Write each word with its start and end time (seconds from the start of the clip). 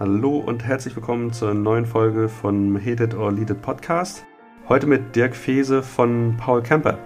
Hallo 0.00 0.38
und 0.38 0.64
herzlich 0.64 0.96
willkommen 0.96 1.32
zur 1.32 1.54
neuen 1.54 1.86
Folge 1.86 2.28
von 2.28 2.76
Hate 2.84 3.04
It 3.04 3.14
or 3.14 3.30
Lead 3.30 3.50
It 3.50 3.62
Podcast. 3.62 4.24
Heute 4.68 4.88
mit 4.88 5.14
Dirk 5.14 5.36
Fese 5.36 5.84
von 5.84 6.36
Paul 6.36 6.64
Camper. 6.64 6.98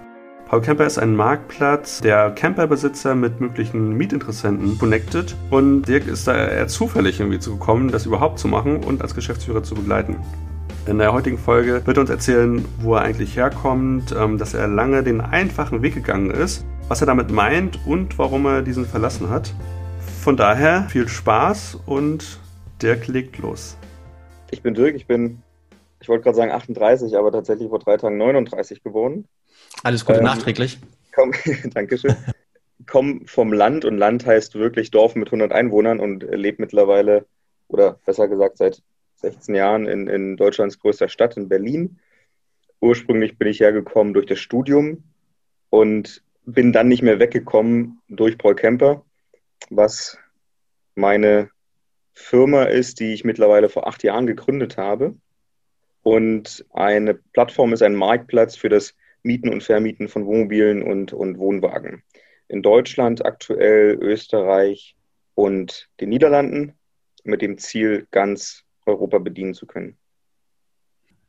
Paul 0.47 0.61
Camper 0.61 0.87
ist 0.87 0.97
ein 0.97 1.15
Marktplatz, 1.15 2.01
der 2.01 2.31
Camperbesitzer 2.31 3.13
mit 3.13 3.39
möglichen 3.39 3.95
Mietinteressenten 3.95 4.79
connected 4.79 5.35
und 5.51 5.83
Dirk 5.83 6.07
ist 6.07 6.27
da 6.27 6.33
eher 6.33 6.67
zufällig 6.67 7.19
irgendwie 7.19 7.37
zu 7.37 7.59
gekommen, 7.59 7.91
das 7.91 8.07
überhaupt 8.07 8.39
zu 8.39 8.47
machen 8.47 8.83
und 8.83 9.03
als 9.03 9.13
Geschäftsführer 9.13 9.61
zu 9.61 9.75
begleiten. 9.75 10.15
In 10.87 10.97
der 10.97 11.13
heutigen 11.13 11.37
Folge 11.37 11.85
wird 11.85 11.95
er 11.95 12.01
uns 12.01 12.09
erzählen, 12.09 12.65
wo 12.79 12.95
er 12.95 13.03
eigentlich 13.03 13.35
herkommt, 13.35 14.15
ähm, 14.19 14.39
dass 14.39 14.55
er 14.55 14.67
lange 14.67 15.03
den 15.03 15.21
einfachen 15.21 15.83
Weg 15.83 15.93
gegangen 15.93 16.31
ist, 16.31 16.65
was 16.87 17.01
er 17.01 17.07
damit 17.07 17.29
meint 17.29 17.77
und 17.85 18.17
warum 18.17 18.47
er 18.47 18.63
diesen 18.63 18.87
verlassen 18.87 19.29
hat. 19.29 19.53
Von 20.23 20.37
daher 20.37 20.89
viel 20.89 21.07
Spaß 21.07 21.81
und 21.85 22.39
Dirk 22.81 23.07
legt 23.07 23.37
los. 23.39 23.77
Ich 24.51 24.61
bin 24.61 24.73
Dirk, 24.73 24.95
ich 24.95 25.05
bin, 25.05 25.41
ich 25.99 26.07
wollte 26.07 26.23
gerade 26.23 26.37
sagen 26.37 26.51
38, 26.51 27.17
aber 27.17 27.31
tatsächlich 27.31 27.69
vor 27.69 27.79
drei 27.79 27.97
Tagen 27.97 28.17
39 28.17 28.83
geworden. 28.83 29.27
Alles 29.83 30.05
Gute 30.05 30.19
ähm, 30.19 30.25
nachträglich. 30.25 30.79
Komm, 31.13 31.33
Dankeschön. 31.73 32.15
Komm 32.87 33.27
vom 33.27 33.51
Land 33.51 33.83
und 33.83 33.97
Land 33.97 34.25
heißt 34.25 34.55
wirklich 34.55 34.91
Dorf 34.91 35.15
mit 35.15 35.27
100 35.27 35.51
Einwohnern 35.51 35.99
und 35.99 36.23
lebe 36.23 36.61
mittlerweile, 36.61 37.25
oder 37.67 37.99
besser 38.05 38.29
gesagt 38.29 38.57
seit 38.57 38.81
16 39.15 39.53
Jahren 39.55 39.85
in, 39.85 40.07
in 40.07 40.37
Deutschlands 40.37 40.79
größter 40.79 41.09
Stadt, 41.09 41.35
in 41.35 41.49
Berlin. 41.49 41.99
Ursprünglich 42.79 43.37
bin 43.37 43.49
ich 43.49 43.59
hergekommen 43.59 44.13
durch 44.13 44.25
das 44.25 44.39
Studium 44.39 45.03
und 45.69 46.23
bin 46.45 46.71
dann 46.71 46.87
nicht 46.87 47.01
mehr 47.01 47.19
weggekommen 47.19 48.01
durch 48.07 48.37
Paul 48.37 48.55
Kemper, 48.55 49.03
was 49.69 50.17
meine 50.95 51.49
Firma 52.19 52.63
ist, 52.63 52.99
die 52.99 53.13
ich 53.13 53.23
mittlerweile 53.23 53.69
vor 53.69 53.87
acht 53.87 54.03
Jahren 54.03 54.27
gegründet 54.27 54.77
habe. 54.77 55.15
Und 56.03 56.65
eine 56.71 57.15
Plattform 57.15 57.73
ist 57.73 57.81
ein 57.81 57.95
Marktplatz 57.95 58.55
für 58.55 58.69
das 58.69 58.93
Mieten 59.23 59.49
und 59.49 59.63
Vermieten 59.63 60.07
von 60.07 60.25
Wohnmobilen 60.25 60.83
und, 60.83 61.13
und 61.13 61.37
Wohnwagen. 61.39 62.03
In 62.47 62.61
Deutschland 62.61 63.25
aktuell, 63.25 63.97
Österreich 64.01 64.95
und 65.33 65.89
den 65.99 66.09
Niederlanden 66.09 66.73
mit 67.23 67.41
dem 67.41 67.57
Ziel, 67.57 68.07
ganz 68.11 68.63
Europa 68.85 69.19
bedienen 69.19 69.53
zu 69.53 69.65
können. 69.65 69.97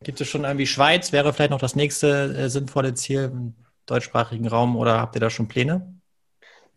Gibt 0.03 0.21
es 0.21 0.29
schon 0.29 0.45
irgendwie 0.45 0.67
Schweiz? 0.67 1.13
Wäre 1.13 1.33
vielleicht 1.33 1.51
noch 1.51 1.61
das 1.61 1.77
nächste 1.77 2.35
äh, 2.37 2.49
sinnvolle 2.49 2.95
Ziel 2.95 3.31
im 3.33 3.55
deutschsprachigen 3.87 4.49
Raum 4.49 4.77
oder 4.77 5.01
habt 5.01 5.15
ihr 5.17 5.21
da 5.21 5.31
schon 5.31 5.49
Pläne? 5.49 5.95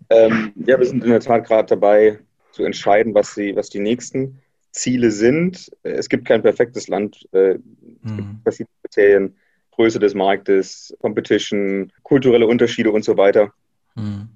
Ähm, 0.10 0.54
ja, 0.56 0.78
wir 0.78 0.86
sind 0.86 1.04
in 1.04 1.10
der 1.10 1.20
Tat 1.20 1.46
gerade 1.46 1.68
dabei, 1.68 2.20
zu 2.54 2.64
entscheiden, 2.64 3.14
was 3.14 3.36
die, 3.36 3.56
was 3.56 3.70
die 3.70 3.80
nächsten 3.80 4.40
Ziele 4.72 5.12
sind. 5.12 5.72
Es 5.84 6.08
gibt 6.08 6.26
kein 6.26 6.42
perfektes 6.42 6.88
Land. 6.88 7.28
Äh, 7.32 7.56
es 8.04 8.12
mhm. 8.12 8.18
gibt 8.18 8.28
verschiedene 8.44 8.76
Kriterien, 8.84 9.36
Größe 9.72 10.00
des 10.00 10.14
Marktes, 10.14 10.96
Competition, 11.02 11.92
kulturelle 12.04 12.48
Unterschiede 12.48 12.92
und 12.92 13.04
so 13.04 13.18
weiter. 13.18 13.52
Mhm. 13.96 14.30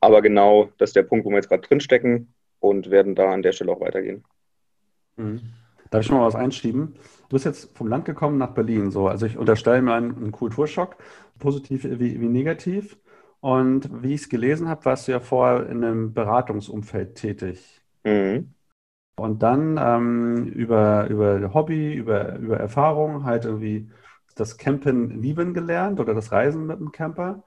Aber 0.00 0.20
genau 0.20 0.70
das 0.78 0.90
ist 0.90 0.96
der 0.96 1.04
Punkt, 1.04 1.24
wo 1.24 1.30
wir 1.30 1.36
jetzt 1.36 1.48
gerade 1.48 1.66
drinstecken 1.66 2.32
und 2.58 2.90
werden 2.90 3.14
da 3.14 3.32
an 3.32 3.42
der 3.42 3.52
Stelle 3.52 3.72
auch 3.72 3.80
weitergehen. 3.80 4.24
Mhm. 5.16 5.40
Darf 5.90 6.02
ich 6.02 6.06
schon 6.06 6.16
mal 6.16 6.26
was 6.26 6.36
einschieben? 6.36 6.94
Du 7.28 7.34
bist 7.34 7.44
jetzt 7.44 7.76
vom 7.76 7.88
Land 7.88 8.04
gekommen 8.04 8.38
nach 8.38 8.54
Berlin. 8.54 8.90
So. 8.90 9.08
Also 9.08 9.26
ich 9.26 9.36
unterstelle 9.36 9.82
mir 9.82 9.94
einen, 9.94 10.16
einen 10.16 10.32
Kulturschock, 10.32 10.96
positiv 11.38 11.84
wie, 11.84 12.20
wie 12.20 12.28
negativ. 12.28 12.96
Und 13.40 14.02
wie 14.02 14.14
ich 14.14 14.22
es 14.22 14.28
gelesen 14.28 14.68
habe, 14.68 14.84
warst 14.84 15.08
du 15.08 15.12
ja 15.12 15.20
vorher 15.20 15.66
in 15.68 15.82
einem 15.82 16.12
Beratungsumfeld 16.12 17.14
tätig. 17.14 17.82
Mhm. 18.04 18.54
Und 19.16 19.42
dann 19.42 19.78
ähm, 19.78 20.46
über, 20.46 21.06
über 21.08 21.52
Hobby, 21.54 21.94
über, 21.94 22.36
über 22.36 22.58
Erfahrung 22.58 23.24
halt 23.24 23.44
irgendwie 23.44 23.90
das 24.34 24.56
Campen 24.56 25.20
lieben 25.20 25.54
gelernt 25.54 26.00
oder 26.00 26.14
das 26.14 26.32
Reisen 26.32 26.66
mit 26.66 26.78
dem 26.80 26.92
Camper. 26.92 27.42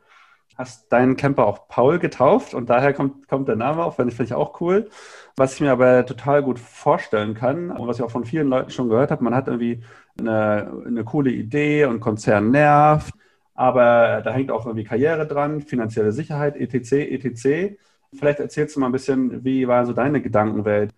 Hast 0.55 0.91
deinen 0.91 1.15
Camper 1.17 1.47
auch 1.47 1.67
Paul 1.67 1.97
getauft 1.97 2.53
und 2.53 2.69
daher 2.69 2.93
kommt, 2.93 3.27
kommt 3.27 3.47
der 3.47 3.55
Name 3.55 3.83
auch, 3.83 3.95
finde 3.95 4.11
ich, 4.11 4.17
find 4.17 4.29
ich 4.29 4.35
auch 4.35 4.61
cool. 4.61 4.89
Was 5.35 5.55
ich 5.55 5.61
mir 5.61 5.71
aber 5.71 6.05
total 6.05 6.43
gut 6.43 6.59
vorstellen 6.59 7.33
kann 7.33 7.71
und 7.71 7.87
was 7.87 7.97
ich 7.97 8.03
auch 8.03 8.11
von 8.11 8.25
vielen 8.25 8.49
Leuten 8.49 8.69
schon 8.69 8.89
gehört 8.89 9.09
habe, 9.09 9.23
man 9.23 9.33
hat 9.33 9.47
irgendwie 9.47 9.83
eine, 10.19 10.83
eine 10.85 11.03
coole 11.03 11.31
Idee 11.31 11.85
und 11.85 12.01
Konzern 12.01 12.51
nervt 12.51 13.15
aber 13.53 14.21
da 14.23 14.31
hängt 14.33 14.51
auch 14.51 14.65
irgendwie 14.65 14.83
Karriere 14.83 15.27
dran, 15.27 15.61
finanzielle 15.61 16.11
Sicherheit, 16.11 16.55
etc., 16.55 16.93
etc. 17.11 17.77
Vielleicht 18.13 18.39
erzählst 18.39 18.75
du 18.75 18.79
mal 18.79 18.87
ein 18.87 18.91
bisschen, 18.91 19.43
wie 19.43 19.67
war 19.67 19.85
so 19.85 19.93
deine 19.93 20.21
Gedankenwelt 20.21 20.93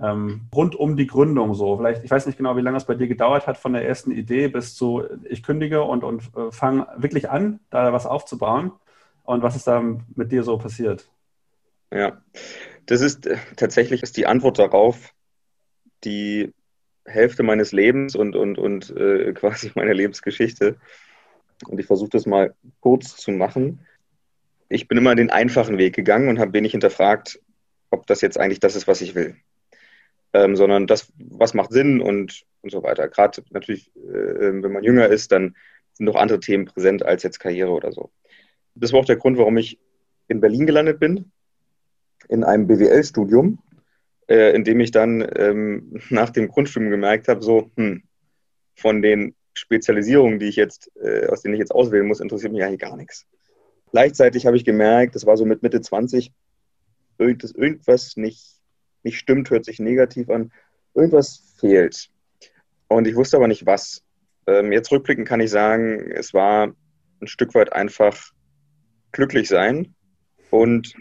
ähm, 0.00 0.42
rund 0.54 0.74
um 0.74 0.96
die 0.96 1.06
Gründung 1.06 1.54
so? 1.54 1.76
Vielleicht, 1.76 2.04
ich 2.04 2.10
weiß 2.10 2.26
nicht 2.26 2.36
genau, 2.38 2.56
wie 2.56 2.62
lange 2.62 2.76
es 2.76 2.84
bei 2.84 2.94
dir 2.94 3.08
gedauert 3.08 3.46
hat 3.46 3.58
von 3.58 3.72
der 3.72 3.86
ersten 3.86 4.10
Idee 4.10 4.48
bis 4.48 4.74
zu 4.74 5.04
ich 5.24 5.42
kündige 5.42 5.82
und, 5.82 6.04
und 6.04 6.30
äh, 6.36 6.50
fange 6.50 6.86
wirklich 6.96 7.30
an, 7.30 7.60
da 7.70 7.92
was 7.92 8.06
aufzubauen. 8.06 8.72
Und 9.24 9.42
was 9.42 9.56
ist 9.56 9.66
da 9.66 9.82
mit 10.14 10.32
dir 10.32 10.42
so 10.42 10.56
passiert? 10.56 11.10
Ja, 11.92 12.22
das 12.86 13.00
ist 13.00 13.26
äh, 13.26 13.36
tatsächlich 13.56 14.02
ist 14.02 14.16
die 14.16 14.26
Antwort 14.26 14.58
darauf 14.58 15.14
die 16.04 16.54
Hälfte 17.04 17.42
meines 17.42 17.72
Lebens 17.72 18.14
und, 18.14 18.36
und, 18.36 18.58
und 18.58 18.94
äh, 18.96 19.32
quasi 19.32 19.72
meiner 19.74 19.94
Lebensgeschichte. 19.94 20.76
Und 21.66 21.80
ich 21.80 21.86
versuche 21.86 22.10
das 22.10 22.26
mal 22.26 22.54
kurz 22.80 23.16
zu 23.16 23.30
machen. 23.30 23.80
Ich 24.68 24.86
bin 24.86 24.98
immer 24.98 25.14
den 25.14 25.30
einfachen 25.30 25.78
Weg 25.78 25.94
gegangen 25.94 26.28
und 26.28 26.38
habe 26.38 26.52
wenig 26.52 26.72
hinterfragt, 26.72 27.40
ob 27.90 28.06
das 28.06 28.20
jetzt 28.20 28.38
eigentlich 28.38 28.60
das 28.60 28.76
ist, 28.76 28.86
was 28.86 29.00
ich 29.00 29.14
will. 29.14 29.36
Ähm, 30.34 30.56
sondern 30.56 30.86
das, 30.86 31.10
was 31.18 31.54
macht 31.54 31.72
Sinn 31.72 32.00
und, 32.00 32.44
und 32.60 32.70
so 32.70 32.82
weiter. 32.82 33.08
Gerade 33.08 33.42
natürlich, 33.50 33.90
äh, 33.96 34.62
wenn 34.62 34.72
man 34.72 34.84
jünger 34.84 35.08
ist, 35.08 35.32
dann 35.32 35.56
sind 35.94 36.06
noch 36.06 36.16
andere 36.16 36.40
Themen 36.40 36.66
präsent 36.66 37.04
als 37.04 37.22
jetzt 37.22 37.40
Karriere 37.40 37.70
oder 37.70 37.92
so. 37.92 38.10
Das 38.74 38.92
war 38.92 39.00
auch 39.00 39.06
der 39.06 39.16
Grund, 39.16 39.38
warum 39.38 39.56
ich 39.56 39.78
in 40.28 40.40
Berlin 40.40 40.66
gelandet 40.66 41.00
bin, 41.00 41.32
in 42.28 42.44
einem 42.44 42.66
BWL-Studium, 42.66 43.58
äh, 44.28 44.54
in 44.54 44.64
dem 44.64 44.80
ich 44.80 44.90
dann 44.90 45.26
ähm, 45.34 45.98
nach 46.10 46.30
dem 46.30 46.48
Grundstudium 46.48 46.90
gemerkt 46.90 47.28
habe, 47.28 47.42
so, 47.42 47.70
hm, 47.76 48.02
von 48.74 49.02
den 49.02 49.34
Spezialisierungen, 49.58 50.38
die 50.38 50.46
ich 50.46 50.56
jetzt, 50.56 50.90
äh, 51.02 51.26
aus 51.26 51.42
denen 51.42 51.54
ich 51.54 51.60
jetzt 51.60 51.72
auswählen 51.72 52.06
muss, 52.06 52.20
interessiert 52.20 52.52
mich 52.52 52.62
eigentlich 52.62 52.80
gar 52.80 52.96
nichts. 52.96 53.26
Gleichzeitig 53.90 54.46
habe 54.46 54.56
ich 54.56 54.64
gemerkt, 54.64 55.14
das 55.14 55.26
war 55.26 55.36
so 55.36 55.44
mit 55.44 55.62
Mitte 55.62 55.80
20, 55.80 56.32
dass 57.18 57.52
irgendwas 57.52 58.16
nicht, 58.16 58.60
nicht 59.02 59.18
stimmt, 59.18 59.50
hört 59.50 59.64
sich 59.64 59.80
negativ 59.80 60.30
an, 60.30 60.52
irgendwas 60.94 61.54
fehlt. 61.58 62.08
Und 62.88 63.06
ich 63.06 63.16
wusste 63.16 63.36
aber 63.36 63.48
nicht 63.48 63.66
was. 63.66 64.04
Ähm, 64.46 64.72
jetzt 64.72 64.90
rückblickend 64.92 65.26
kann 65.26 65.40
ich 65.40 65.50
sagen, 65.50 66.10
es 66.10 66.32
war 66.32 66.72
ein 67.20 67.26
Stück 67.26 67.54
weit 67.54 67.72
einfach 67.72 68.32
glücklich 69.12 69.48
sein 69.48 69.94
und 70.50 70.94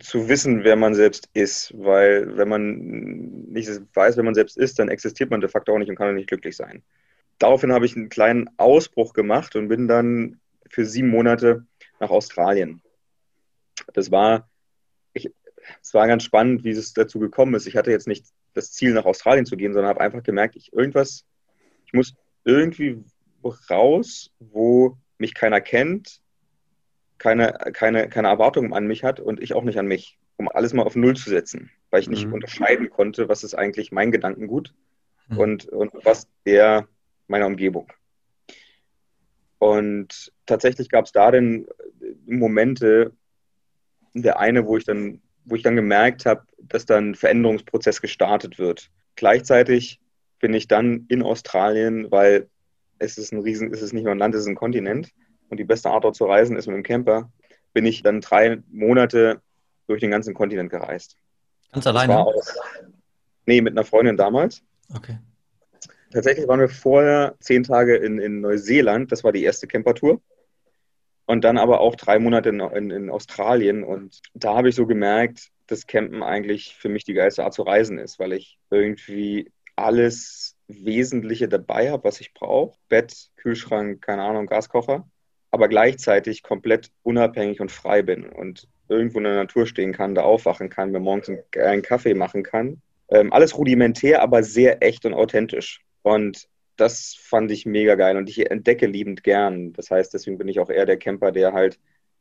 zu 0.00 0.28
wissen, 0.28 0.64
wer 0.64 0.76
man 0.76 0.94
selbst 0.94 1.28
ist, 1.34 1.72
weil 1.76 2.36
wenn 2.36 2.48
man 2.48 2.78
nicht 3.52 3.70
weiß, 3.94 4.16
wer 4.16 4.24
man 4.24 4.34
selbst 4.34 4.56
ist, 4.56 4.78
dann 4.78 4.88
existiert 4.88 5.30
man 5.30 5.40
de 5.40 5.50
facto 5.50 5.72
auch 5.72 5.78
nicht 5.78 5.90
und 5.90 5.96
kann 5.96 6.08
auch 6.08 6.14
nicht 6.14 6.28
glücklich 6.28 6.56
sein 6.56 6.82
daraufhin 7.42 7.72
habe 7.72 7.86
ich 7.86 7.96
einen 7.96 8.08
kleinen 8.08 8.50
Ausbruch 8.56 9.12
gemacht 9.12 9.56
und 9.56 9.68
bin 9.68 9.88
dann 9.88 10.40
für 10.68 10.86
sieben 10.86 11.08
Monate 11.08 11.66
nach 12.00 12.10
Australien. 12.10 12.82
Das 13.92 14.10
war, 14.10 14.48
ich, 15.12 15.30
es 15.80 15.94
war 15.94 16.06
ganz 16.06 16.22
spannend, 16.24 16.64
wie 16.64 16.70
es 16.70 16.92
dazu 16.92 17.18
gekommen 17.18 17.54
ist. 17.54 17.66
Ich 17.66 17.76
hatte 17.76 17.90
jetzt 17.90 18.06
nicht 18.06 18.26
das 18.54 18.72
Ziel, 18.72 18.92
nach 18.92 19.04
Australien 19.04 19.46
zu 19.46 19.56
gehen, 19.56 19.72
sondern 19.72 19.88
habe 19.88 20.00
einfach 20.00 20.22
gemerkt, 20.22 20.56
ich 20.56 20.72
irgendwas, 20.72 21.24
ich 21.86 21.92
muss 21.92 22.14
irgendwie 22.44 23.04
raus, 23.70 24.30
wo 24.38 24.98
mich 25.18 25.34
keiner 25.34 25.60
kennt, 25.60 26.20
keine, 27.18 27.52
keine, 27.72 28.08
keine 28.08 28.28
Erwartungen 28.28 28.72
an 28.72 28.86
mich 28.86 29.04
hat 29.04 29.20
und 29.20 29.40
ich 29.40 29.54
auch 29.54 29.64
nicht 29.64 29.78
an 29.78 29.86
mich, 29.86 30.18
um 30.36 30.48
alles 30.48 30.72
mal 30.72 30.82
auf 30.82 30.96
Null 30.96 31.16
zu 31.16 31.30
setzen, 31.30 31.70
weil 31.90 32.00
ich 32.00 32.08
nicht 32.08 32.26
mhm. 32.26 32.34
unterscheiden 32.34 32.90
konnte, 32.90 33.28
was 33.28 33.44
ist 33.44 33.54
eigentlich 33.54 33.92
mein 33.92 34.10
Gedankengut 34.10 34.74
mhm. 35.28 35.38
und, 35.38 35.66
und 35.66 35.92
was 36.04 36.26
der 36.44 36.88
meiner 37.28 37.46
Umgebung. 37.46 37.92
Und 39.58 40.32
tatsächlich 40.46 40.88
gab 40.88 41.04
es 41.04 41.12
da 41.12 41.30
dann 41.30 41.66
Momente, 42.26 43.12
der 44.14 44.40
eine, 44.40 44.66
wo 44.66 44.76
ich 44.76 44.84
dann, 44.84 45.22
wo 45.44 45.54
ich 45.54 45.62
dann 45.62 45.76
gemerkt 45.76 46.26
habe, 46.26 46.42
dass 46.58 46.84
dann 46.84 47.10
ein 47.10 47.14
Veränderungsprozess 47.14 48.00
gestartet 48.00 48.58
wird. 48.58 48.90
Gleichzeitig 49.14 50.00
bin 50.40 50.52
ich 50.54 50.66
dann 50.66 51.06
in 51.08 51.22
Australien, 51.22 52.10
weil 52.10 52.48
es 52.98 53.18
ist 53.18 53.32
ein 53.32 53.40
Riesen, 53.40 53.72
es 53.72 53.82
ist 53.82 53.92
nicht 53.92 54.04
nur 54.04 54.12
ein 54.12 54.18
Land, 54.18 54.34
es 54.34 54.42
ist 54.42 54.48
ein 54.48 54.56
Kontinent. 54.56 55.12
Und 55.48 55.58
die 55.58 55.64
beste 55.64 55.90
Art 55.90 56.04
dort 56.04 56.16
zu 56.16 56.24
reisen 56.24 56.56
ist 56.56 56.66
mit 56.66 56.76
dem 56.76 56.82
Camper. 56.82 57.30
Bin 57.72 57.86
ich 57.86 58.02
dann 58.02 58.20
drei 58.20 58.62
Monate 58.70 59.42
durch 59.86 60.00
den 60.00 60.10
ganzen 60.10 60.34
Kontinent 60.34 60.70
gereist. 60.70 61.16
Ganz 61.72 61.86
alleine? 61.86 62.18
Aus, 62.18 62.58
nee, 63.46 63.60
mit 63.60 63.74
einer 63.74 63.84
Freundin 63.84 64.16
damals. 64.16 64.62
Okay. 64.94 65.18
Tatsächlich 66.12 66.46
waren 66.46 66.60
wir 66.60 66.68
vorher 66.68 67.34
zehn 67.40 67.62
Tage 67.62 67.96
in, 67.96 68.18
in 68.18 68.42
Neuseeland, 68.42 69.10
das 69.12 69.24
war 69.24 69.32
die 69.32 69.44
erste 69.44 69.66
Campertour. 69.66 70.20
Und 71.24 71.44
dann 71.44 71.56
aber 71.56 71.80
auch 71.80 71.96
drei 71.96 72.18
Monate 72.18 72.50
in, 72.50 72.60
in, 72.60 72.90
in 72.90 73.10
Australien. 73.10 73.84
Und 73.84 74.20
da 74.34 74.54
habe 74.54 74.68
ich 74.68 74.74
so 74.74 74.86
gemerkt, 74.86 75.48
das 75.68 75.86
Campen 75.86 76.22
eigentlich 76.22 76.76
für 76.76 76.90
mich 76.90 77.04
die 77.04 77.14
geilste 77.14 77.44
Art 77.44 77.54
zu 77.54 77.62
reisen 77.62 77.98
ist, 77.98 78.18
weil 78.18 78.32
ich 78.32 78.58
irgendwie 78.70 79.50
alles 79.76 80.56
Wesentliche 80.68 81.48
dabei 81.48 81.90
habe, 81.90 82.04
was 82.04 82.20
ich 82.20 82.34
brauche. 82.34 82.76
Bett, 82.88 83.30
Kühlschrank, 83.36 84.02
keine 84.02 84.22
Ahnung, 84.22 84.46
Gaskocher. 84.46 85.08
Aber 85.50 85.68
gleichzeitig 85.68 86.42
komplett 86.42 86.90
unabhängig 87.02 87.60
und 87.60 87.70
frei 87.72 88.02
bin 88.02 88.26
und 88.26 88.68
irgendwo 88.88 89.18
in 89.18 89.24
der 89.24 89.34
Natur 89.34 89.66
stehen 89.66 89.92
kann, 89.92 90.14
da 90.14 90.22
aufwachen 90.22 90.68
kann, 90.68 90.90
mir 90.90 91.00
morgens 91.00 91.30
einen 91.56 91.82
Kaffee 91.82 92.14
machen 92.14 92.42
kann. 92.42 92.82
Ähm, 93.08 93.32
alles 93.32 93.56
rudimentär, 93.56 94.22
aber 94.22 94.42
sehr 94.42 94.82
echt 94.82 95.06
und 95.06 95.14
authentisch. 95.14 95.82
Und 96.02 96.48
das 96.76 97.14
fand 97.18 97.50
ich 97.50 97.66
mega 97.66 97.94
geil 97.94 98.16
und 98.16 98.28
ich 98.28 98.50
entdecke 98.50 98.86
liebend 98.86 99.22
gern. 99.22 99.72
Das 99.72 99.90
heißt, 99.90 100.12
deswegen 100.14 100.38
bin 100.38 100.48
ich 100.48 100.58
auch 100.58 100.70
eher 100.70 100.86
der 100.86 100.96
Camper, 100.96 101.32
der 101.32 101.52
halt, 101.52 101.78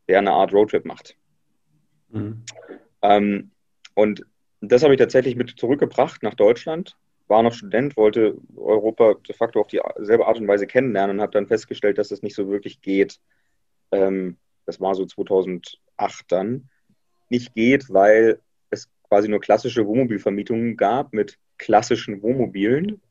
der 0.08 0.20
eine 0.20 0.32
Art 0.32 0.54
Roadtrip 0.54 0.86
macht. 0.86 1.18
Mhm. 2.10 2.44
Ähm, 3.02 3.52
und 3.96 4.26
das 4.62 4.84
habe 4.84 4.94
ich 4.94 5.00
tatsächlich 5.00 5.36
mit 5.36 5.58
zurückgebracht 5.58 6.22
nach 6.24 6.36
Deutschland. 6.36 6.98
War 7.28 7.44
noch 7.44 7.54
Student, 7.54 7.98
wollte 7.98 8.38
Europa 8.56 9.16
de 9.28 9.36
facto 9.36 9.62
auf 9.62 9.68
dieselbe 9.68 10.28
Art 10.28 10.38
und 10.38 10.48
Weise 10.48 10.68
kennenlernen 10.68 11.18
und 11.18 11.22
habe 11.22 11.32
dann 11.32 11.48
festgestellt, 11.48 11.98
dass 11.98 12.10
das 12.10 12.22
nicht 12.22 12.36
so 12.36 12.50
wirklich 12.50 12.82
geht. 12.82 13.20
Ähm, 13.92 14.38
das 14.66 14.80
war 14.80 14.96
so 14.96 15.06
2008 15.06 15.80
dann. 16.28 16.70
Nicht 17.30 17.56
geht, 17.56 17.90
weil 17.90 18.42
es 18.70 18.90
quasi 19.08 19.30
nur 19.30 19.40
klassische 19.40 19.88
Wohnmobilvermietungen 19.88 20.76
gab 20.76 21.14
mit 21.14 21.40
klassischen 21.58 22.22
Wohnmobilen, 22.22 23.02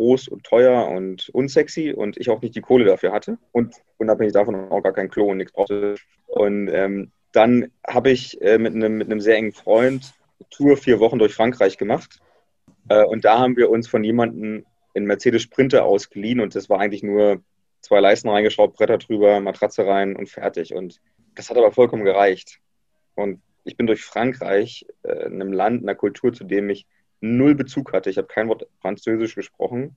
groß 0.00 0.28
und 0.28 0.44
teuer 0.44 0.88
und 0.88 1.28
unsexy 1.34 1.92
und 1.92 2.16
ich 2.16 2.30
auch 2.30 2.40
nicht 2.40 2.54
die 2.54 2.62
Kohle 2.62 2.86
dafür 2.86 3.12
hatte 3.12 3.36
und 3.52 3.74
unabhängig 3.98 4.32
davon 4.32 4.70
auch 4.70 4.80
gar 4.80 4.94
kein 4.94 5.10
Klo 5.10 5.26
und 5.26 5.36
nichts 5.36 5.52
brauchte. 5.52 5.96
Und 6.26 6.68
ähm, 6.68 7.12
dann 7.32 7.70
habe 7.86 8.10
ich 8.10 8.40
äh, 8.40 8.56
mit, 8.56 8.74
einem, 8.74 8.96
mit 8.96 9.22
sehr 9.22 9.36
engen 9.36 9.52
Freund 9.52 10.14
eine 10.38 10.48
Tour 10.48 10.78
vier 10.78 11.00
Wochen 11.00 11.18
durch 11.18 11.34
Frankreich 11.34 11.76
gemacht. 11.76 12.18
Äh, 12.88 13.04
und 13.04 13.26
da 13.26 13.38
haben 13.38 13.58
wir 13.58 13.68
uns 13.68 13.88
von 13.88 14.02
jemandem 14.02 14.64
in 14.94 15.04
Mercedes 15.04 15.42
Sprinter 15.42 15.84
ausgeliehen 15.84 16.40
und 16.40 16.54
das 16.54 16.70
war 16.70 16.80
eigentlich 16.80 17.02
nur 17.02 17.42
zwei 17.82 18.00
Leisten 18.00 18.30
reingeschraubt, 18.30 18.76
Bretter 18.76 18.96
drüber, 18.96 19.38
Matratze 19.40 19.86
rein 19.86 20.16
und 20.16 20.30
fertig. 20.30 20.72
Und 20.72 20.98
das 21.34 21.50
hat 21.50 21.58
aber 21.58 21.72
vollkommen 21.72 22.06
gereicht. 22.06 22.58
Und 23.16 23.42
ich 23.64 23.76
bin 23.76 23.86
durch 23.86 24.02
Frankreich, 24.02 24.86
äh, 25.02 25.26
in 25.26 25.42
einem 25.42 25.52
Land, 25.52 25.82
einer 25.82 25.94
Kultur, 25.94 26.32
zu 26.32 26.44
dem 26.44 26.70
ich 26.70 26.86
null 27.20 27.54
Bezug 27.54 27.92
hatte. 27.92 28.10
Ich 28.10 28.18
habe 28.18 28.28
kein 28.28 28.48
Wort 28.48 28.66
Französisch 28.80 29.34
gesprochen, 29.34 29.96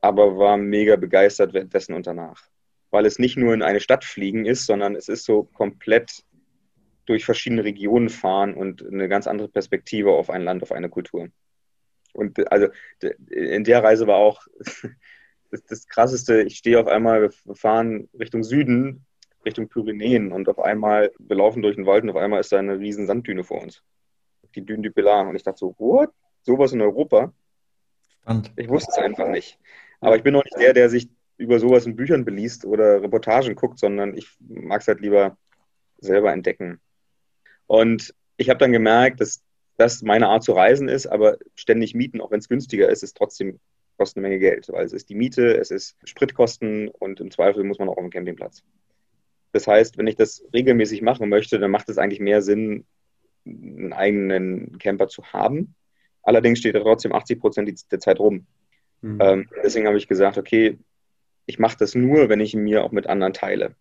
aber 0.00 0.38
war 0.38 0.56
mega 0.56 0.96
begeistert 0.96 1.54
währenddessen 1.54 1.94
und 1.94 2.06
danach. 2.06 2.42
Weil 2.90 3.06
es 3.06 3.18
nicht 3.18 3.36
nur 3.36 3.54
in 3.54 3.62
eine 3.62 3.80
Stadt 3.80 4.04
fliegen 4.04 4.44
ist, 4.44 4.66
sondern 4.66 4.94
es 4.94 5.08
ist 5.08 5.24
so 5.24 5.44
komplett 5.44 6.24
durch 7.06 7.24
verschiedene 7.24 7.64
Regionen 7.64 8.08
fahren 8.08 8.54
und 8.54 8.84
eine 8.86 9.08
ganz 9.08 9.26
andere 9.26 9.48
Perspektive 9.48 10.12
auf 10.12 10.30
ein 10.30 10.42
Land, 10.42 10.62
auf 10.62 10.72
eine 10.72 10.88
Kultur. 10.88 11.28
Und 12.12 12.50
also 12.50 12.68
in 13.30 13.64
der 13.64 13.82
Reise 13.82 14.06
war 14.06 14.16
auch 14.16 14.46
das, 15.50 15.64
das 15.64 15.86
Krasseste, 15.88 16.42
ich 16.42 16.56
stehe 16.56 16.80
auf 16.80 16.86
einmal, 16.86 17.30
wir 17.44 17.54
fahren 17.54 18.08
Richtung 18.18 18.42
Süden, 18.42 19.04
Richtung 19.44 19.68
Pyrenäen 19.68 20.32
und 20.32 20.48
auf 20.48 20.58
einmal, 20.58 21.12
wir 21.18 21.36
laufen 21.36 21.62
durch 21.62 21.76
den 21.76 21.86
Wald 21.86 22.04
und 22.04 22.10
auf 22.10 22.16
einmal 22.16 22.40
ist 22.40 22.52
da 22.52 22.58
eine 22.58 22.78
riesen 22.78 23.06
Sanddüne 23.06 23.44
vor 23.44 23.62
uns. 23.62 23.82
Die 24.54 24.64
Düne 24.64 24.82
du 24.82 24.92
Pilar. 24.92 25.28
Und 25.28 25.36
ich 25.36 25.42
dachte 25.42 25.58
so, 25.58 25.74
what? 25.78 26.10
Sowas 26.44 26.72
in 26.72 26.80
Europa. 26.80 27.32
Spannend. 28.20 28.52
Ich 28.56 28.68
wusste 28.68 28.92
es 28.92 28.98
einfach 28.98 29.28
nicht. 29.28 29.58
Aber 30.00 30.16
ich 30.16 30.22
bin 30.22 30.36
auch 30.36 30.44
nicht 30.44 30.58
der, 30.58 30.72
der 30.72 30.88
sich 30.88 31.08
über 31.36 31.58
sowas 31.58 31.86
in 31.86 31.96
Büchern 31.96 32.24
beliest 32.24 32.64
oder 32.64 33.02
Reportagen 33.02 33.54
guckt, 33.54 33.78
sondern 33.78 34.16
ich 34.16 34.28
mag 34.38 34.80
es 34.80 34.88
halt 34.88 35.00
lieber 35.00 35.36
selber 35.98 36.32
entdecken. 36.32 36.80
Und 37.66 38.14
ich 38.36 38.50
habe 38.50 38.58
dann 38.58 38.72
gemerkt, 38.72 39.20
dass 39.20 39.42
das 39.76 40.02
meine 40.02 40.28
Art 40.28 40.44
zu 40.44 40.52
reisen 40.52 40.88
ist, 40.88 41.06
aber 41.06 41.38
ständig 41.56 41.94
mieten, 41.94 42.20
auch 42.20 42.30
wenn 42.30 42.38
es 42.38 42.48
günstiger 42.48 42.88
ist, 42.88 43.02
ist 43.02 43.16
trotzdem 43.16 43.58
kostet 43.96 44.18
eine 44.18 44.28
Menge 44.28 44.40
Geld, 44.40 44.68
weil 44.70 44.84
es 44.84 44.92
ist 44.92 45.08
die 45.08 45.14
Miete, 45.14 45.56
es 45.56 45.70
ist 45.70 45.96
Spritkosten 46.04 46.88
und 46.88 47.20
im 47.20 47.30
Zweifel 47.30 47.64
muss 47.64 47.78
man 47.78 47.88
auch 47.88 47.96
auf 47.96 48.02
dem 48.02 48.10
Campingplatz. 48.10 48.64
Das 49.52 49.66
heißt, 49.66 49.98
wenn 49.98 50.08
ich 50.08 50.16
das 50.16 50.44
regelmäßig 50.52 51.00
machen 51.02 51.28
möchte, 51.28 51.58
dann 51.58 51.70
macht 51.70 51.88
es 51.88 51.98
eigentlich 51.98 52.20
mehr 52.20 52.42
Sinn, 52.42 52.86
einen 53.46 53.92
eigenen 53.92 54.78
Camper 54.78 55.06
zu 55.06 55.24
haben 55.32 55.74
Allerdings 56.24 56.58
steht 56.58 56.74
er 56.74 56.82
trotzdem 56.82 57.12
80 57.12 57.40
Prozent 57.40 57.92
der 57.92 58.00
Zeit 58.00 58.18
rum. 58.18 58.46
Mhm. 59.02 59.18
Ähm, 59.20 59.48
deswegen 59.62 59.86
habe 59.86 59.98
ich 59.98 60.08
gesagt, 60.08 60.38
okay, 60.38 60.78
ich 61.46 61.58
mache 61.58 61.76
das 61.78 61.94
nur, 61.94 62.28
wenn 62.28 62.40
ich 62.40 62.54
ihn 62.54 62.64
mir 62.64 62.84
auch 62.84 62.92
mit 62.92 63.06
anderen 63.06 63.34
teile. 63.34 63.74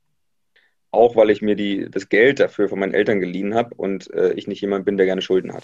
Auch 0.91 1.15
weil 1.15 1.29
ich 1.29 1.41
mir 1.41 1.55
die, 1.55 1.89
das 1.89 2.09
Geld 2.09 2.39
dafür 2.39 2.69
von 2.69 2.79
meinen 2.79 2.93
Eltern 2.93 3.19
geliehen 3.19 3.55
habe 3.55 3.73
und 3.75 4.13
äh, 4.13 4.33
ich 4.33 4.47
nicht 4.47 4.61
jemand 4.61 4.85
bin, 4.85 4.97
der 4.97 5.05
gerne 5.05 5.21
Schulden 5.21 5.53
hat. 5.53 5.63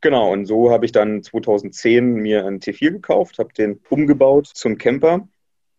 Genau, 0.00 0.32
und 0.32 0.46
so 0.46 0.70
habe 0.70 0.84
ich 0.84 0.92
dann 0.92 1.22
2010 1.22 2.14
mir 2.14 2.46
einen 2.46 2.60
T4 2.60 2.92
gekauft, 2.92 3.38
habe 3.38 3.52
den 3.52 3.80
umgebaut 3.88 4.46
zum 4.46 4.78
Camper, 4.78 5.26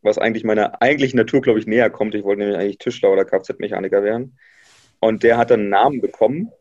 was 0.01 0.17
eigentlich 0.17 0.43
meiner 0.43 0.81
eigentlichen 0.81 1.17
Natur, 1.17 1.41
glaube 1.41 1.59
ich, 1.59 1.67
näher 1.67 1.89
kommt. 1.89 2.15
Ich 2.15 2.23
wollte 2.23 2.39
nämlich 2.39 2.57
eigentlich 2.57 2.79
Tischler 2.79 3.11
oder 3.11 3.23
Kfz-Mechaniker 3.23 4.03
werden. 4.03 4.37
Und 4.99 5.23
der 5.23 5.37
hat 5.37 5.51
dann 5.51 5.61
einen 5.61 5.69
Namen 5.69 6.01
bekommen 6.01 6.51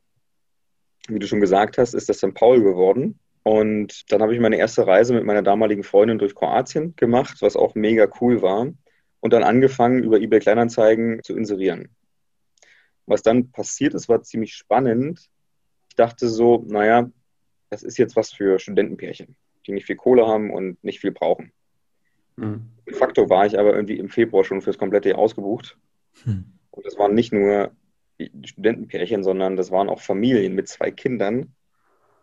wie 1.08 1.18
du 1.18 1.26
schon 1.26 1.40
gesagt 1.40 1.78
hast, 1.78 1.94
ist 1.94 2.08
das 2.08 2.18
St. 2.18 2.34
Paul 2.34 2.62
geworden. 2.62 3.18
Und 3.42 4.10
dann 4.10 4.22
habe 4.22 4.34
ich 4.34 4.40
meine 4.40 4.56
erste 4.56 4.86
Reise 4.86 5.12
mit 5.12 5.24
meiner 5.24 5.42
damaligen 5.42 5.82
Freundin 5.82 6.18
durch 6.18 6.34
Kroatien 6.34 6.96
gemacht, 6.96 7.38
was 7.40 7.56
auch 7.56 7.74
mega 7.74 8.08
cool 8.20 8.40
war. 8.40 8.68
Und 9.20 9.32
dann 9.32 9.42
angefangen, 9.42 10.02
über 10.02 10.18
eBay 10.18 10.40
Kleinanzeigen 10.40 11.22
zu 11.22 11.36
inserieren. 11.36 11.88
Was 13.06 13.22
dann 13.22 13.50
passiert 13.50 13.94
ist, 13.94 14.08
war 14.08 14.22
ziemlich 14.22 14.54
spannend. 14.54 15.28
Ich 15.90 15.94
dachte 15.94 16.28
so, 16.28 16.64
naja, 16.66 17.10
das 17.68 17.82
ist 17.82 17.98
jetzt 17.98 18.16
was 18.16 18.32
für 18.32 18.58
Studentenpärchen, 18.58 19.36
die 19.66 19.72
nicht 19.72 19.86
viel 19.86 19.96
Kohle 19.96 20.26
haben 20.26 20.50
und 20.50 20.82
nicht 20.82 21.00
viel 21.00 21.12
brauchen. 21.12 21.52
Mhm. 22.36 22.70
De 22.86 22.94
facto 22.94 23.28
war 23.28 23.46
ich 23.46 23.58
aber 23.58 23.74
irgendwie 23.74 23.98
im 23.98 24.08
Februar 24.08 24.44
schon 24.44 24.62
fürs 24.62 24.78
komplette 24.78 25.10
Jahr 25.10 25.18
ausgebucht. 25.18 25.78
Mhm. 26.24 26.44
Und 26.70 26.86
es 26.86 26.98
waren 26.98 27.14
nicht 27.14 27.32
nur 27.32 27.72
Studentenpärchen, 28.44 29.24
sondern 29.24 29.56
das 29.56 29.70
waren 29.70 29.88
auch 29.88 30.00
Familien 30.00 30.54
mit 30.54 30.68
zwei 30.68 30.90
Kindern, 30.90 31.54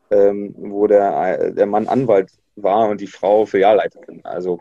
ähm, 0.10 0.54
wo 0.58 0.88
der, 0.88 1.52
der 1.52 1.66
Mann 1.66 1.88
Anwalt 1.88 2.32
war 2.56 2.90
und 2.90 3.02
die 3.02 3.08
Frau 3.08 3.46
Filialleiterin, 3.46 4.24
also 4.26 4.60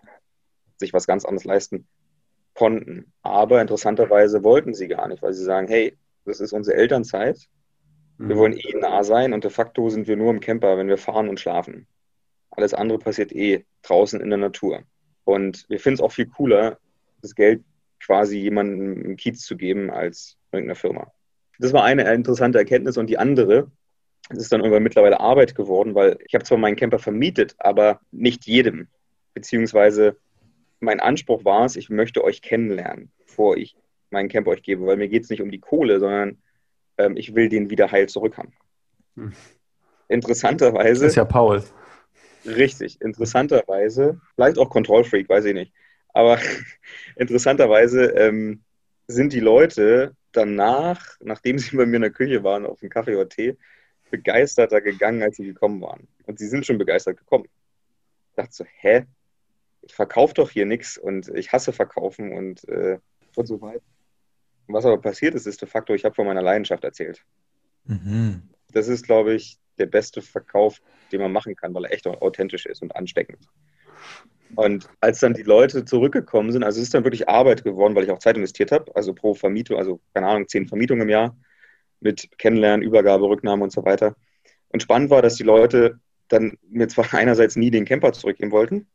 sich 0.77 0.93
was 0.93 1.07
ganz 1.07 1.25
anderes 1.25 1.45
leisten 1.45 1.87
konnten. 2.55 3.13
Aber 3.23 3.61
interessanterweise 3.61 4.43
wollten 4.43 4.75
sie 4.75 4.89
gar 4.89 5.09
nicht, 5.09 5.23
weil 5.23 5.33
sie 5.33 5.45
sagen, 5.45 5.69
hey, 5.69 5.97
das 6.25 6.41
ist 6.41 6.53
unsere 6.53 6.77
Elternzeit, 6.77 7.49
wir 8.21 8.37
mhm. 8.37 8.39
wollen 8.39 8.59
eh 8.59 8.77
nah 8.79 9.03
sein 9.03 9.33
und 9.33 9.45
de 9.45 9.51
facto 9.51 9.89
sind 9.89 10.07
wir 10.07 10.17
nur 10.17 10.31
im 10.31 10.41
Camper, 10.41 10.77
wenn 10.77 10.89
wir 10.89 10.99
fahren 10.99 11.31
und 11.31 11.41
schlafen. 11.41 11.87
Alles 12.51 12.75
andere 12.75 12.99
passiert 12.99 13.33
eh 13.33 13.65
draußen 13.83 14.21
in 14.21 14.29
der 14.29 14.39
Natur. 14.39 14.83
Und 15.25 15.65
wir 15.69 15.81
finden 15.81 15.95
es 15.95 16.01
auch 16.03 16.13
viel 16.13 16.27
cooler, 16.27 16.79
das 17.23 17.35
Geld 17.35 17.65
quasi 17.99 18.39
jemandem 18.39 19.03
im 19.03 19.17
Kiez 19.17 19.43
zu 19.43 19.57
geben 19.57 19.91
als 19.91 20.37
irgendeiner 20.53 20.75
Firma. 20.75 21.13
Das 21.61 21.75
war 21.75 21.85
eine 21.85 22.11
interessante 22.13 22.59
Erkenntnis. 22.59 22.97
Und 22.97 23.09
die 23.09 23.19
andere, 23.19 23.71
es 24.31 24.39
ist 24.39 24.53
dann 24.53 24.61
irgendwann 24.61 24.83
mittlerweile 24.83 25.21
Arbeit 25.21 25.55
geworden, 25.55 25.95
weil 25.95 26.19
ich 26.27 26.35
habe 26.35 26.45
zwar 26.45 26.57
meinen 26.57 26.77
Camper 26.77 26.99
vermietet, 26.99 27.55
aber 27.59 28.01
nicht 28.11 28.47
jedem. 28.47 28.89
Beziehungsweise 29.35 30.17
mein 30.81 31.01
Anspruch 31.01 31.45
war 31.45 31.67
es, 31.67 31.77
ich 31.77 31.91
möchte 31.91 32.25
euch 32.25 32.41
kennenlernen, 32.41 33.13
bevor 33.19 33.59
ich 33.59 33.77
meinen 34.09 34.31
Camper 34.31 34.53
euch 34.53 34.63
gebe, 34.63 34.87
weil 34.87 34.97
mir 34.97 35.09
geht 35.09 35.25
es 35.25 35.31
nicht 35.31 35.43
um 35.43 35.51
die 35.51 35.61
Kohle, 35.61 36.01
sondern 36.01 36.39
ähm, 36.97 37.17
ich 37.17 37.35
will 37.35 37.51
den 37.51 37.69
wieder 37.69 37.93
heil 37.93 38.09
zurückhaben. 38.09 38.55
Hm. 39.17 39.33
Interessanterweise. 40.09 41.03
Das 41.05 41.13
ist 41.13 41.17
ja 41.17 41.27
Paul. 41.27 41.63
Richtig, 42.47 43.03
interessanterweise, 43.03 44.19
vielleicht 44.35 44.59
auch 44.59 44.71
Kontrollfreak, 44.71 45.29
weiß 45.29 45.45
ich 45.45 45.55
nicht. 45.55 45.73
Aber 46.15 46.39
interessanterweise 47.17 48.07
ähm, 48.07 48.63
sind 49.13 49.33
die 49.33 49.41
Leute 49.41 50.15
danach, 50.33 51.17
nachdem 51.21 51.59
sie 51.59 51.77
bei 51.77 51.87
mir 51.87 51.97
in 51.97 52.03
der 52.03 52.11
Küche 52.11 52.43
waren, 52.45 52.67
auf 52.67 52.83
einen 52.83 52.91
Kaffee 52.91 53.15
oder 53.15 53.29
Tee, 53.29 53.57
begeisterter 54.11 54.81
gegangen, 54.81 55.23
als 55.23 55.37
sie 55.37 55.47
gekommen 55.47 55.81
waren. 55.81 56.09
Und 56.27 56.39
sie 56.39 56.49
sind 56.49 56.67
schon 56.67 56.79
begeistert 56.79 57.19
gekommen. 57.19 57.45
Ich 57.45 58.37
dachte 58.37 58.53
so, 58.53 58.65
hä? 58.65 59.07
Ich 59.83 59.95
verkaufe 59.95 60.35
doch 60.35 60.51
hier 60.51 60.67
nichts 60.67 60.99
und 60.99 61.29
ich 61.29 61.53
hasse 61.53 61.73
Verkaufen 61.73 62.33
und, 62.33 62.69
äh, 62.69 62.99
und 63.37 63.47
so 63.47 63.61
weiter. 63.61 63.83
was 64.67 64.85
aber 64.85 65.01
passiert 65.01 65.35
ist, 65.35 65.47
ist 65.47 65.63
de 65.63 65.69
facto, 65.69 65.95
ich 65.95 66.05
habe 66.05 66.15
von 66.15 66.27
meiner 66.27 66.43
Leidenschaft 66.43 66.85
erzählt. 66.85 67.25
Mhm. 67.85 68.43
Das 68.73 68.87
ist, 68.87 69.05
glaube 69.05 69.35
ich, 69.35 69.59
der 69.79 69.87
beste 69.87 70.23
Verkauf, 70.23 70.81
den 71.11 71.21
man 71.21 71.33
machen 71.33 71.57
kann, 71.57 71.75
weil 71.75 71.87
er 71.87 71.93
echt 71.93 72.07
authentisch 72.07 72.67
ist 72.67 72.83
und 72.83 72.95
ansteckend. 72.95 73.49
Und 74.57 74.89
als 75.01 75.21
dann 75.21 75.35
die 75.35 75.43
Leute 75.43 75.85
zurückgekommen 75.85 76.53
sind, 76.53 76.65
also 76.65 76.79
es 76.79 76.85
ist 76.85 76.95
dann 76.95 77.05
wirklich 77.05 77.29
Arbeit 77.29 77.65
geworden, 77.65 77.95
weil 77.95 78.05
ich 78.05 78.11
auch 78.11 78.19
Zeit 78.19 78.37
investiert 78.37 78.73
habe, 78.73 78.95
also 78.95 79.15
pro 79.15 79.35
Vermietung, 79.35 79.79
also 79.79 80.01
keine 80.15 80.27
Ahnung, 80.27 80.49
zehn 80.49 80.67
Vermietungen 80.67 81.03
im 81.03 81.09
Jahr 81.09 81.37
mit 82.01 82.29
Kennenlernen, 82.39 82.83
Übergabe, 82.83 83.29
Rücknahme 83.29 83.65
und 83.65 83.73
so 83.73 83.85
weiter. 83.85 84.17
Und 84.69 84.83
spannend 84.83 85.11
war, 85.11 85.23
dass 85.23 85.37
die 85.37 85.45
Leute 85.45 86.01
dann 86.29 86.59
mir 86.69 86.89
zwar 86.89 87.05
einerseits 87.15 87.57
nie 87.57 87.71
den 87.71 87.85
Camper 87.85 88.13
zurückgeben 88.13 88.51
wollten, 88.51 88.87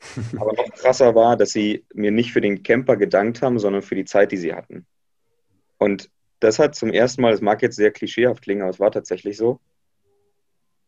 aber 0.36 0.52
noch 0.52 0.70
krasser 0.72 1.14
war, 1.14 1.36
dass 1.36 1.50
sie 1.50 1.84
mir 1.94 2.10
nicht 2.10 2.32
für 2.32 2.40
den 2.40 2.62
Camper 2.62 2.96
gedankt 2.96 3.42
haben, 3.42 3.58
sondern 3.58 3.82
für 3.82 3.94
die 3.94 4.04
Zeit, 4.04 4.32
die 4.32 4.36
sie 4.36 4.54
hatten. 4.54 4.86
Und 5.78 6.10
das 6.40 6.58
hat 6.58 6.74
zum 6.74 6.90
ersten 6.90 7.22
Mal, 7.22 7.32
das 7.32 7.40
mag 7.40 7.62
jetzt 7.62 7.76
sehr 7.76 7.90
klischeehaft 7.90 8.42
klingen, 8.42 8.62
aber 8.62 8.70
es 8.70 8.80
war 8.80 8.90
tatsächlich 8.90 9.36
so. 9.36 9.60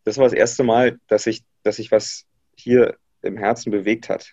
Das 0.04 0.18
war 0.18 0.24
das 0.24 0.34
erste 0.34 0.64
Mal, 0.64 0.98
dass 1.06 1.26
ich, 1.26 1.44
dass 1.62 1.78
ich 1.78 1.90
was 1.90 2.26
hier 2.56 2.96
im 3.26 3.37
Herzen 3.37 3.71
bewegt 3.71 4.09
hat. 4.09 4.33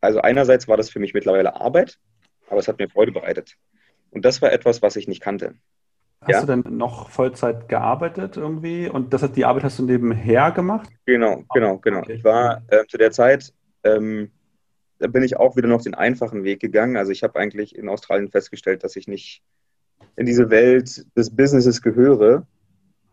Also 0.00 0.20
einerseits 0.20 0.68
war 0.68 0.76
das 0.76 0.90
für 0.90 0.98
mich 0.98 1.14
mittlerweile 1.14 1.56
Arbeit, 1.60 1.98
aber 2.48 2.58
es 2.58 2.68
hat 2.68 2.78
mir 2.78 2.88
Freude 2.88 3.12
bereitet. 3.12 3.56
Und 4.10 4.24
das 4.24 4.40
war 4.42 4.52
etwas, 4.52 4.82
was 4.82 4.96
ich 4.96 5.08
nicht 5.08 5.20
kannte. 5.20 5.54
Hast 6.20 6.30
ja? 6.30 6.40
du 6.40 6.46
denn 6.46 6.76
noch 6.76 7.10
Vollzeit 7.10 7.68
gearbeitet 7.68 8.36
irgendwie? 8.36 8.88
Und 8.88 9.12
das 9.12 9.30
die 9.32 9.44
Arbeit 9.44 9.64
hast 9.64 9.78
du 9.78 9.84
nebenher 9.84 10.50
gemacht? 10.50 10.88
Genau, 11.04 11.44
genau, 11.52 11.78
genau. 11.78 12.02
Ich 12.08 12.24
war 12.24 12.62
äh, 12.68 12.86
zu 12.86 12.96
der 12.98 13.10
Zeit, 13.10 13.52
ähm, 13.84 14.30
da 14.98 15.08
bin 15.08 15.22
ich 15.22 15.36
auch 15.36 15.56
wieder 15.56 15.68
noch 15.68 15.82
den 15.82 15.94
einfachen 15.94 16.44
Weg 16.44 16.60
gegangen. 16.60 16.96
Also 16.96 17.12
ich 17.12 17.22
habe 17.22 17.38
eigentlich 17.38 17.76
in 17.76 17.88
Australien 17.88 18.30
festgestellt, 18.30 18.82
dass 18.82 18.96
ich 18.96 19.06
nicht 19.06 19.42
in 20.16 20.26
diese 20.26 20.50
Welt 20.50 21.06
des 21.16 21.34
Businesses 21.34 21.82
gehöre. 21.82 22.46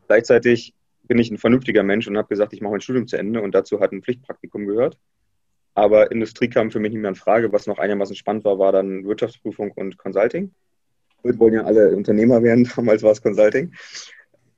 Gleichzeitig 0.08 0.74
bin 1.14 1.20
ich 1.20 1.30
ein 1.30 1.38
vernünftiger 1.38 1.84
Mensch 1.84 2.08
und 2.08 2.18
habe 2.18 2.28
gesagt, 2.28 2.54
ich 2.54 2.62
mache 2.62 2.72
mein 2.72 2.82
Studium 2.82 3.06
zu 3.06 3.18
Ende 3.18 3.40
und 3.40 3.54
dazu 3.54 3.80
hat 3.80 3.92
ein 3.92 4.02
Pflichtpraktikum 4.02 4.66
gehört. 4.66 4.98
Aber 5.76 6.12
Industrie 6.12 6.50
kam 6.50 6.72
für 6.72 6.80
mich 6.80 6.92
nicht 6.92 7.02
mehr 7.02 7.10
in 7.10 7.16
Frage. 7.16 7.54
Was 7.54 7.68
noch 7.68 7.78
einigermaßen 7.78 8.16
spannend 8.16 8.46
war, 8.46 8.58
war 8.58 8.72
dann 8.72 9.06
Wirtschaftsprüfung 9.06 9.70
und 9.74 10.00
Consulting. 10.00 10.56
Wir 11.22 11.38
wollen 11.38 11.54
ja 11.54 11.66
alle 11.66 11.96
Unternehmer 11.96 12.42
werden, 12.42 12.68
damals 12.76 13.04
war 13.04 13.12
es 13.12 13.22
Consulting. 13.22 13.74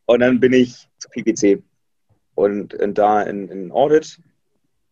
Und 0.05 0.21
dann 0.21 0.39
bin 0.39 0.53
ich 0.53 0.87
zu 0.97 1.09
PPC 1.09 1.61
und, 2.35 2.73
und 2.73 2.97
da 2.97 3.21
in, 3.23 3.49
in 3.49 3.73
Audit, 3.73 4.21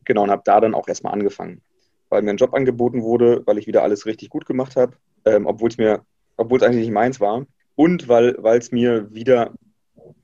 genau, 0.04 0.24
und 0.24 0.32
habe 0.32 0.42
da 0.44 0.60
dann 0.60 0.76
auch 0.76 0.90
erstmal 0.90 1.14
angefangen, 1.14 1.62
weil 2.10 2.24
mir 2.24 2.32
ein 2.32 2.38
Job 2.38 2.54
angeboten 2.54 3.04
wurde, 3.04 3.42
weil 3.46 3.58
ich 3.58 3.68
wieder 3.68 3.84
alles 3.84 4.06
richtig 4.06 4.30
gut 4.30 4.46
gemacht 4.46 4.76
habe, 4.76 4.98
ähm, 5.24 5.46
obwohl 5.46 5.70
es 5.70 5.78
mir, 5.78 6.02
obwohl 6.36 6.58
es 6.58 6.64
eigentlich 6.64 6.82
nicht 6.82 6.94
meins 6.94 7.22
war 7.22 7.46
und 7.76 8.10
weil 8.10 8.36
es 8.58 8.74
mir 8.74 9.14
wieder 9.14 9.54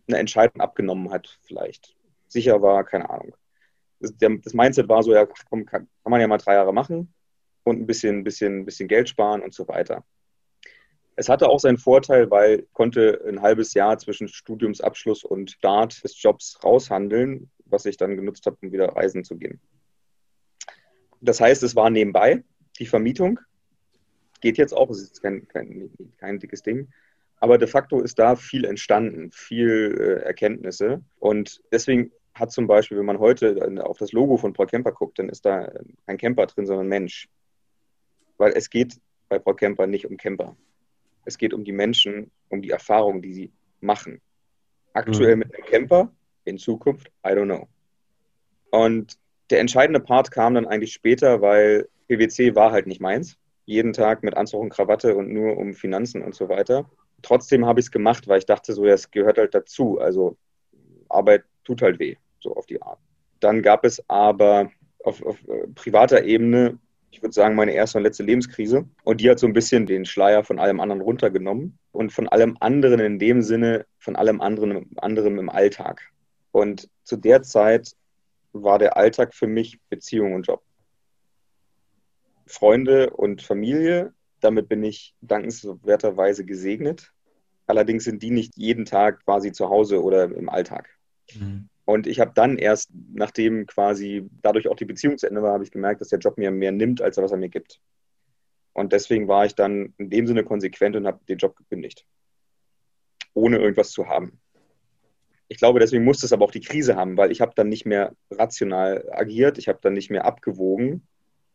eine 0.10 0.20
Entscheidung 0.20 0.60
abgenommen 0.62 1.12
hat, 1.12 1.40
vielleicht. 1.44 1.96
Sicher 2.28 2.62
war, 2.62 2.84
keine 2.84 3.10
Ahnung 3.10 3.34
das, 4.00 4.14
das 4.18 4.54
Mindset 4.54 4.88
war 4.88 5.04
so, 5.04 5.14
ja, 5.14 5.26
komm, 5.26 5.66
kann, 5.66 5.88
kann, 6.04 6.12
man 6.12 6.22
ja 6.22 6.28
mal 6.28 6.38
drei 6.38 6.56
Jahre 6.56 6.74
machen 6.74 7.14
und 7.64 7.80
ein 7.80 7.86
bisschen, 7.86 8.24
bisschen, 8.24 8.66
bisschen 8.66 8.88
Geld 8.88 9.10
sparen 9.10 9.42
und 9.42 9.54
so 9.54 9.68
weiter. 9.68 10.04
Es 11.16 11.28
hatte 11.28 11.50
auch 11.50 11.60
seinen 11.60 11.78
Vorteil, 11.78 12.32
weil 12.32 12.62
ich 12.62 12.74
konnte 12.74 13.22
ein 13.28 13.42
halbes 13.42 13.74
Jahr 13.74 13.98
zwischen 13.98 14.30
Studiumsabschluss 14.30 15.26
und 15.26 15.52
Start 15.52 16.02
des 16.04 16.22
Jobs 16.22 16.58
raushandeln, 16.64 17.52
was 17.66 17.86
ich 17.86 17.98
dann 17.98 18.16
genutzt 18.16 18.46
habe, 18.46 18.58
um 18.62 18.72
wieder 18.72 18.88
reisen 18.88 19.26
zu 19.26 19.36
gehen. 19.38 19.60
Das 21.20 21.42
heißt, 21.42 21.62
es 21.64 21.76
war 21.76 21.90
nebenbei 21.90 22.44
die 22.80 22.86
Vermietung. 22.86 23.42
Geht 24.40 24.58
jetzt 24.58 24.72
auch, 24.72 24.90
es 24.90 25.02
ist 25.02 25.22
kein, 25.22 25.46
kein, 25.50 25.92
kein 26.18 26.40
dickes 26.40 26.64
Ding. 26.64 26.88
Aber 27.40 27.58
de 27.58 27.68
facto 27.68 28.02
ist 28.02 28.20
da 28.20 28.36
viel 28.36 28.66
entstanden, 28.66 29.32
viel 29.32 29.96
äh, 29.98 30.26
Erkenntnisse. 30.26 31.02
Und 31.20 31.62
deswegen 31.72 32.12
hat 32.34 32.52
zum 32.52 32.68
Beispiel, 32.68 32.98
wenn 32.98 33.06
man 33.06 33.20
heute 33.20 33.58
auf 33.84 33.98
das 33.98 34.12
Logo 34.12 34.38
von 34.38 34.54
Paul 34.54 34.68
Kemper 34.68 34.92
guckt, 34.92 35.20
dann 35.20 35.30
ist 35.30 35.46
da 35.46 35.72
kein 36.06 36.18
Camper 36.18 36.48
drin, 36.48 36.66
sondern 36.66 36.86
ein 36.86 36.90
Mensch. 36.90 37.30
Weil 38.38 38.54
es 38.54 38.70
geht 38.70 39.00
bei 39.28 39.40
Paul 39.40 39.56
Kemper 39.56 39.88
nicht 39.88 40.06
um 40.06 40.18
Camper. 40.18 40.56
Es 41.26 41.38
geht 41.38 41.54
um 41.54 41.64
die 41.64 41.72
Menschen, 41.72 42.32
um 42.50 42.62
die 42.62 42.72
Erfahrungen, 42.72 43.22
die 43.22 43.34
sie 43.34 43.52
machen. 43.82 44.22
Aktuell 44.94 45.36
mhm. 45.36 45.40
mit 45.40 45.56
einem 45.56 45.66
Camper, 45.66 46.12
in 46.46 46.58
Zukunft, 46.58 47.12
I 47.26 47.30
don't 47.30 47.46
know. 47.46 47.68
Und 48.72 49.18
der 49.50 49.60
entscheidende 49.60 50.00
Part 50.00 50.32
kam 50.32 50.56
dann 50.56 50.68
eigentlich 50.68 50.94
später, 50.94 51.42
weil 51.42 51.88
PwC 52.08 52.56
war 52.56 52.72
halt 52.72 52.88
nicht 52.88 53.02
meins. 53.02 53.38
Jeden 53.66 53.94
Tag 53.94 54.24
mit 54.24 54.36
Anzug 54.36 54.62
und 54.62 54.70
Krawatte 54.70 55.16
und 55.16 55.32
nur 55.32 55.58
um 55.58 55.74
Finanzen 55.74 56.24
und 56.24 56.36
so 56.36 56.50
weiter. 56.50 56.90
Trotzdem 57.22 57.66
habe 57.66 57.80
ich 57.80 57.88
es 57.88 57.92
gemacht, 57.92 58.28
weil 58.28 58.40
ich 58.40 58.46
dachte, 58.46 58.74
so, 58.74 58.86
das 58.86 59.12
gehört 59.12 59.38
halt 59.38 59.54
dazu. 59.54 60.00
Also 60.00 60.38
Arbeit 61.10 61.44
tut 61.64 61.82
halt 61.82 62.00
weh 62.00 62.16
so 62.40 62.56
auf 62.56 62.66
die 62.66 62.82
Art. 62.82 63.00
Dann 63.40 63.62
gab 63.62 63.86
es 63.86 64.04
aber 64.10 64.72
auf, 65.04 65.24
auf 65.26 65.38
äh, 65.48 65.68
privater 65.76 66.24
Ebene, 66.24 66.80
ich 67.12 67.22
würde 67.22 67.34
sagen, 67.34 67.56
meine 67.56 67.74
erste 67.74 67.98
und 67.98 68.04
letzte 68.04 68.24
Lebenskrise. 68.24 68.88
Und 69.04 69.22
die 69.22 69.30
hat 69.30 69.40
so 69.40 69.48
ein 69.48 69.54
bisschen 69.54 69.86
den 69.86 70.06
Schleier 70.06 70.44
von 70.44 70.60
allem 70.60 70.80
anderen 70.80 71.02
runtergenommen 71.02 71.78
und 71.92 72.12
von 72.12 72.28
allem 72.28 72.58
anderen 72.60 73.00
in 73.00 73.20
dem 73.20 73.42
Sinne, 73.42 73.86
von 73.98 74.16
allem 74.16 74.42
anderen, 74.42 74.92
anderem 74.98 75.40
im 75.40 75.50
Alltag. 75.50 76.02
Und 76.52 76.90
zu 77.04 77.18
der 77.18 77.42
Zeit 77.42 77.96
war 78.54 78.80
der 78.80 78.98
Alltag 78.98 79.34
für 79.34 79.48
mich 79.48 79.80
Beziehung 79.90 80.34
und 80.34 80.48
Job. 80.48 80.62
Freunde 82.46 83.12
und 83.12 83.42
Familie, 83.42 84.14
damit 84.40 84.70
bin 84.70 84.84
ich 84.84 85.16
dankenswerterweise 85.22 86.46
gesegnet. 86.46 87.12
Allerdings 87.68 88.04
sind 88.04 88.24
die 88.24 88.32
nicht 88.32 88.58
jeden 88.58 88.86
Tag 88.86 89.24
quasi 89.26 89.52
zu 89.52 89.70
Hause 89.70 90.04
oder 90.04 90.24
im 90.24 90.50
Alltag. 90.50 90.90
Mhm. 91.36 91.70
Und 91.86 92.08
ich 92.08 92.20
habe 92.20 92.32
dann 92.36 92.58
erst, 92.58 92.92
nachdem 93.14 93.66
quasi 93.66 94.30
dadurch 94.42 94.68
auch 94.68 94.76
die 94.76 94.86
Beziehung 94.86 95.18
zu 95.18 95.28
Ende 95.28 95.42
war, 95.42 95.54
habe 95.54 95.64
ich 95.64 95.72
gemerkt, 95.72 96.02
dass 96.02 96.10
der 96.10 96.20
Job 96.20 96.38
mir 96.38 96.52
mehr 96.52 96.72
nimmt, 96.72 97.02
als 97.02 97.18
er 97.18 97.24
was 97.24 97.32
er 97.32 97.38
mir 97.38 97.50
gibt. 97.50 97.80
Und 98.74 98.94
deswegen 98.94 99.28
war 99.28 99.46
ich 99.46 99.56
dann 99.56 99.94
in 99.98 100.10
dem 100.10 100.28
Sinne 100.28 100.44
konsequent 100.44 100.96
und 100.96 101.08
habe 101.08 101.20
den 101.28 101.38
Job 101.38 101.56
gekündigt. 101.56 102.06
Ohne 103.34 103.58
irgendwas 103.58 103.92
zu 103.92 104.08
haben. 104.08 104.40
Ich 105.48 105.58
glaube, 105.58 105.80
deswegen 105.80 106.04
musste 106.04 106.28
es 106.28 106.34
aber 106.34 106.46
auch 106.46 106.52
die 106.52 106.62
Krise 106.62 106.96
haben, 106.96 107.18
weil 107.18 107.32
ich 107.32 107.42
habe 107.42 107.54
dann 107.56 107.70
nicht 107.70 107.86
mehr 107.86 108.16
rational 108.30 109.10
agiert, 109.12 109.58
ich 109.58 109.68
habe 109.68 109.80
dann 109.82 109.94
nicht 109.94 110.12
mehr 110.12 110.26
abgewogen. 110.26 111.08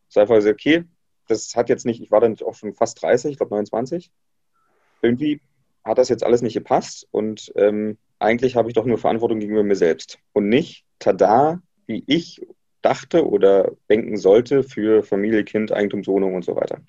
Es 0.09 0.17
war 0.17 0.23
einfach 0.23 0.41
so, 0.41 0.51
okay, 0.51 0.85
das 1.29 1.55
hat 1.57 1.69
jetzt 1.69 1.87
nicht, 1.87 2.03
ich 2.03 2.11
war 2.11 2.21
dann 2.21 2.37
auch 2.45 2.55
schon 2.55 2.75
fast 2.75 3.03
30, 3.03 3.33
ich 3.33 3.37
glaube 3.39 3.55
29. 3.55 4.11
Irgendwie 5.03 5.41
hat 5.85 5.99
das 5.99 6.09
jetzt 6.09 6.25
alles 6.25 6.43
nicht 6.43 6.55
gepasst 6.55 7.07
und 7.11 7.53
ähm, 7.57 7.99
eigentlich 8.19 8.57
habe 8.57 8.69
ich 8.69 8.75
doch 8.75 8.87
nur 8.87 8.99
Verantwortung 8.99 9.41
gegenüber 9.41 9.63
mir 9.63 9.77
selbst 9.77 10.19
und 10.33 10.49
nicht, 10.49 10.85
tada, 10.99 11.61
wie 11.87 12.05
ich 12.07 12.47
dachte 12.81 13.27
oder 13.27 13.73
denken 13.89 14.17
sollte 14.17 14.63
für 14.63 15.03
Familie, 15.03 15.45
Kind, 15.45 15.73
Eigentumswohnung 15.73 16.35
und 16.35 16.45
so 16.45 16.57
weiter. 16.57 16.81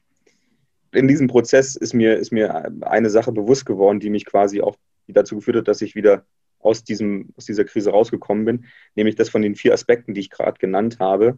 In 0.91 1.07
diesem 1.07 1.27
Prozess 1.27 1.75
ist 1.75 1.93
mir, 1.93 2.15
ist 2.17 2.31
mir 2.31 2.71
eine 2.81 3.09
Sache 3.09 3.31
bewusst 3.31 3.65
geworden, 3.65 3.99
die 3.99 4.09
mich 4.09 4.25
quasi 4.25 4.61
auch 4.61 4.77
dazu 5.07 5.35
geführt 5.35 5.57
hat, 5.57 5.67
dass 5.67 5.81
ich 5.81 5.95
wieder 5.95 6.25
aus, 6.59 6.83
diesem, 6.83 7.33
aus 7.37 7.45
dieser 7.45 7.65
Krise 7.65 7.91
rausgekommen 7.91 8.45
bin, 8.45 8.65
nämlich 8.95 9.15
das 9.15 9.29
von 9.29 9.41
den 9.41 9.55
vier 9.55 9.73
Aspekten, 9.73 10.13
die 10.13 10.21
ich 10.21 10.29
gerade 10.29 10.57
genannt 10.57 10.97
habe, 10.99 11.37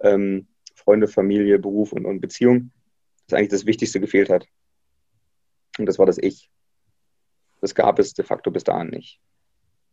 ähm, 0.00 0.46
Freunde, 0.86 1.08
Familie, 1.08 1.58
Beruf 1.58 1.92
und, 1.92 2.06
und 2.06 2.20
Beziehung, 2.20 2.70
dass 3.26 3.36
eigentlich 3.36 3.50
das 3.50 3.66
Wichtigste 3.66 3.98
gefehlt 3.98 4.30
hat. 4.30 4.46
Und 5.78 5.86
das 5.86 5.98
war 5.98 6.06
das 6.06 6.16
Ich. 6.16 6.48
Das 7.60 7.74
gab 7.74 7.98
es 7.98 8.14
de 8.14 8.24
facto 8.24 8.52
bis 8.52 8.62
dahin 8.62 8.88
nicht. 8.88 9.18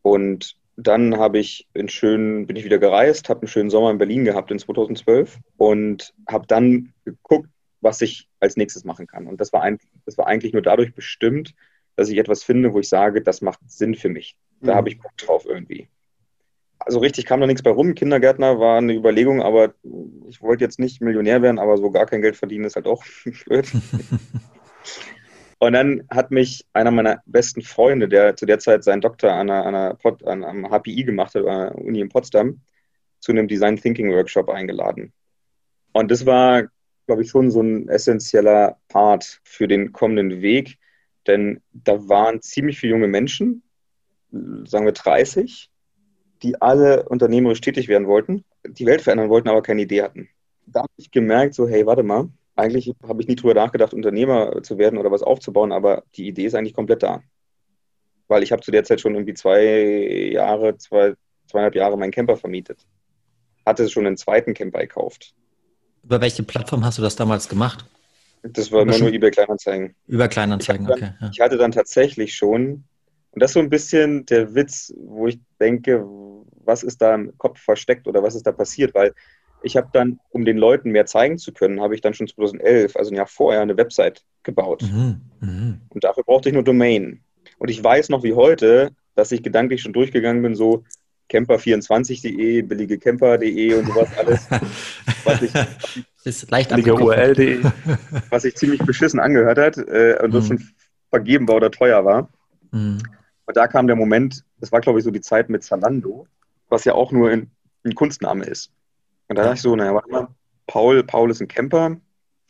Und 0.04 0.56
dann 0.76 1.18
habe 1.18 1.40
ich 1.40 1.68
in 1.74 1.90
schönen, 1.90 2.46
bin 2.46 2.56
ich 2.56 2.64
wieder 2.64 2.78
gereist, 2.78 3.30
habe 3.30 3.42
einen 3.42 3.48
schönen 3.48 3.70
Sommer 3.72 3.90
in 3.90 3.98
Berlin 3.98 4.24
gehabt 4.24 4.52
in 4.52 4.60
2012 4.60 5.40
und 5.58 6.14
habe 6.28 6.46
dann 6.46 6.94
geguckt, 7.06 7.50
was 7.82 8.02
ich 8.02 8.30
als 8.40 8.56
nächstes 8.56 8.84
machen 8.84 9.08
kann. 9.08 9.26
Und 9.26 9.42
das 9.42 9.52
war, 9.52 9.64
ein, 9.64 9.80
das 10.06 10.18
war 10.18 10.28
eigentlich 10.28 10.54
nur 10.54 10.62
dadurch 10.62 10.94
bestimmt, 10.94 11.56
dass 11.96 12.10
ich 12.10 12.18
etwas 12.18 12.44
finde, 12.44 12.72
wo 12.72 12.80
ich 12.80 12.88
sage, 12.88 13.22
das 13.22 13.42
macht 13.42 13.60
Sinn 13.68 13.96
für 13.96 14.10
mich. 14.10 14.36
Da 14.62 14.74
mhm. 14.74 14.78
habe 14.78 14.90
ich 14.90 15.00
Bock 15.00 15.18
drauf 15.18 15.46
irgendwie. 15.46 15.90
Also 16.86 17.00
richtig 17.00 17.26
kam 17.26 17.40
da 17.40 17.48
nichts 17.48 17.64
bei 17.64 17.72
rum. 17.72 17.96
Kindergärtner 17.96 18.60
war 18.60 18.78
eine 18.78 18.94
Überlegung, 18.94 19.42
aber 19.42 19.74
ich 20.28 20.42
wollte 20.42 20.64
jetzt 20.64 20.80
nicht 20.80 21.02
Millionär 21.02 21.42
werden, 21.42 21.60
aber 21.60 21.78
so 21.78 21.92
gar 21.92 22.06
kein 22.06 22.22
Geld 22.22 22.36
verdienen 22.36 22.66
ist 22.66 22.76
halt 22.76 22.88
auch 22.88 23.04
blöd. 23.46 23.72
Und 25.60 25.72
dann 25.72 26.04
hat 26.10 26.30
mich 26.30 26.66
einer 26.74 26.92
meiner 26.92 27.24
besten 27.26 27.62
Freunde, 27.62 28.10
der 28.10 28.36
zu 28.36 28.46
der 28.46 28.60
Zeit 28.60 28.84
seinen 28.84 29.00
Doktor 29.00 29.32
an, 29.32 29.50
einer, 29.50 29.66
an, 29.66 29.76
einer 29.76 29.94
Pod, 29.94 30.22
an 30.28 30.44
einem 30.44 30.70
HPI 30.70 31.06
gemacht 31.06 31.36
hat, 31.36 31.46
an 31.46 31.70
der 31.70 31.76
Uni 31.76 32.02
in 32.02 32.10
Potsdam, 32.10 32.60
zu 33.22 33.32
einem 33.32 33.48
Design 33.48 33.78
Thinking 33.78 34.12
Workshop 34.12 34.50
eingeladen. 34.50 35.14
Und 35.94 36.12
das 36.12 36.26
war, 36.26 36.64
glaube 37.08 37.22
ich, 37.22 37.30
schon 37.30 37.50
so 37.50 37.62
ein 37.62 37.88
essentieller 37.88 38.78
Part 38.90 39.40
für 39.46 39.70
den 39.70 39.94
kommenden 39.94 40.42
Weg, 40.42 40.80
denn 41.28 41.62
da 41.72 42.10
waren 42.10 42.42
ziemlich 42.42 42.78
viele 42.78 42.92
junge 42.92 43.08
Menschen, 43.08 43.64
sagen 44.66 44.86
wir 44.86 44.92
30, 44.92 45.70
die 46.44 46.62
alle 46.62 47.04
unternehmerisch 47.08 47.62
tätig 47.62 47.88
werden 47.88 48.08
wollten, 48.08 48.44
die 48.68 48.86
Welt 48.86 49.02
verändern 49.02 49.30
wollten, 49.30 49.50
aber 49.50 49.62
keine 49.62 49.82
Idee 49.82 50.04
hatten. 50.04 50.30
Da 50.66 50.82
habe 50.82 50.92
ich 50.98 51.12
gemerkt, 51.12 51.54
so, 51.54 51.68
hey, 51.68 51.86
warte 51.86 52.04
mal, 52.04 52.30
eigentlich 52.56 52.94
habe 53.08 53.22
ich 53.22 53.28
nie 53.28 53.36
drüber 53.36 53.54
nachgedacht, 53.54 53.94
Unternehmer 53.94 54.62
zu 54.62 54.78
werden 54.78 55.00
oder 55.00 55.12
was 55.12 55.24
aufzubauen, 55.24 55.72
aber 55.72 56.04
die 56.16 56.28
Idee 56.28 56.46
ist 56.46 56.56
eigentlich 56.56 56.74
komplett 56.74 57.04
da. 57.04 57.22
Weil 58.28 58.44
ich 58.44 58.52
habe 58.52 58.62
zu 58.62 58.72
der 58.72 58.84
Zeit 58.84 59.02
schon 59.02 59.16
irgendwie 59.16 59.34
zwei 59.34 59.64
Jahre, 60.32 60.78
zwei, 60.78 61.16
zweieinhalb 61.48 61.76
Jahre 61.76 61.98
meinen 61.98 62.12
Camper 62.12 62.38
vermietet. 62.38 62.86
Hatte 63.66 63.90
schon 63.90 64.06
einen 64.06 64.18
zweiten 64.18 64.54
Camper 64.54 64.80
gekauft. 64.80 65.34
Über 66.04 66.22
welche 66.22 66.44
Plattform 66.44 66.84
hast 66.84 66.98
du 66.98 67.02
das 67.02 67.16
damals 67.16 67.48
gemacht? 67.48 67.86
Das 68.44 68.72
war 68.72 68.82
immer 68.82 68.98
nur 68.98 69.12
eBay 69.12 69.32
Kleinanzeigen. 69.32 69.96
Über 70.08 70.28
Kleinanzeigen, 70.28 70.86
ich 70.86 71.00
dann, 71.00 71.10
okay. 71.10 71.14
Ja. 71.22 71.30
Ich 71.34 71.40
hatte 71.40 71.58
dann 71.58 71.72
tatsächlich 71.72 72.36
schon, 72.36 72.84
und 73.34 73.42
das 73.42 73.52
ist 73.52 73.56
so 73.56 73.60
ein 73.60 73.70
bisschen 73.70 74.26
der 74.28 74.54
Witz, 74.54 74.94
wo 74.96 75.28
ich 75.28 75.40
denke, 75.60 76.06
was 76.66 76.84
ist 76.84 77.02
da 77.02 77.16
im 77.16 77.36
Kopf 77.38 77.60
versteckt 77.60 78.08
oder 78.08 78.22
was 78.22 78.36
ist 78.36 78.46
da 78.46 78.52
passiert, 78.52 78.94
weil 78.94 79.14
ich 79.64 79.76
habe 79.76 79.90
dann, 79.92 80.20
um 80.30 80.46
den 80.46 80.58
Leuten 80.58 80.92
mehr 80.92 81.06
zeigen 81.06 81.38
zu 81.38 81.52
können, 81.52 81.82
habe 81.82 81.96
ich 81.96 82.02
dann 82.02 82.14
schon 82.14 82.28
2011, 82.28 82.96
also 82.96 83.12
ein 83.12 83.16
Jahr 83.16 83.28
vorher, 83.28 83.62
eine 83.62 83.78
Website 83.78 84.24
gebaut. 84.44 84.84
Mhm. 84.84 85.22
Mhm. 85.40 85.82
Und 85.90 86.04
dafür 86.04 86.24
brauchte 86.24 86.50
ich 86.50 86.54
nur 86.54 86.64
Domain. 86.64 87.22
Und 87.58 87.72
ich 87.72 87.84
weiß 87.84 88.10
noch 88.10 88.24
wie 88.24 88.34
heute, 88.34 88.92
dass 89.16 89.32
ich 89.32 89.42
gedanklich 89.42 89.82
schon 89.82 89.94
durchgegangen 89.94 90.44
bin, 90.44 90.54
so 90.54 90.84
camper24.de, 91.32 92.62
billigecamper.de 92.62 93.74
und 93.76 93.88
sowas 93.88 94.10
alles. 94.18 94.48
was 95.24 95.42
ich, 95.42 95.54
ist 96.26 96.52
leicht 96.52 96.72
URL.de. 96.72 97.64
Was 98.30 98.44
sich 98.44 98.56
ziemlich 98.56 98.82
beschissen 98.82 99.20
angehört 99.20 99.58
hat 99.58 99.78
äh, 99.78 100.20
und 100.22 100.30
mhm. 100.30 100.34
das 100.34 100.48
schon 100.48 100.70
vergeben 101.10 101.48
war 101.48 101.56
oder 101.56 101.72
teuer 101.72 102.04
war. 102.06 102.30
Mhm. 103.44 103.48
Und 103.48 103.58
da 103.58 103.68
kam 103.68 103.88
der 103.88 103.96
Moment, 103.96 104.44
das 104.60 104.72
war 104.72 104.82
glaube 104.82 105.00
ich 105.00 105.06
so 105.06 105.12
die 105.12 105.22
Zeit 105.22 105.50
mit 105.50 105.64
Zalando, 105.64 106.28
was 106.70 106.86
ja 106.86 106.94
auch 106.94 107.12
nur 107.12 107.30
ein, 107.30 107.52
ein 107.84 107.96
Kunstname 107.96 108.46
ist. 108.46 108.72
Und 109.28 109.38
da 109.38 109.44
dachte 109.44 109.56
ich 109.56 109.62
so, 109.62 109.76
naja, 109.76 109.94
warte 109.94 110.10
mal, 110.10 110.28
Paul, 110.68 111.04
Paul 111.04 111.32
ist 111.32 111.42
ein 111.42 111.48
Camper. 111.48 111.98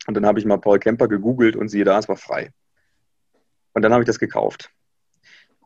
Und 0.06 0.14
dann 0.14 0.26
habe 0.26 0.38
ich 0.38 0.44
mal 0.44 0.58
Paul 0.58 0.78
Camper 0.78 1.08
gegoogelt 1.08 1.56
und 1.56 1.68
siehe 1.68 1.84
da, 1.84 1.98
es 1.98 2.08
war 2.08 2.16
frei. 2.16 2.50
Und 3.72 3.82
dann 3.82 3.92
habe 3.92 4.02
ich 4.02 4.06
das 4.06 4.18
gekauft. 4.18 4.70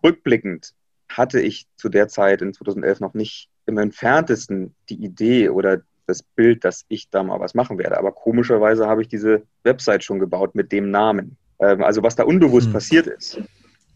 Rückblickend 0.03 0.75
hatte 1.09 1.41
ich 1.41 1.67
zu 1.77 1.89
der 1.89 2.09
Zeit 2.09 2.43
in 2.43 2.53
2011 2.53 3.01
noch 3.01 3.15
nicht 3.15 3.49
im 3.67 3.79
entferntesten 3.79 4.75
die 4.89 5.03
Idee 5.03 5.49
oder 5.49 5.83
das 6.07 6.23
Bild, 6.23 6.65
dass 6.65 6.85
ich 6.89 7.11
da 7.11 7.23
mal 7.23 7.41
was 7.41 7.55
machen 7.55 7.79
werde. 7.79 7.99
Aber 7.99 8.13
komischerweise 8.13 8.87
habe 8.87 9.03
ich 9.03 9.09
diese 9.09 9.43
Website 9.63 10.05
schon 10.05 10.19
gebaut 10.19 10.55
mit 10.55 10.73
dem 10.73 10.91
Namen. 10.91 11.37
Ähm, 11.59 11.83
also 11.83 12.03
was 12.03 12.17
da 12.17 12.25
unbewusst 12.25 12.67
hm. 12.67 12.73
passiert 12.73 13.07
ist. 13.07 13.41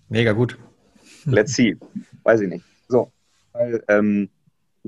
Mega 0.09 0.33
gut. 0.33 0.59
Let's 1.25 1.55
see. 1.55 1.77
Weiß 2.23 2.41
ich 2.41 2.49
nicht. 2.49 2.65
So. 2.89 3.11
Weil, 3.53 3.83
ähm, 3.89 4.29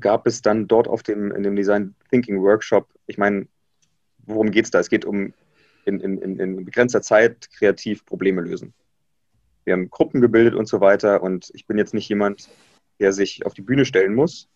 gab 0.00 0.26
es 0.26 0.42
dann 0.42 0.66
dort 0.66 0.88
auf 0.88 1.02
dem, 1.02 1.30
in 1.32 1.42
dem 1.42 1.56
Design 1.56 1.94
Thinking 2.10 2.42
Workshop, 2.42 2.88
ich 3.06 3.18
meine, 3.18 3.46
worum 4.26 4.50
geht 4.50 4.64
es 4.64 4.70
da? 4.70 4.80
Es 4.80 4.88
geht 4.88 5.04
um 5.04 5.32
in, 5.84 6.00
in, 6.00 6.38
in 6.38 6.64
begrenzter 6.64 7.02
Zeit 7.02 7.48
kreativ 7.50 8.04
Probleme 8.04 8.40
lösen. 8.40 8.72
Wir 9.64 9.74
haben 9.74 9.90
Gruppen 9.90 10.20
gebildet 10.20 10.54
und 10.54 10.66
so 10.66 10.80
weiter 10.80 11.22
und 11.22 11.50
ich 11.54 11.66
bin 11.66 11.78
jetzt 11.78 11.94
nicht 11.94 12.08
jemand, 12.08 12.48
der 13.00 13.12
sich 13.12 13.46
auf 13.46 13.54
die 13.54 13.62
Bühne 13.62 13.84
stellen 13.84 14.14
muss. 14.14 14.48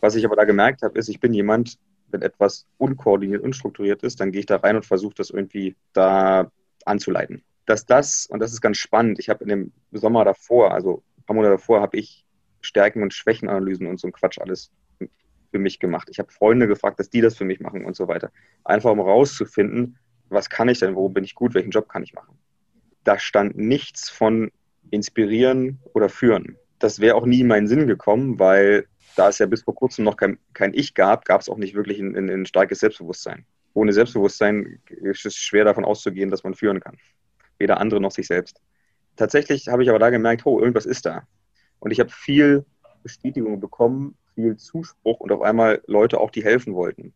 Was 0.00 0.14
ich 0.14 0.24
aber 0.24 0.36
da 0.36 0.44
gemerkt 0.44 0.82
habe, 0.82 0.98
ist, 0.98 1.08
ich 1.08 1.20
bin 1.20 1.34
jemand, 1.34 1.78
wenn 2.08 2.22
etwas 2.22 2.66
unkoordiniert, 2.78 3.42
unstrukturiert 3.42 4.02
ist, 4.02 4.20
dann 4.20 4.32
gehe 4.32 4.40
ich 4.40 4.46
da 4.46 4.56
rein 4.56 4.76
und 4.76 4.86
versuche 4.86 5.14
das 5.14 5.30
irgendwie 5.30 5.76
da 5.92 6.50
anzuleiten. 6.84 7.42
Dass 7.66 7.86
das, 7.86 8.26
und 8.26 8.40
das 8.40 8.52
ist 8.52 8.60
ganz 8.60 8.78
spannend, 8.78 9.18
ich 9.18 9.28
habe 9.28 9.44
in 9.44 9.48
dem 9.48 9.72
Sommer 9.92 10.24
davor, 10.24 10.72
also 10.72 11.02
paar 11.30 11.36
Monate 11.36 11.52
davor, 11.52 11.80
habe 11.80 11.96
ich 11.96 12.24
Stärken- 12.60 13.02
und 13.02 13.14
Schwächenanalysen 13.14 13.86
und 13.86 14.00
so 14.00 14.08
ein 14.08 14.12
Quatsch 14.12 14.40
alles 14.40 14.72
für 15.52 15.58
mich 15.58 15.78
gemacht. 15.78 16.08
Ich 16.10 16.18
habe 16.18 16.30
Freunde 16.32 16.66
gefragt, 16.66 16.98
dass 16.98 17.08
die 17.08 17.20
das 17.20 17.36
für 17.36 17.44
mich 17.44 17.60
machen 17.60 17.84
und 17.84 17.94
so 17.94 18.08
weiter. 18.08 18.32
Einfach 18.64 18.90
um 18.90 19.00
rauszufinden, 19.00 19.96
was 20.28 20.50
kann 20.50 20.68
ich 20.68 20.80
denn, 20.80 20.96
wo 20.96 21.08
bin 21.08 21.22
ich 21.22 21.36
gut, 21.36 21.54
welchen 21.54 21.70
Job 21.70 21.88
kann 21.88 22.02
ich 22.02 22.14
machen. 22.14 22.36
Da 23.04 23.18
stand 23.18 23.56
nichts 23.56 24.10
von 24.10 24.50
inspirieren 24.90 25.78
oder 25.92 26.08
führen. 26.08 26.56
Das 26.80 26.98
wäre 26.98 27.14
auch 27.14 27.26
nie 27.26 27.40
in 27.40 27.46
meinen 27.46 27.68
Sinn 27.68 27.86
gekommen, 27.86 28.40
weil 28.40 28.86
da 29.14 29.28
es 29.28 29.38
ja 29.38 29.46
bis 29.46 29.62
vor 29.62 29.74
kurzem 29.74 30.04
noch 30.04 30.16
kein, 30.16 30.38
kein 30.52 30.74
Ich 30.74 30.94
gab, 30.94 31.24
gab 31.24 31.40
es 31.40 31.48
auch 31.48 31.58
nicht 31.58 31.74
wirklich 31.74 32.00
ein, 32.00 32.28
ein 32.28 32.46
starkes 32.46 32.80
Selbstbewusstsein. 32.80 33.46
Ohne 33.72 33.92
Selbstbewusstsein 33.92 34.80
ist 34.88 35.26
es 35.26 35.36
schwer 35.36 35.64
davon 35.64 35.84
auszugehen, 35.84 36.30
dass 36.30 36.42
man 36.42 36.54
führen 36.54 36.80
kann. 36.80 36.96
Weder 37.58 37.78
andere 37.78 38.00
noch 38.00 38.10
sich 38.10 38.26
selbst. 38.26 38.60
Tatsächlich 39.20 39.68
habe 39.68 39.82
ich 39.82 39.90
aber 39.90 39.98
da 39.98 40.08
gemerkt, 40.08 40.46
oh, 40.46 40.58
irgendwas 40.58 40.86
ist 40.86 41.04
da. 41.04 41.24
Und 41.78 41.90
ich 41.90 42.00
habe 42.00 42.08
viel 42.08 42.64
Bestätigung 43.02 43.60
bekommen, 43.60 44.16
viel 44.34 44.56
Zuspruch 44.56 45.20
und 45.20 45.30
auf 45.30 45.42
einmal 45.42 45.82
Leute 45.86 46.18
auch, 46.18 46.30
die 46.30 46.42
helfen 46.42 46.74
wollten. 46.74 47.12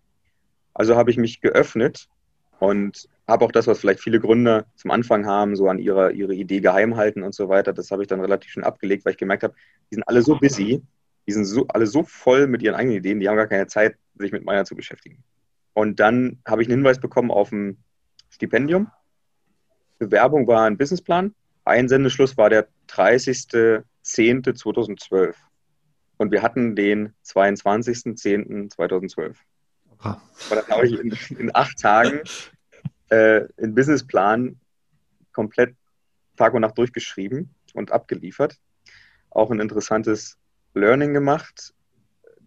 Also 0.74 0.96
habe 0.96 1.10
ich 1.10 1.16
mich 1.16 1.40
geöffnet 1.40 2.10
und 2.58 3.08
habe 3.26 3.46
auch 3.46 3.52
das, 3.52 3.66
was 3.66 3.78
vielleicht 3.78 4.00
viele 4.00 4.20
Gründer 4.20 4.66
zum 4.74 4.90
Anfang 4.90 5.24
haben, 5.24 5.56
so 5.56 5.66
an 5.66 5.78
ihrer 5.78 6.10
ihre 6.10 6.34
Idee 6.34 6.60
geheim 6.60 6.94
halten 6.98 7.22
und 7.22 7.34
so 7.34 7.48
weiter, 7.48 7.72
das 7.72 7.90
habe 7.90 8.02
ich 8.02 8.08
dann 8.08 8.20
relativ 8.20 8.50
schön 8.50 8.64
abgelegt, 8.64 9.06
weil 9.06 9.12
ich 9.12 9.18
gemerkt 9.18 9.42
habe, 9.42 9.54
die 9.90 9.94
sind 9.94 10.06
alle 10.06 10.20
so 10.20 10.36
busy, 10.38 10.82
die 11.26 11.32
sind 11.32 11.46
so, 11.46 11.66
alle 11.68 11.86
so 11.86 12.02
voll 12.02 12.48
mit 12.48 12.60
ihren 12.60 12.74
eigenen 12.74 12.98
Ideen, 12.98 13.18
die 13.18 13.30
haben 13.30 13.36
gar 13.36 13.46
keine 13.46 13.66
Zeit, 13.66 13.96
sich 14.18 14.30
mit 14.30 14.44
meiner 14.44 14.66
zu 14.66 14.76
beschäftigen. 14.76 15.24
Und 15.72 16.00
dann 16.00 16.38
habe 16.46 16.60
ich 16.60 16.68
einen 16.68 16.80
Hinweis 16.80 17.00
bekommen 17.00 17.30
auf 17.30 17.50
ein 17.50 17.78
Stipendium. 18.28 18.90
Bewerbung 19.98 20.46
war 20.46 20.66
ein 20.66 20.76
Businessplan. 20.76 21.34
Einsendeschluss 21.64 22.36
war 22.36 22.50
der 22.50 22.68
30. 22.88 23.84
10.2012. 24.04 25.34
Und 26.16 26.30
wir 26.30 26.42
hatten 26.42 26.76
den 26.76 27.12
22.10.2012. 27.24 29.34
Und 29.98 30.20
dann 30.50 30.68
habe 30.68 30.86
ich 30.86 30.96
in, 30.98 31.18
in, 31.38 31.54
acht 31.54 31.78
Tagen 31.78 32.20
äh, 33.08 33.46
einen 33.56 33.74
Businessplan 33.74 34.60
komplett 35.32 35.74
Tag 36.36 36.52
und 36.54 36.60
Nacht 36.60 36.78
durchgeschrieben 36.78 37.52
und 37.72 37.90
abgeliefert. 37.90 38.58
Auch 39.30 39.50
ein 39.50 39.58
interessantes 39.60 40.36
Learning 40.74 41.14
gemacht. 41.14 41.74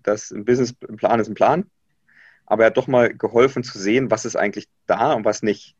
Das 0.03 0.31
ein 0.31 0.45
Businessplan 0.45 1.19
ist 1.19 1.27
ein 1.27 1.33
Plan, 1.33 1.65
aber 2.45 2.63
er 2.63 2.67
hat 2.67 2.77
doch 2.77 2.87
mal 2.87 3.13
geholfen 3.13 3.63
zu 3.63 3.77
sehen, 3.79 4.09
was 4.11 4.23
ist 4.25 4.37
eigentlich 4.37 4.69
da 4.85 5.13
und 5.13 5.25
was 5.25 5.41
nicht. 5.41 5.75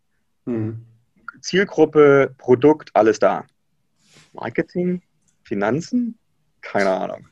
Mhm. 0.46 0.84
Zielgruppe, 1.42 2.34
Produkt, 2.38 2.92
alles 2.94 3.20
da. 3.20 3.46
Marketing, 4.34 5.02
Finanzen? 5.44 6.18
Keine 6.62 6.92
Ahnung. 6.92 7.28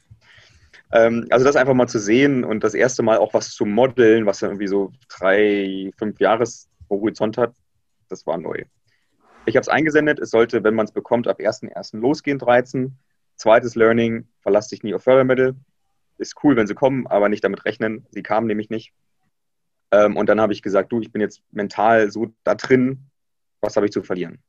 Ähm, 0.92 1.28
also 1.30 1.46
das 1.46 1.56
einfach 1.56 1.74
mal 1.74 1.88
zu 1.88 2.00
sehen 2.00 2.44
und 2.44 2.64
das 2.64 2.74
erste 2.74 3.04
Mal 3.04 3.18
auch 3.18 3.34
was 3.34 3.52
zu 3.52 3.66
modeln, 3.66 4.26
was 4.26 4.42
irgendwie 4.42 4.68
so 4.68 4.92
drei, 5.10 5.92
fünf 5.98 6.20
Jahres 6.20 6.70
Horizont 6.90 7.38
hat, 7.38 7.54
das 8.10 8.26
war 8.26 8.38
neu. 8.38 8.64
Ich 9.46 9.56
habe 9.56 9.62
es 9.62 9.70
eingesendet, 9.70 10.20
es 10.20 10.32
sollte, 10.32 10.64
wenn 10.64 10.74
man 10.74 10.86
es 10.86 10.92
bekommt, 10.92 11.28
ab 11.28 11.40
1.1. 11.40 11.98
losgehen, 11.98 12.40
13. 12.40 12.98
Zweites 13.36 13.76
Learning, 13.76 14.28
verlass 14.42 14.70
dich 14.70 14.84
nie 14.84 14.94
auf 14.94 15.04
Fördermittel. 15.04 15.56
Ist 16.18 16.36
cool, 16.44 16.56
wenn 16.56 16.68
sie 16.68 16.74
kommen, 16.74 17.06
aber 17.08 17.30
nicht 17.30 17.44
damit 17.44 17.66
rechnen. 17.66 18.08
Sie 18.10 18.24
kamen 18.24 18.48
nämlich 18.48 18.70
nicht. 18.70 18.94
Ähm, 19.92 20.16
und 20.16 20.30
dann 20.30 20.40
habe 20.40 20.54
ich 20.54 20.62
gesagt, 20.62 20.92
du, 20.92 21.02
ich 21.02 21.12
bin 21.12 21.22
jetzt 21.22 21.42
mental 21.52 22.10
so 22.10 22.34
da 22.44 22.56
drin, 22.56 23.12
was 23.66 23.76
habe 23.76 23.88
ich 23.88 23.92
zu 23.92 24.04
verlieren? 24.04 24.42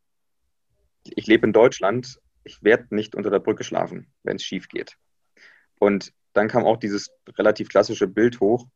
Ich 1.05 1.27
lebe 1.27 1.47
in 1.47 1.53
Deutschland, 1.53 2.21
ich 2.45 2.63
werde 2.63 2.95
nicht 2.95 3.15
unter 3.15 3.31
der 3.31 3.41
Brücke 3.41 3.65
schlafen, 3.65 4.13
wenn 4.23 4.37
es 4.37 4.45
schief 4.45 4.69
geht. 4.69 4.97
Und 5.79 6.13
dann 6.33 6.49
kam 6.49 6.65
auch 6.65 6.77
dieses 6.77 7.11
relativ 7.37 7.69
klassische 7.69 8.07
Bild 8.07 8.41
hoch. 8.41 8.67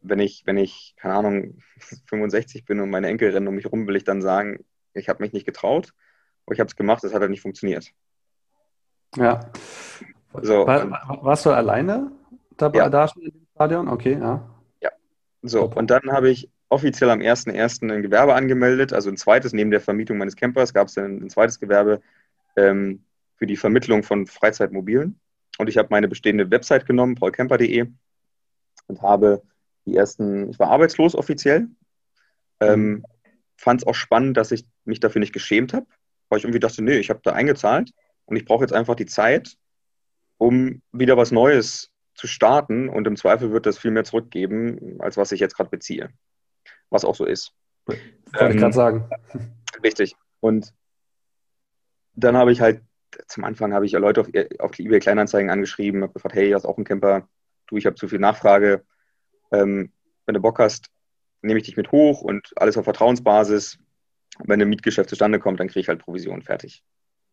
Wenn 0.00 0.20
ich, 0.20 0.44
wenn 0.46 0.56
ich, 0.56 0.94
keine 0.96 1.14
Ahnung, 1.14 1.62
65 2.06 2.64
bin 2.64 2.80
und 2.80 2.90
meine 2.90 3.08
Enkel 3.08 3.30
rennen 3.30 3.48
um 3.48 3.54
mich 3.54 3.70
rum, 3.70 3.86
will 3.86 3.96
ich 3.96 4.04
dann 4.04 4.22
sagen, 4.22 4.64
ich 4.94 5.08
habe 5.08 5.22
mich 5.22 5.32
nicht 5.32 5.44
getraut, 5.44 5.92
aber 6.46 6.54
ich 6.54 6.60
habe 6.60 6.68
es 6.68 6.76
gemacht, 6.76 7.04
es 7.04 7.12
hat 7.12 7.20
halt 7.20 7.30
nicht 7.30 7.42
funktioniert. 7.42 7.92
Ja. 9.16 9.50
So, 10.42 10.66
War, 10.66 10.90
warst 11.22 11.46
du 11.46 11.50
alleine 11.50 12.12
dabei, 12.56 12.78
ja. 12.78 12.88
da 12.88 13.08
schon 13.08 13.22
im 13.22 13.46
Stadion? 13.54 13.88
Okay, 13.88 14.18
ja. 14.18 14.48
Ja. 14.80 14.90
So, 15.42 15.64
und 15.64 15.90
dann 15.90 16.12
habe 16.12 16.30
ich 16.30 16.50
offiziell 16.68 17.10
am 17.10 17.20
1.1. 17.20 17.92
ein 17.92 18.02
Gewerbe 18.02 18.34
angemeldet, 18.34 18.92
also 18.92 19.08
ein 19.08 19.16
zweites, 19.16 19.52
neben 19.52 19.70
der 19.70 19.80
Vermietung 19.80 20.18
meines 20.18 20.36
Campers 20.36 20.74
gab 20.74 20.88
es 20.88 20.94
dann 20.94 21.22
ein 21.22 21.30
zweites 21.30 21.60
Gewerbe 21.60 22.00
ähm, 22.56 23.04
für 23.36 23.46
die 23.46 23.56
Vermittlung 23.56 24.02
von 24.02 24.26
Freizeitmobilen. 24.26 25.20
Und 25.58 25.68
ich 25.68 25.78
habe 25.78 25.88
meine 25.90 26.08
bestehende 26.08 26.50
Website 26.50 26.86
genommen, 26.86 27.14
paulcamper.de, 27.14 27.86
und 28.88 29.02
habe 29.02 29.42
die 29.86 29.96
ersten, 29.96 30.50
ich 30.50 30.58
war 30.58 30.70
arbeitslos 30.70 31.14
offiziell, 31.14 31.68
ähm, 32.60 32.88
mhm. 32.88 33.04
fand 33.56 33.82
es 33.82 33.86
auch 33.86 33.94
spannend, 33.94 34.36
dass 34.36 34.52
ich 34.52 34.66
mich 34.84 35.00
dafür 35.00 35.20
nicht 35.20 35.32
geschämt 35.32 35.72
habe, 35.72 35.86
weil 36.28 36.38
ich 36.38 36.44
irgendwie 36.44 36.60
dachte, 36.60 36.82
nee, 36.82 36.98
ich 36.98 37.10
habe 37.10 37.20
da 37.22 37.32
eingezahlt 37.32 37.92
und 38.26 38.36
ich 38.36 38.44
brauche 38.44 38.64
jetzt 38.64 38.72
einfach 38.72 38.96
die 38.96 39.06
Zeit, 39.06 39.56
um 40.38 40.82
wieder 40.92 41.16
was 41.16 41.30
Neues 41.30 41.92
zu 42.14 42.26
starten 42.26 42.88
und 42.88 43.06
im 43.06 43.16
Zweifel 43.16 43.52
wird 43.52 43.66
das 43.66 43.78
viel 43.78 43.90
mehr 43.90 44.04
zurückgeben, 44.04 44.96
als 45.00 45.16
was 45.16 45.32
ich 45.32 45.40
jetzt 45.40 45.56
gerade 45.56 45.70
beziehe. 45.70 46.10
Was 46.90 47.04
auch 47.04 47.14
so 47.14 47.24
ist. 47.24 47.52
Wollte 47.86 48.02
ähm, 48.38 48.50
ich 48.52 48.56
gerade 48.58 48.74
sagen. 48.74 49.08
Richtig. 49.82 50.16
Und 50.40 50.72
dann 52.14 52.36
habe 52.36 52.52
ich 52.52 52.60
halt, 52.60 52.82
zum 53.28 53.44
Anfang 53.44 53.72
habe 53.72 53.86
ich 53.86 53.92
Leute 53.92 54.20
auf, 54.20 54.28
auf 54.58 54.78
eBay 54.78 55.00
Kleinanzeigen 55.00 55.50
angeschrieben, 55.50 56.02
habe 56.02 56.12
gefragt, 56.12 56.34
hey, 56.34 56.50
hast 56.50 56.64
auch 56.64 56.76
einen 56.76 56.84
Camper? 56.84 57.28
Du, 57.66 57.76
ich 57.76 57.86
habe 57.86 57.96
zu 57.96 58.08
viel 58.08 58.18
Nachfrage. 58.18 58.84
Ähm, 59.52 59.92
wenn 60.24 60.34
du 60.34 60.40
Bock 60.40 60.58
hast, 60.58 60.88
nehme 61.42 61.58
ich 61.58 61.66
dich 61.66 61.76
mit 61.76 61.92
hoch 61.92 62.22
und 62.22 62.52
alles 62.56 62.76
auf 62.76 62.84
Vertrauensbasis. 62.84 63.78
Wenn 64.44 64.60
ein 64.60 64.68
Mietgeschäft 64.68 65.08
zustande 65.08 65.38
kommt, 65.38 65.60
dann 65.60 65.68
kriege 65.68 65.80
ich 65.80 65.88
halt 65.88 66.00
Provision 66.00 66.42
fertig. 66.42 66.82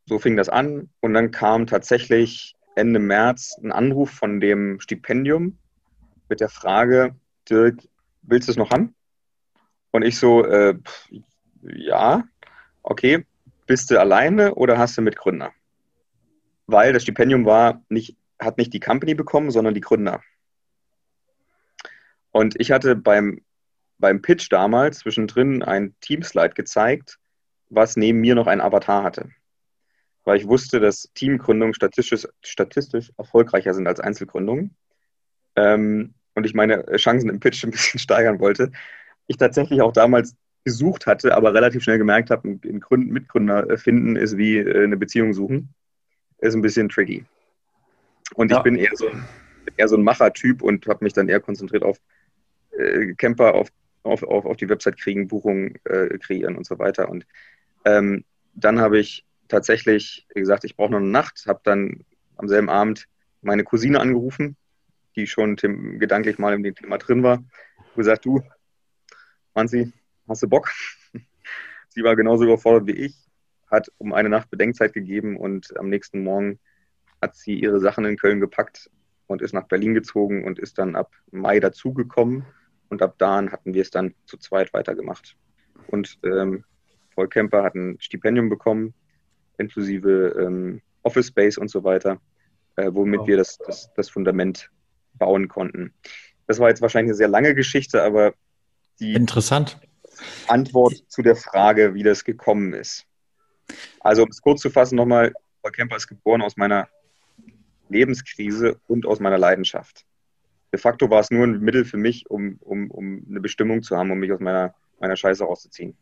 So 0.06 0.20
fing 0.20 0.38
das 0.38 0.50
an 0.50 0.90
und 1.02 1.14
dann 1.14 1.32
kam 1.32 1.68
tatsächlich 1.68 2.56
Ende 2.76 3.00
März 3.00 3.58
ein 3.62 3.72
Anruf 3.72 4.12
von 4.12 4.40
dem 4.40 4.80
Stipendium 4.80 5.58
mit 6.30 6.40
der 6.40 6.50
Frage, 6.50 7.16
Dirk, 7.50 7.78
willst 8.22 8.48
du 8.48 8.52
es 8.52 8.58
noch 8.58 8.72
haben? 8.72 8.96
Und 9.94 10.02
ich 10.02 10.18
so, 10.18 10.44
äh, 10.44 10.76
ja, 11.62 12.24
okay, 12.82 13.26
bist 13.68 13.92
du 13.92 14.00
alleine 14.00 14.56
oder 14.56 14.80
hast 14.80 14.98
du 14.98 15.04
Mitgründer? 15.04 15.52
Weil 16.66 16.94
das 16.94 17.04
Stipendium 17.04 17.46
war 17.46 17.84
nicht, 17.90 18.18
hat 18.40 18.58
nicht 18.58 18.74
die 18.74 18.80
Company 18.80 19.14
bekommen, 19.14 19.52
sondern 19.52 19.76
die 19.76 19.82
Gründer. 19.82 20.22
Und 22.32 22.60
ich 22.60 22.72
hatte 22.72 22.96
beim, 22.96 23.42
beim 24.00 24.24
Pitch 24.24 24.52
damals 24.52 25.00
zwischendrin 25.00 25.62
ein 25.62 25.94
Teamslide 26.02 26.56
gezeigt, 26.56 27.20
was 27.70 27.96
neben 27.96 28.20
mir 28.20 28.34
noch 28.34 28.48
ein 28.48 28.62
Avatar 28.62 29.04
hatte. 29.04 29.30
Weil 30.24 30.38
ich 30.38 30.48
wusste, 30.48 30.80
dass 30.80 31.12
Teamgründungen 31.14 31.76
statistisch, 31.76 32.28
statistisch 32.42 33.12
erfolgreicher 33.20 33.76
sind 33.76 33.88
als 33.88 34.00
Einzelgründungen. 34.00 34.76
Ähm, 35.56 36.16
und 36.34 36.48
ich 36.48 36.56
meine 36.56 36.84
Chancen 36.96 37.30
im 37.30 37.40
Pitch 37.40 37.64
ein 37.64 37.70
bisschen 37.70 38.00
steigern 38.00 38.40
wollte. 38.40 38.72
Ich 39.28 39.38
tatsächlich 39.38 39.82
auch 39.82 39.94
damals 39.94 40.36
gesucht 40.64 41.06
hatte, 41.08 41.36
aber 41.36 41.54
relativ 41.54 41.84
schnell 41.84 41.98
gemerkt 41.98 42.30
habe, 42.30 42.48
einen 42.48 42.80
Gründen, 42.80 43.12
Mitgründer 43.12 43.78
finden 43.78 44.16
ist 44.16 44.38
wie 44.38 44.58
äh, 44.58 44.84
eine 44.84 44.98
Beziehung 44.98 45.34
suchen. 45.34 45.74
Ist 46.40 46.56
ein 46.56 46.62
bisschen 46.62 46.90
tricky. 46.90 47.26
Und 48.36 48.52
ja. 48.52 48.58
ich 48.58 48.64
bin 48.64 48.76
eher 48.76 48.96
so, 48.96 49.10
eher 49.78 49.88
so 49.88 49.96
ein 49.96 50.04
Machertyp 50.04 50.62
und 50.62 50.88
habe 50.88 51.04
mich 51.04 51.14
dann 51.14 51.30
eher 51.30 51.40
konzentriert 51.40 51.84
auf 51.84 52.00
äh, 52.78 53.14
Camper, 53.14 53.56
auf, 53.56 53.70
auf, 54.04 54.24
auf, 54.24 54.46
auf 54.46 54.58
die 54.58 54.70
Website 54.70 54.98
kriegen, 54.98 55.28
Buchungen 55.28 55.76
äh, 55.86 56.18
kreieren 56.18 56.56
und 56.56 56.66
so 56.66 56.80
weiter. 56.80 57.10
Und 57.10 57.26
ähm, 57.86 58.24
dann 58.54 58.80
habe 58.80 59.00
ich 59.00 59.26
tatsächlich 59.48 60.26
gesagt, 60.34 60.64
ich 60.64 60.76
brauche 60.76 60.92
noch 60.92 61.00
eine 61.00 61.08
Nacht, 61.08 61.46
habe 61.48 61.62
dann 61.64 62.04
am 62.38 62.48
selben 62.48 62.70
Abend 62.70 63.08
meine 63.42 63.64
Cousine 63.64 64.00
angerufen, 64.00 64.56
die 65.16 65.28
schon 65.28 65.56
gedanklich 65.56 66.40
mal 66.40 66.54
in 66.54 66.64
dem 66.64 66.76
Thema 66.76 66.98
drin 66.98 67.24
war, 67.24 67.38
und 67.38 67.96
gesagt, 67.96 68.26
du, 68.26 68.42
Manzi, 69.56 69.94
hast 70.28 70.42
du 70.42 70.48
Bock? 70.48 70.72
Sie 71.90 72.04
war 72.04 72.16
genauso 72.16 72.44
überfordert 72.44 72.88
wie 72.88 73.06
ich, 73.06 73.16
hat 73.70 73.92
um 74.00 74.14
eine 74.14 74.30
Nacht 74.30 74.50
Bedenkzeit 74.50 74.94
gegeben 74.94 75.38
und 75.38 75.78
am 75.78 75.90
nächsten 75.90 76.24
Morgen 76.24 76.60
hat 77.22 77.36
sie 77.36 77.60
ihre 77.60 77.80
Sachen 77.80 78.04
in 78.06 78.18
Köln 78.18 78.40
gepackt 78.40 78.90
und 79.28 79.42
ist 79.42 79.54
nach 79.54 79.68
Berlin 79.68 79.94
gezogen 79.94 80.44
und 80.44 80.58
ist 80.58 80.80
dann 80.80 80.96
ab 80.96 81.12
Mai 81.32 81.60
dazugekommen. 81.60 82.46
Und 82.90 83.02
ab 83.02 83.16
da 83.18 83.44
hatten 83.52 83.74
wir 83.74 83.82
es 83.82 83.92
dann 83.92 84.16
zu 84.26 84.38
zweit 84.38 84.74
weitergemacht. 84.74 85.38
Und 85.88 86.18
ähm, 86.24 86.66
Paul 87.16 87.30
Kemper 87.30 87.64
hat 87.64 87.76
ein 87.76 87.98
Stipendium 88.00 88.50
bekommen, 88.50 88.94
inklusive 89.58 90.36
ähm, 90.40 90.82
Office 91.04 91.28
Space 91.28 91.58
und 91.58 91.70
so 91.70 91.84
weiter, 91.84 92.20
äh, 92.76 92.90
womit 92.92 93.22
wow. 93.22 93.28
wir 93.28 93.38
das, 93.38 93.58
das, 93.60 93.94
das 93.94 94.10
Fundament 94.10 94.72
bauen 95.14 95.48
konnten. 95.48 95.94
Das 96.48 96.60
war 96.60 96.70
jetzt 96.70 96.82
wahrscheinlich 96.82 97.12
eine 97.12 97.18
sehr 97.18 97.28
lange 97.28 97.56
Geschichte, 97.56 98.04
aber 98.04 98.34
die 99.00 99.14
Interessant. 99.14 99.80
Antwort 100.48 101.04
zu 101.08 101.22
der 101.22 101.36
Frage, 101.36 101.94
wie 101.94 102.04
das 102.04 102.24
gekommen 102.24 102.74
ist. 102.74 103.06
Also 104.00 104.24
um 104.24 104.30
es 104.30 104.42
kurz 104.42 104.62
zu 104.62 104.70
fassen 104.70 104.96
nochmal, 104.96 105.34
Paul 105.62 105.72
Kemper 105.72 105.96
ist 105.96 106.08
geboren 106.08 106.42
aus 106.42 106.58
meiner 106.58 106.88
Lebenskrise 107.90 108.80
und 108.88 109.06
aus 109.06 109.20
meiner 109.20 109.38
Leidenschaft. 109.38 110.06
De 110.72 110.80
facto 110.80 111.10
war 111.10 111.20
es 111.20 111.32
nur 111.32 111.46
ein 111.46 111.60
Mittel 111.60 111.86
für 111.86 111.98
mich, 111.98 112.30
um, 112.30 112.58
um, 112.62 112.90
um 112.90 113.26
eine 113.30 113.40
Bestimmung 113.40 113.84
zu 113.84 113.96
haben, 113.96 114.12
um 114.12 114.20
mich 114.20 114.32
aus 114.32 114.40
meiner, 114.40 114.74
meiner 115.00 115.16
Scheiße 115.16 115.44
rauszuziehen. 115.44 115.96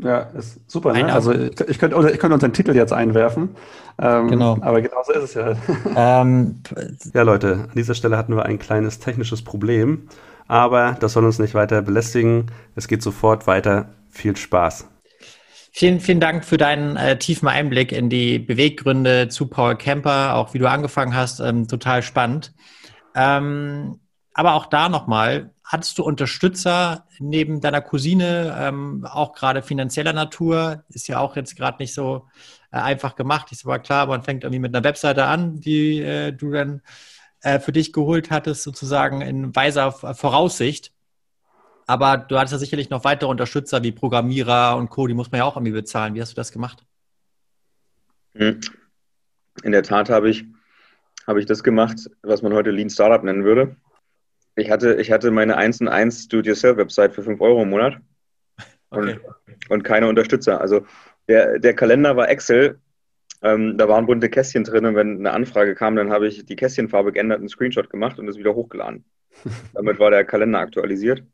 Ja, 0.00 0.20
ist 0.36 0.60
super. 0.70 0.92
Ne? 0.92 1.12
Also 1.12 1.32
ich 1.32 1.78
könnte, 1.78 2.10
ich 2.12 2.18
könnte 2.18 2.34
unseren 2.34 2.52
Titel 2.52 2.74
jetzt 2.74 2.92
einwerfen. 2.92 3.50
Ähm, 3.98 4.28
genau. 4.28 4.58
Aber 4.60 4.80
genau 4.80 5.02
so 5.04 5.12
ist 5.12 5.24
es 5.24 5.34
ja. 5.34 5.56
Ähm, 5.96 6.62
ja, 7.12 7.22
Leute, 7.22 7.68
an 7.68 7.74
dieser 7.74 7.94
Stelle 7.94 8.16
hatten 8.16 8.34
wir 8.34 8.44
ein 8.44 8.58
kleines 8.58 8.98
technisches 8.98 9.42
Problem. 9.42 10.08
Aber 10.46 10.96
das 11.00 11.12
soll 11.12 11.24
uns 11.24 11.38
nicht 11.38 11.54
weiter 11.54 11.82
belästigen. 11.82 12.50
Es 12.74 12.88
geht 12.88 13.02
sofort 13.02 13.46
weiter. 13.46 13.90
Viel 14.10 14.36
Spaß. 14.36 14.88
Vielen, 15.72 16.00
vielen 16.00 16.20
Dank 16.20 16.44
für 16.44 16.56
deinen 16.56 16.96
äh, 16.96 17.18
tiefen 17.18 17.48
Einblick 17.48 17.90
in 17.90 18.08
die 18.08 18.38
Beweggründe 18.38 19.28
zu 19.28 19.48
Paul 19.48 19.76
Kemper, 19.76 20.36
auch 20.36 20.54
wie 20.54 20.58
du 20.58 20.68
angefangen 20.68 21.16
hast. 21.16 21.40
Ähm, 21.40 21.66
total 21.66 22.02
spannend. 22.02 22.52
Ähm, 23.16 23.98
aber 24.34 24.54
auch 24.54 24.66
da 24.66 24.88
nochmal, 24.88 25.50
hattest 25.64 25.96
du 25.96 26.02
Unterstützer 26.02 27.06
neben 27.20 27.60
deiner 27.60 27.80
Cousine, 27.80 28.54
ähm, 28.58 29.06
auch 29.08 29.32
gerade 29.32 29.62
finanzieller 29.62 30.12
Natur? 30.12 30.84
Ist 30.88 31.06
ja 31.06 31.20
auch 31.20 31.36
jetzt 31.36 31.56
gerade 31.56 31.78
nicht 31.78 31.94
so 31.94 32.26
äh, 32.72 32.78
einfach 32.78 33.14
gemacht. 33.14 33.52
Ist 33.52 33.64
aber 33.64 33.78
klar, 33.78 34.06
man 34.06 34.24
fängt 34.24 34.42
irgendwie 34.42 34.58
mit 34.58 34.74
einer 34.74 34.84
Webseite 34.84 35.24
an, 35.26 35.60
die 35.60 36.00
äh, 36.00 36.32
du 36.32 36.50
dann 36.50 36.82
äh, 37.42 37.60
für 37.60 37.70
dich 37.70 37.92
geholt 37.92 38.32
hattest, 38.32 38.64
sozusagen 38.64 39.20
in 39.20 39.54
weiser 39.54 39.92
Voraussicht. 39.92 40.92
Aber 41.86 42.16
du 42.16 42.36
hattest 42.36 42.52
ja 42.52 42.58
sicherlich 42.58 42.90
noch 42.90 43.04
weitere 43.04 43.30
Unterstützer 43.30 43.82
wie 43.84 43.92
Programmierer 43.92 44.76
und 44.76 44.90
Co., 44.90 45.06
die 45.06 45.14
muss 45.14 45.30
man 45.30 45.38
ja 45.38 45.44
auch 45.44 45.56
irgendwie 45.56 45.72
bezahlen. 45.72 46.14
Wie 46.14 46.20
hast 46.20 46.32
du 46.32 46.36
das 46.36 46.50
gemacht? 46.50 46.84
Hm. 48.34 48.60
In 49.62 49.70
der 49.70 49.84
Tat 49.84 50.10
habe 50.10 50.28
ich, 50.28 50.44
habe 51.26 51.38
ich 51.38 51.46
das 51.46 51.62
gemacht, 51.62 52.10
was 52.22 52.42
man 52.42 52.52
heute 52.52 52.70
Lean 52.70 52.90
Startup 52.90 53.22
nennen 53.22 53.44
würde. 53.44 53.76
Ich 54.56 54.70
hatte, 54.70 54.94
ich 54.94 55.10
hatte 55.10 55.30
meine 55.30 55.56
1 55.56 55.80
und 55.80 55.88
1 55.88 56.28
Do-It-Yourself-Website 56.28 57.14
für 57.14 57.22
5 57.22 57.40
Euro 57.40 57.62
im 57.62 57.70
Monat 57.70 57.98
und, 58.90 59.08
okay. 59.08 59.20
und 59.68 59.82
keine 59.82 60.06
Unterstützer. 60.06 60.60
Also 60.60 60.86
der, 61.28 61.58
der 61.58 61.74
Kalender 61.74 62.16
war 62.16 62.28
Excel, 62.28 62.78
ähm, 63.42 63.76
da 63.76 63.88
waren 63.88 64.06
bunte 64.06 64.30
Kästchen 64.30 64.64
drin 64.64 64.86
und 64.86 64.94
wenn 64.94 65.18
eine 65.18 65.32
Anfrage 65.32 65.74
kam, 65.74 65.96
dann 65.96 66.10
habe 66.10 66.28
ich 66.28 66.44
die 66.44 66.56
Kästchenfarbe 66.56 67.12
geändert, 67.12 67.40
einen 67.40 67.48
Screenshot 67.48 67.90
gemacht 67.90 68.18
und 68.18 68.28
es 68.28 68.38
wieder 68.38 68.54
hochgeladen. 68.54 69.04
Damit 69.74 69.98
war 69.98 70.10
der 70.10 70.24
Kalender 70.24 70.60
aktualisiert 70.60 71.24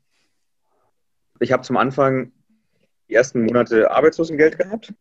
ich 1.41 1.51
habe 1.51 1.63
zum 1.63 1.77
Anfang 1.77 2.31
die 3.09 3.15
ersten 3.15 3.43
Monate 3.43 3.91
Arbeitslosengeld 3.91 4.57
gehabt. 4.57 4.93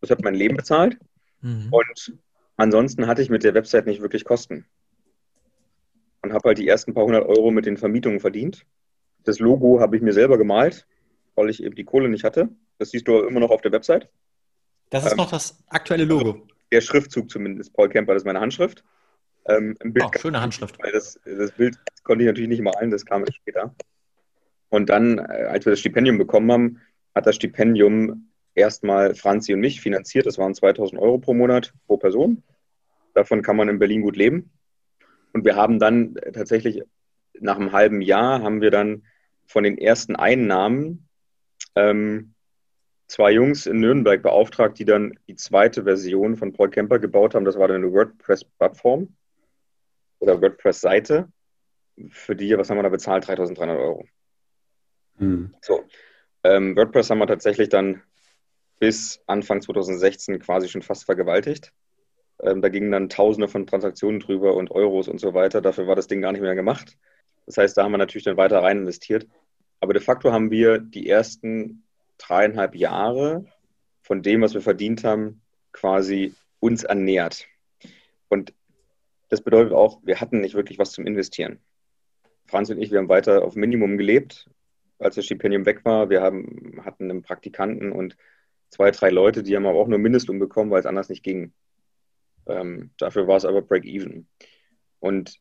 Das 0.00 0.10
hat 0.10 0.22
mein 0.22 0.34
Leben 0.34 0.56
bezahlt. 0.56 0.98
Mhm. 1.40 1.68
Und 1.70 2.18
ansonsten 2.56 3.06
hatte 3.06 3.22
ich 3.22 3.30
mit 3.30 3.44
der 3.44 3.54
Website 3.54 3.86
nicht 3.86 4.02
wirklich 4.02 4.24
Kosten. 4.24 4.66
Und 6.24 6.32
habe 6.32 6.48
halt 6.48 6.58
die 6.58 6.66
ersten 6.66 6.94
paar 6.94 7.04
hundert 7.04 7.26
Euro 7.26 7.50
mit 7.50 7.66
den 7.66 7.76
Vermietungen 7.76 8.18
verdient. 8.18 8.64
Das 9.24 9.40
Logo 9.40 9.80
habe 9.80 9.96
ich 9.96 10.02
mir 10.02 10.14
selber 10.14 10.38
gemalt, 10.38 10.86
weil 11.34 11.50
ich 11.50 11.62
eben 11.62 11.74
die 11.74 11.84
Kohle 11.84 12.08
nicht 12.08 12.24
hatte. 12.24 12.48
Das 12.78 12.90
siehst 12.90 13.06
du 13.06 13.20
immer 13.20 13.40
noch 13.40 13.50
auf 13.50 13.60
der 13.60 13.72
Website. 13.72 14.08
Das 14.88 15.04
ist 15.04 15.12
ähm, 15.12 15.18
noch 15.18 15.30
das 15.30 15.62
aktuelle 15.68 16.04
Logo. 16.04 16.30
Also 16.32 16.46
der 16.72 16.80
Schriftzug 16.80 17.30
zumindest, 17.30 17.74
Paul 17.74 17.90
Kemper, 17.90 18.14
das 18.14 18.22
ist 18.22 18.26
meine 18.26 18.40
Handschrift. 18.40 18.82
Ähm, 19.46 19.76
oh, 20.00 20.10
schöne 20.18 20.40
Handschrift. 20.40 20.82
Weil 20.82 20.92
das, 20.92 21.20
das 21.26 21.52
Bild 21.52 21.76
konnte 22.04 22.24
ich 22.24 22.28
natürlich 22.28 22.48
nicht 22.48 22.62
malen, 22.62 22.90
das 22.90 23.04
kam 23.04 23.20
erst 23.20 23.36
später. 23.36 23.74
Und 24.70 24.88
dann, 24.88 25.18
äh, 25.18 25.44
als 25.50 25.66
wir 25.66 25.72
das 25.72 25.80
Stipendium 25.80 26.16
bekommen 26.16 26.50
haben, 26.50 26.80
hat 27.14 27.26
das 27.26 27.36
Stipendium 27.36 28.30
erstmal 28.54 29.14
Franzi 29.14 29.52
und 29.52 29.60
mich 29.60 29.82
finanziert. 29.82 30.24
Das 30.24 30.38
waren 30.38 30.54
2000 30.54 30.98
Euro 30.98 31.18
pro 31.18 31.34
Monat 31.34 31.74
pro 31.86 31.98
Person. 31.98 32.42
Davon 33.12 33.42
kann 33.42 33.56
man 33.56 33.68
in 33.68 33.78
Berlin 33.78 34.00
gut 34.00 34.16
leben. 34.16 34.50
Und 35.34 35.44
wir 35.44 35.56
haben 35.56 35.78
dann 35.78 36.14
tatsächlich 36.32 36.82
nach 37.38 37.56
einem 37.56 37.72
halben 37.72 38.00
Jahr 38.00 38.42
haben 38.42 38.60
wir 38.60 38.70
dann 38.70 39.04
von 39.46 39.64
den 39.64 39.76
ersten 39.76 40.16
Einnahmen 40.16 41.08
ähm, 41.74 42.34
zwei 43.08 43.32
Jungs 43.32 43.66
in 43.66 43.80
Nürnberg 43.80 44.22
beauftragt, 44.22 44.78
die 44.78 44.84
dann 44.84 45.18
die 45.26 45.34
zweite 45.34 45.84
Version 45.84 46.36
von 46.36 46.52
Paul 46.52 46.70
Kemper 46.70 47.00
gebaut 47.00 47.34
haben. 47.34 47.44
Das 47.44 47.58
war 47.58 47.68
dann 47.68 47.82
eine 47.82 47.92
WordPress-Plattform 47.92 49.14
oder 50.20 50.40
WordPress-Seite. 50.40 51.28
Für 52.08 52.36
die, 52.36 52.56
was 52.56 52.70
haben 52.70 52.78
wir 52.78 52.82
da 52.84 52.88
bezahlt? 52.88 53.26
3300 53.26 53.76
Euro. 53.76 54.04
Mhm. 55.18 55.54
So. 55.60 55.84
Ähm, 56.44 56.76
WordPress 56.76 57.10
haben 57.10 57.18
wir 57.18 57.26
tatsächlich 57.26 57.68
dann 57.68 58.02
bis 58.78 59.20
Anfang 59.26 59.62
2016 59.62 60.38
quasi 60.38 60.68
schon 60.68 60.82
fast 60.82 61.04
vergewaltigt. 61.04 61.72
Ähm, 62.42 62.62
da 62.62 62.68
gingen 62.68 62.90
dann 62.90 63.08
Tausende 63.08 63.48
von 63.48 63.66
Transaktionen 63.66 64.20
drüber 64.20 64.54
und 64.54 64.70
Euros 64.70 65.08
und 65.08 65.20
so 65.20 65.34
weiter. 65.34 65.60
Dafür 65.60 65.86
war 65.86 65.96
das 65.96 66.06
Ding 66.06 66.20
gar 66.20 66.32
nicht 66.32 66.40
mehr 66.40 66.54
gemacht. 66.54 66.96
Das 67.46 67.58
heißt, 67.58 67.76
da 67.76 67.84
haben 67.84 67.92
wir 67.92 67.98
natürlich 67.98 68.24
dann 68.24 68.36
weiter 68.36 68.62
rein 68.62 68.78
investiert. 68.78 69.26
Aber 69.80 69.92
de 69.92 70.02
facto 70.02 70.32
haben 70.32 70.50
wir 70.50 70.78
die 70.78 71.08
ersten 71.08 71.84
dreieinhalb 72.18 72.74
Jahre 72.74 73.44
von 74.02 74.22
dem, 74.22 74.42
was 74.42 74.54
wir 74.54 74.60
verdient 74.60 75.04
haben, 75.04 75.42
quasi 75.72 76.34
uns 76.60 76.84
ernährt. 76.84 77.46
Und 78.28 78.54
das 79.28 79.42
bedeutet 79.42 79.72
auch, 79.72 80.00
wir 80.04 80.20
hatten 80.20 80.40
nicht 80.40 80.54
wirklich 80.54 80.78
was 80.78 80.92
zum 80.92 81.06
Investieren. 81.06 81.58
Franz 82.46 82.70
und 82.70 82.80
ich, 82.80 82.90
wir 82.90 82.98
haben 82.98 83.08
weiter 83.08 83.42
auf 83.42 83.56
Minimum 83.56 83.96
gelebt, 83.96 84.48
als 84.98 85.16
das 85.16 85.24
Stipendium 85.24 85.66
weg 85.66 85.84
war. 85.84 86.10
Wir 86.10 86.22
haben, 86.22 86.80
hatten 86.84 87.10
einen 87.10 87.22
Praktikanten 87.22 87.92
und 87.92 88.16
zwei, 88.68 88.90
drei 88.90 89.10
Leute, 89.10 89.42
die 89.42 89.56
haben 89.56 89.66
aber 89.66 89.78
auch 89.78 89.88
nur 89.88 89.98
Mindestlohn 89.98 90.38
bekommen, 90.38 90.70
weil 90.70 90.80
es 90.80 90.86
anders 90.86 91.08
nicht 91.08 91.22
ging. 91.22 91.52
Ähm, 92.46 92.90
dafür 92.98 93.26
war 93.26 93.36
es 93.36 93.44
aber 93.44 93.62
Break-Even. 93.62 94.28
Und 95.00 95.38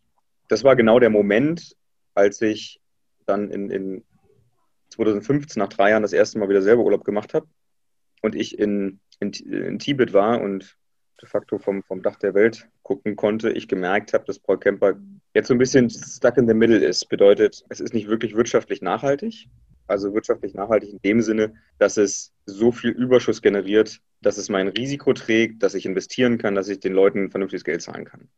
das 0.50 0.63
war 0.63 0.76
genau 0.76 1.00
der 1.00 1.10
Moment, 1.10 1.76
als 2.13 2.42
ich 2.42 2.82
dann 3.26 3.50
in, 3.50 3.70
in 3.70 4.04
2015 4.89 5.60
nach 5.60 5.70
drei 5.70 5.92
Jahren 5.92 6.02
das 6.02 6.13
erste 6.13 6.39
Mal 6.39 6.50
wieder 6.50 6.62
selber 6.62 6.84
Urlaub 6.84 7.04
gemacht 7.04 7.34
habe 7.34 7.48
und 8.22 8.36
ich 8.36 8.60
in, 8.60 9.00
in, 9.20 9.32
in 9.32 9.80
Tibet 9.80 10.13
war 10.13 10.42
und 10.42 10.78
de 11.22 11.28
facto 11.28 11.58
vom, 11.58 11.84
vom 11.84 12.02
Dach 12.02 12.18
der 12.18 12.34
Welt 12.34 12.70
gucken 12.84 13.16
konnte, 13.16 13.52
ich 13.52 13.68
gemerkt 13.68 14.13
habe, 14.13 14.26
dass 14.26 14.39
Paul 14.39 14.60
Kemper 14.60 14.96
jetzt 15.34 15.48
so 15.48 15.54
ein 15.54 15.58
bisschen 15.58 15.89
stuck 15.89 16.38
in 16.38 16.48
the 16.48 16.54
middle 16.54 16.78
ist. 16.78 17.08
Bedeutet, 17.08 17.63
es 17.70 17.80
ist 17.80 17.94
nicht 17.94 18.08
wirklich 18.08 18.36
wirtschaftlich 18.36 18.82
nachhaltig. 18.82 19.48
Also 19.88 20.13
wirtschaftlich 20.13 20.54
nachhaltig 20.54 20.91
in 20.91 21.00
dem 21.02 21.22
Sinne, 21.22 21.56
dass 21.78 21.98
es 21.98 22.32
so 22.46 22.72
viel 22.72 22.91
Überschuss 22.91 23.41
generiert, 23.41 24.00
dass 24.22 24.38
es 24.38 24.50
mein 24.50 24.69
Risiko 24.69 25.13
trägt, 25.13 25.62
dass 25.62 25.74
ich 25.74 25.86
investieren 25.86 26.38
kann, 26.38 26.56
dass 26.56 26.69
ich 26.69 26.80
den 26.80 26.93
Leuten 26.93 27.30
vernünftiges 27.30 27.63
Geld 27.63 27.82
zahlen 27.82 28.06
kann. 28.06 28.30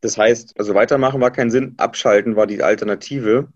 Das 0.00 0.16
heißt, 0.16 0.58
also 0.58 0.74
weitermachen 0.74 1.20
war 1.20 1.32
kein 1.32 1.50
Sinn, 1.50 1.74
abschalten 1.78 2.36
war 2.36 2.46
die 2.46 2.62
Alternative. 2.62 3.48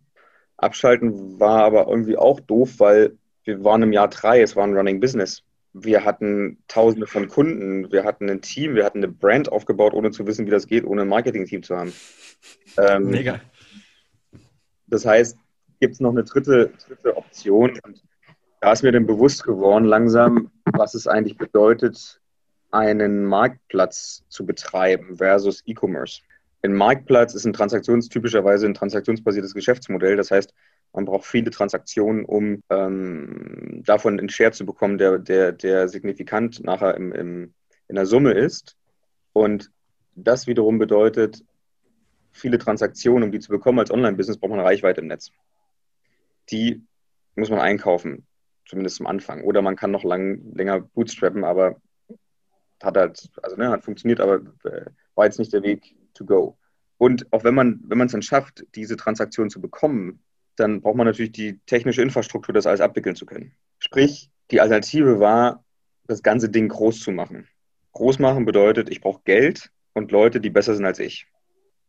Abschalten 0.57 1.39
war 1.39 1.65
aber 1.65 1.87
irgendwie 1.89 2.17
auch 2.17 2.41
doof, 2.41 2.75
weil 2.79 3.17
wir 3.45 3.65
waren 3.65 3.83
im 3.83 3.93
Jahr 3.93 4.09
drei, 4.09 4.43
es 4.43 4.57
war 4.57 4.65
ein 4.65 4.77
Running 4.77 5.01
Business. 5.01 5.43
Wir 5.73 6.05
hatten 6.05 6.59
tausende 6.67 7.07
von 7.07 7.29
Kunden, 7.29 7.93
wir 7.93 8.05
hatten 8.05 8.29
ein 8.29 8.43
Team, 8.43 8.75
wir 8.75 8.85
hatten 8.85 8.99
eine 8.99 9.09
Brand 9.09 9.53
aufgebaut, 9.53 9.95
ohne 9.95 10.11
zu 10.11 10.27
wissen, 10.27 10.47
wie 10.47 10.51
das 10.51 10.67
geht, 10.67 10.85
ohne 10.85 11.03
ein 11.03 11.09
Marketing-Team 11.09 11.63
zu 11.63 11.77
haben. 11.77 11.93
Ähm, 12.77 13.11
Mega. 13.11 13.41
Das 14.89 15.07
heißt, 15.07 15.37
gibt 15.81 15.95
es 15.95 16.01
noch 16.01 16.11
eine 16.11 16.25
dritte, 16.25 16.71
dritte 16.87 17.17
Option 17.17 17.79
und 17.85 18.03
da 18.61 18.73
ist 18.73 18.83
mir 18.83 18.93
dann 18.93 19.07
bewusst 19.07 19.43
geworden, 19.45 19.87
langsam, 19.87 20.51
was 20.73 20.95
es 20.95 21.07
eigentlich 21.07 21.39
bedeutet, 21.39 22.21
einen 22.71 23.25
Marktplatz 23.25 24.23
zu 24.29 24.45
betreiben 24.45 25.17
versus 25.17 25.63
E-Commerce. 25.67 26.21
Ein 26.63 26.75
Marktplatz 26.75 27.35
ist 27.35 27.47
ein 27.47 27.55
Transaktions, 27.55 28.11
typischerweise 28.11 28.67
ein 28.67 28.75
transaktionsbasiertes 28.75 29.55
Geschäftsmodell. 29.55 30.17
Das 30.17 30.31
heißt, 30.31 30.53
man 30.93 31.07
braucht 31.07 31.25
viele 31.25 31.51
Transaktionen, 31.51 32.27
um 32.27 32.63
ähm, 32.69 33.83
davon 33.87 34.19
einen 34.19 34.29
Share 34.29 34.53
zu 34.53 34.67
bekommen, 34.67 34.99
der, 34.99 35.19
der, 35.19 35.53
der 35.53 35.89
signifikant 35.89 36.63
nachher 36.63 36.95
im, 36.97 37.13
im, 37.13 37.55
in 37.89 37.95
der 37.95 38.05
Summe 38.05 38.33
ist. 38.33 38.77
Und 39.33 39.71
das 40.15 40.47
wiederum 40.47 40.79
bedeutet, 40.79 41.43
viele 42.31 42.59
Transaktionen, 42.59 43.25
um 43.25 43.33
die 43.33 43.41
zu 43.41 43.51
bekommen 43.51 43.79
als 43.79 43.91
Online-Business, 43.91 44.37
braucht 44.37 44.51
man 44.51 44.61
Reichweite 44.61 45.01
im 45.01 45.07
Netz. 45.07 45.33
Die 46.51 46.83
muss 47.37 47.51
man 47.51 47.61
einkaufen, 47.61 48.27
zumindest 48.67 49.01
am 49.01 49.07
Anfang. 49.07 49.43
Oder 49.45 49.63
man 49.63 49.77
kann 49.77 49.91
noch 49.91 50.05
lang, 50.05 50.55
länger 50.55 50.81
bootstrappen, 50.81 51.45
aber 51.45 51.81
hat 52.83 52.97
halt, 52.97 53.31
also 53.43 53.57
ne, 53.57 53.69
hat 53.69 53.85
funktioniert, 53.85 54.21
aber 54.21 54.41
äh, 54.65 54.87
war 55.15 55.27
jetzt 55.27 55.39
nicht 55.39 55.53
der 55.53 55.63
Weg 55.63 55.95
to 56.15 56.25
go. 56.25 56.57
Und 56.99 57.33
auch 57.33 57.45
wenn 57.45 57.55
man, 57.55 57.81
wenn 57.85 57.99
man 57.99 58.07
es 58.07 58.13
dann 58.13 58.23
schafft, 58.23 58.65
diese 58.75 58.97
Transaktion 58.97 59.51
zu 59.51 59.61
bekommen, 59.61 60.23
dann 60.57 60.83
braucht 60.83 60.97
man 60.97 61.07
natürlich 61.07 61.33
die 61.33 61.59
technische 61.67 62.03
Infrastruktur, 62.03 62.53
das 62.53 62.67
alles 62.67 62.81
abwickeln 62.81 63.17
zu 63.17 63.27
können. 63.27 63.53
Sprich, 63.79 64.31
die 64.51 64.61
Alternative 64.61 65.21
war, 65.21 65.65
das 66.07 66.23
ganze 66.23 66.51
Ding 66.51 66.69
groß 66.69 67.01
zu 67.01 67.13
machen. 67.13 67.49
Groß 67.93 68.19
machen 68.19 68.45
bedeutet, 68.45 68.91
ich 68.91 69.01
brauche 69.01 69.23
Geld 69.25 69.71
und 69.95 70.13
Leute, 70.13 70.41
die 70.41 70.51
besser 70.51 70.75
sind 70.75 70.85
als 70.85 70.99
ich. 70.99 71.27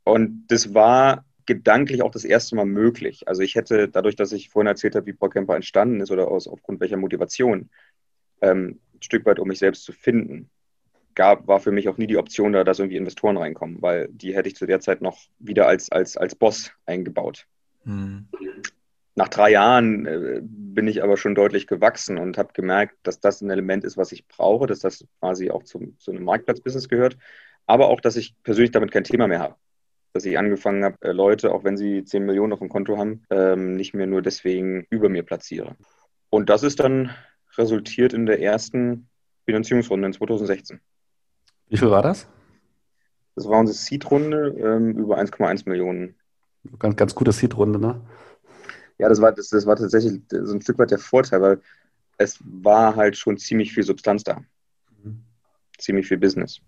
Und 0.03 0.45
das 0.47 0.73
war 0.73 1.25
gedanklich 1.55 2.01
auch 2.01 2.11
das 2.11 2.23
erste 2.23 2.55
Mal 2.55 2.65
möglich. 2.65 3.27
Also 3.27 3.41
ich 3.41 3.55
hätte, 3.55 3.87
dadurch, 3.87 4.15
dass 4.15 4.31
ich 4.31 4.49
vorhin 4.49 4.67
erzählt 4.67 4.95
habe, 4.95 5.05
wie 5.05 5.13
ProCamper 5.13 5.55
entstanden 5.55 5.99
ist 5.99 6.11
oder 6.11 6.27
aus, 6.27 6.47
aufgrund 6.47 6.79
welcher 6.79 6.97
Motivation, 6.97 7.69
ähm, 8.41 8.79
ein 8.93 9.01
Stück 9.01 9.25
weit, 9.25 9.39
um 9.39 9.47
mich 9.47 9.59
selbst 9.59 9.83
zu 9.83 9.91
finden, 9.91 10.49
gab, 11.15 11.47
war 11.47 11.59
für 11.59 11.71
mich 11.71 11.89
auch 11.89 11.97
nie 11.97 12.07
die 12.07 12.17
Option 12.17 12.53
da, 12.53 12.63
dass 12.63 12.79
irgendwie 12.79 12.97
Investoren 12.97 13.37
reinkommen, 13.37 13.81
weil 13.81 14.07
die 14.09 14.35
hätte 14.35 14.47
ich 14.47 14.55
zu 14.55 14.65
der 14.65 14.79
Zeit 14.79 15.01
noch 15.01 15.17
wieder 15.39 15.67
als, 15.67 15.91
als, 15.91 16.17
als 16.17 16.35
Boss 16.35 16.71
eingebaut. 16.85 17.47
Hm. 17.83 18.27
Nach 19.15 19.27
drei 19.27 19.51
Jahren 19.51 20.05
äh, 20.05 20.39
bin 20.41 20.87
ich 20.87 21.03
aber 21.03 21.17
schon 21.17 21.35
deutlich 21.35 21.67
gewachsen 21.67 22.17
und 22.17 22.37
habe 22.37 22.53
gemerkt, 22.53 22.95
dass 23.03 23.19
das 23.19 23.41
ein 23.41 23.49
Element 23.49 23.83
ist, 23.83 23.97
was 23.97 24.11
ich 24.13 24.25
brauche, 24.27 24.67
dass 24.67 24.79
das 24.79 25.05
quasi 25.19 25.51
auch 25.51 25.63
zum, 25.63 25.97
zu 25.99 26.11
einem 26.11 26.23
Marktplatzbusiness 26.23 26.87
gehört, 26.87 27.17
aber 27.65 27.89
auch, 27.89 27.99
dass 27.99 28.15
ich 28.15 28.35
persönlich 28.43 28.71
damit 28.71 28.91
kein 28.91 29.03
Thema 29.03 29.27
mehr 29.27 29.39
habe. 29.39 29.55
Dass 30.13 30.25
ich 30.25 30.37
angefangen 30.37 30.83
habe, 30.83 30.97
äh, 31.01 31.11
Leute, 31.11 31.53
auch 31.53 31.63
wenn 31.63 31.77
sie 31.77 32.03
10 32.03 32.25
Millionen 32.25 32.53
auf 32.53 32.59
dem 32.59 32.69
Konto 32.69 32.97
haben, 32.97 33.23
ähm, 33.29 33.75
nicht 33.75 33.93
mehr 33.93 34.07
nur 34.07 34.21
deswegen 34.21 34.85
über 34.89 35.09
mir 35.09 35.23
platziere. 35.23 35.75
Und 36.29 36.49
das 36.49 36.63
ist 36.63 36.79
dann 36.79 37.11
resultiert 37.57 38.13
in 38.13 38.25
der 38.25 38.41
ersten 38.41 39.07
Finanzierungsrunde 39.45 40.07
in 40.07 40.13
2016. 40.13 40.79
Wie 41.69 41.77
viel 41.77 41.89
war 41.89 42.01
das? 42.01 42.27
Das 43.35 43.47
war 43.47 43.59
unsere 43.59 43.77
Seed-Runde 43.77 44.55
ähm, 44.59 44.97
über 44.97 45.17
1,1 45.17 45.67
Millionen. 45.67 46.15
Ganz, 46.79 46.95
ganz 46.95 47.15
gute 47.15 47.31
Seed-Runde, 47.31 47.79
ne? 47.79 48.01
Ja, 48.97 49.09
das 49.09 49.21
war, 49.21 49.31
das, 49.31 49.49
das 49.49 49.65
war 49.65 49.75
tatsächlich 49.75 50.21
so 50.29 50.53
ein 50.53 50.61
Stück 50.61 50.77
weit 50.77 50.91
der 50.91 50.99
Vorteil, 50.99 51.41
weil 51.41 51.61
es 52.17 52.39
war 52.43 52.95
halt 52.95 53.17
schon 53.17 53.37
ziemlich 53.37 53.73
viel 53.73 53.83
Substanz 53.83 54.23
da. 54.23 54.41
Mhm. 55.03 55.23
Ziemlich 55.77 56.07
viel 56.07 56.19
Business. 56.19 56.61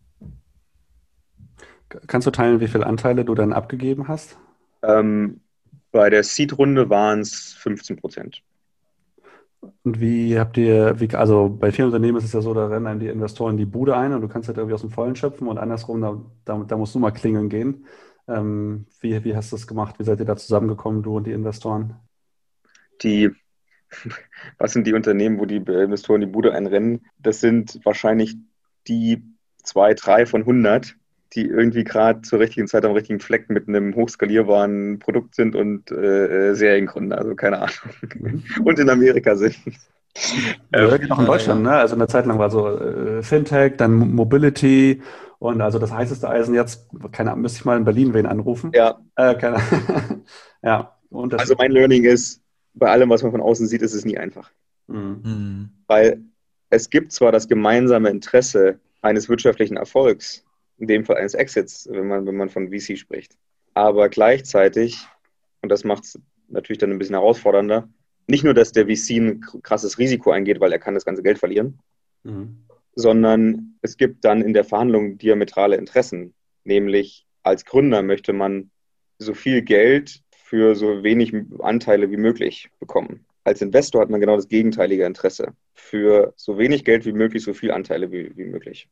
Kannst 2.07 2.27
du 2.27 2.31
teilen, 2.31 2.59
wie 2.59 2.67
viele 2.67 2.87
Anteile 2.87 3.25
du 3.25 3.35
dann 3.35 3.53
abgegeben 3.53 4.07
hast? 4.07 4.37
Ähm, 4.81 5.41
bei 5.91 6.09
der 6.09 6.23
Seed-Runde 6.23 6.89
waren 6.89 7.19
es 7.19 7.53
15 7.53 7.97
Prozent. 7.97 8.41
Und 9.83 9.99
wie 9.99 10.37
habt 10.37 10.57
ihr, 10.57 10.99
wie, 10.99 11.13
also 11.15 11.49
bei 11.49 11.71
vielen 11.71 11.87
Unternehmen 11.87 12.17
ist 12.17 12.25
es 12.25 12.33
ja 12.33 12.41
so, 12.41 12.53
da 12.53 12.67
rennen 12.67 12.87
einem 12.87 12.99
die 12.99 13.07
Investoren 13.07 13.57
die 13.57 13.65
Bude 13.65 13.95
ein 13.95 14.13
und 14.13 14.21
du 14.21 14.27
kannst 14.27 14.47
halt 14.47 14.57
irgendwie 14.57 14.73
aus 14.73 14.81
dem 14.81 14.89
Vollen 14.89 15.15
schöpfen 15.15 15.47
und 15.47 15.57
andersrum, 15.57 16.01
da, 16.01 16.21
da, 16.45 16.63
da 16.67 16.77
musst 16.77 16.95
du 16.95 16.99
mal 16.99 17.11
klingeln 17.11 17.47
gehen. 17.47 17.85
Ähm, 18.27 18.85
wie, 18.99 19.23
wie 19.23 19.35
hast 19.35 19.51
du 19.51 19.55
das 19.55 19.67
gemacht? 19.67 19.99
Wie 19.99 20.03
seid 20.03 20.19
ihr 20.19 20.25
da 20.25 20.35
zusammengekommen, 20.35 21.03
du 21.03 21.17
und 21.17 21.27
die 21.27 21.31
Investoren? 21.31 21.95
Die, 23.01 23.31
was 24.57 24.73
sind 24.73 24.87
die 24.87 24.93
Unternehmen, 24.93 25.39
wo 25.39 25.45
die 25.45 25.57
Investoren 25.57 26.21
die 26.21 26.27
Bude 26.27 26.53
einrennen? 26.53 27.05
Das 27.19 27.39
sind 27.39 27.79
wahrscheinlich 27.83 28.35
die 28.87 29.23
zwei, 29.63 29.93
drei 29.93 30.25
von 30.25 30.41
100, 30.41 30.95
die 31.35 31.47
irgendwie 31.47 31.83
gerade 31.83 32.21
zur 32.21 32.39
richtigen 32.39 32.67
Zeit 32.67 32.85
am 32.85 32.91
richtigen 32.91 33.19
Fleck 33.19 33.49
mit 33.49 33.67
einem 33.67 33.95
hochskalierbaren 33.95 34.99
Produkt 34.99 35.35
sind 35.35 35.55
und 35.55 35.91
äh, 35.91 36.49
äh 36.49 36.53
Seriengründer, 36.55 37.17
also 37.17 37.35
keine 37.35 37.59
Ahnung. 37.59 37.73
Mhm. 38.19 38.43
Und 38.63 38.79
in 38.79 38.89
Amerika 38.89 39.35
sind. 39.35 39.57
Ja, 40.71 40.95
geht 40.97 41.11
auch 41.11 41.19
in 41.19 41.25
Deutschland, 41.25 41.63
ne? 41.63 41.71
Also 41.71 41.95
eine 41.95 42.07
Zeit 42.07 42.27
lang 42.27 42.37
war 42.37 42.51
so 42.51 42.69
äh, 42.69 43.23
Fintech, 43.23 43.77
dann 43.77 43.93
Mobility 43.93 45.01
und 45.39 45.59
also 45.59 45.79
das 45.79 45.91
heißeste 45.91 46.29
Eisen 46.29 46.53
jetzt, 46.53 46.87
keine 47.11 47.31
Ahnung, 47.31 47.41
müsste 47.41 47.57
ich 47.57 47.65
mal 47.65 47.77
in 47.77 47.83
Berlin 47.83 48.13
wen 48.13 48.25
anrufen. 48.25 48.71
Ja. 48.73 49.01
Äh, 49.15 49.35
keine, 49.35 49.57
ja. 50.63 50.95
also 51.11 51.55
mein 51.57 51.71
Learning 51.71 52.03
ist, 52.05 52.41
bei 52.73 52.89
allem, 52.89 53.09
was 53.09 53.23
man 53.23 53.31
von 53.31 53.41
außen 53.41 53.67
sieht, 53.67 53.81
ist 53.81 53.93
es 53.93 54.05
nie 54.05 54.17
einfach. 54.17 54.51
Mhm. 54.87 55.19
mhm. 55.23 55.69
Weil 55.87 56.21
es 56.69 56.89
gibt 56.89 57.11
zwar 57.11 57.31
das 57.31 57.47
gemeinsame 57.47 58.09
Interesse 58.09 58.79
eines 59.01 59.29
wirtschaftlichen 59.29 59.77
Erfolgs, 59.77 60.45
in 60.77 60.87
dem 60.87 61.05
Fall 61.05 61.17
eines 61.17 61.33
Exits, 61.33 61.87
wenn 61.89 62.07
man, 62.07 62.25
wenn 62.25 62.35
man 62.35 62.49
von 62.49 62.69
VC 62.69 62.97
spricht. 62.97 63.37
Aber 63.73 64.09
gleichzeitig, 64.09 65.07
und 65.61 65.69
das 65.69 65.83
macht 65.83 66.03
es 66.03 66.19
natürlich 66.47 66.79
dann 66.79 66.91
ein 66.91 66.99
bisschen 66.99 67.15
herausfordernder, 67.15 67.89
nicht 68.27 68.43
nur, 68.43 68.53
dass 68.53 68.71
der 68.71 68.87
VC 68.87 69.17
ein 69.17 69.41
krasses 69.63 69.97
Risiko 69.97 70.31
eingeht, 70.31 70.59
weil 70.59 70.71
er 70.71 70.79
kann 70.79 70.93
das 70.93 71.05
ganze 71.05 71.23
Geld 71.23 71.39
verlieren, 71.39 71.79
mhm. 72.23 72.57
sondern 72.95 73.75
es 73.81 73.97
gibt 73.97 74.23
dann 74.23 74.41
in 74.41 74.53
der 74.53 74.63
Verhandlung 74.63 75.17
diametrale 75.17 75.75
Interessen. 75.75 76.33
Nämlich 76.63 77.25
als 77.43 77.65
Gründer 77.65 78.01
möchte 78.01 78.31
man 78.31 78.71
so 79.19 79.33
viel 79.33 79.61
Geld 79.61 80.21
für 80.31 80.75
so 80.75 81.03
wenig 81.03 81.33
Anteile 81.59 82.11
wie 82.11 82.17
möglich 82.17 82.69
bekommen. 82.79 83.25
Als 83.43 83.61
Investor 83.61 84.01
hat 84.01 84.09
man 84.09 84.21
genau 84.21 84.37
das 84.37 84.47
gegenteilige 84.47 85.05
Interesse. 85.05 85.53
Für 85.73 86.33
so 86.37 86.57
wenig 86.57 86.85
Geld 86.85 87.05
wie 87.05 87.11
möglich, 87.11 87.43
so 87.43 87.53
viel 87.53 87.71
Anteile 87.71 88.11
wie, 88.11 88.35
wie 88.37 88.45
möglich. 88.45 88.87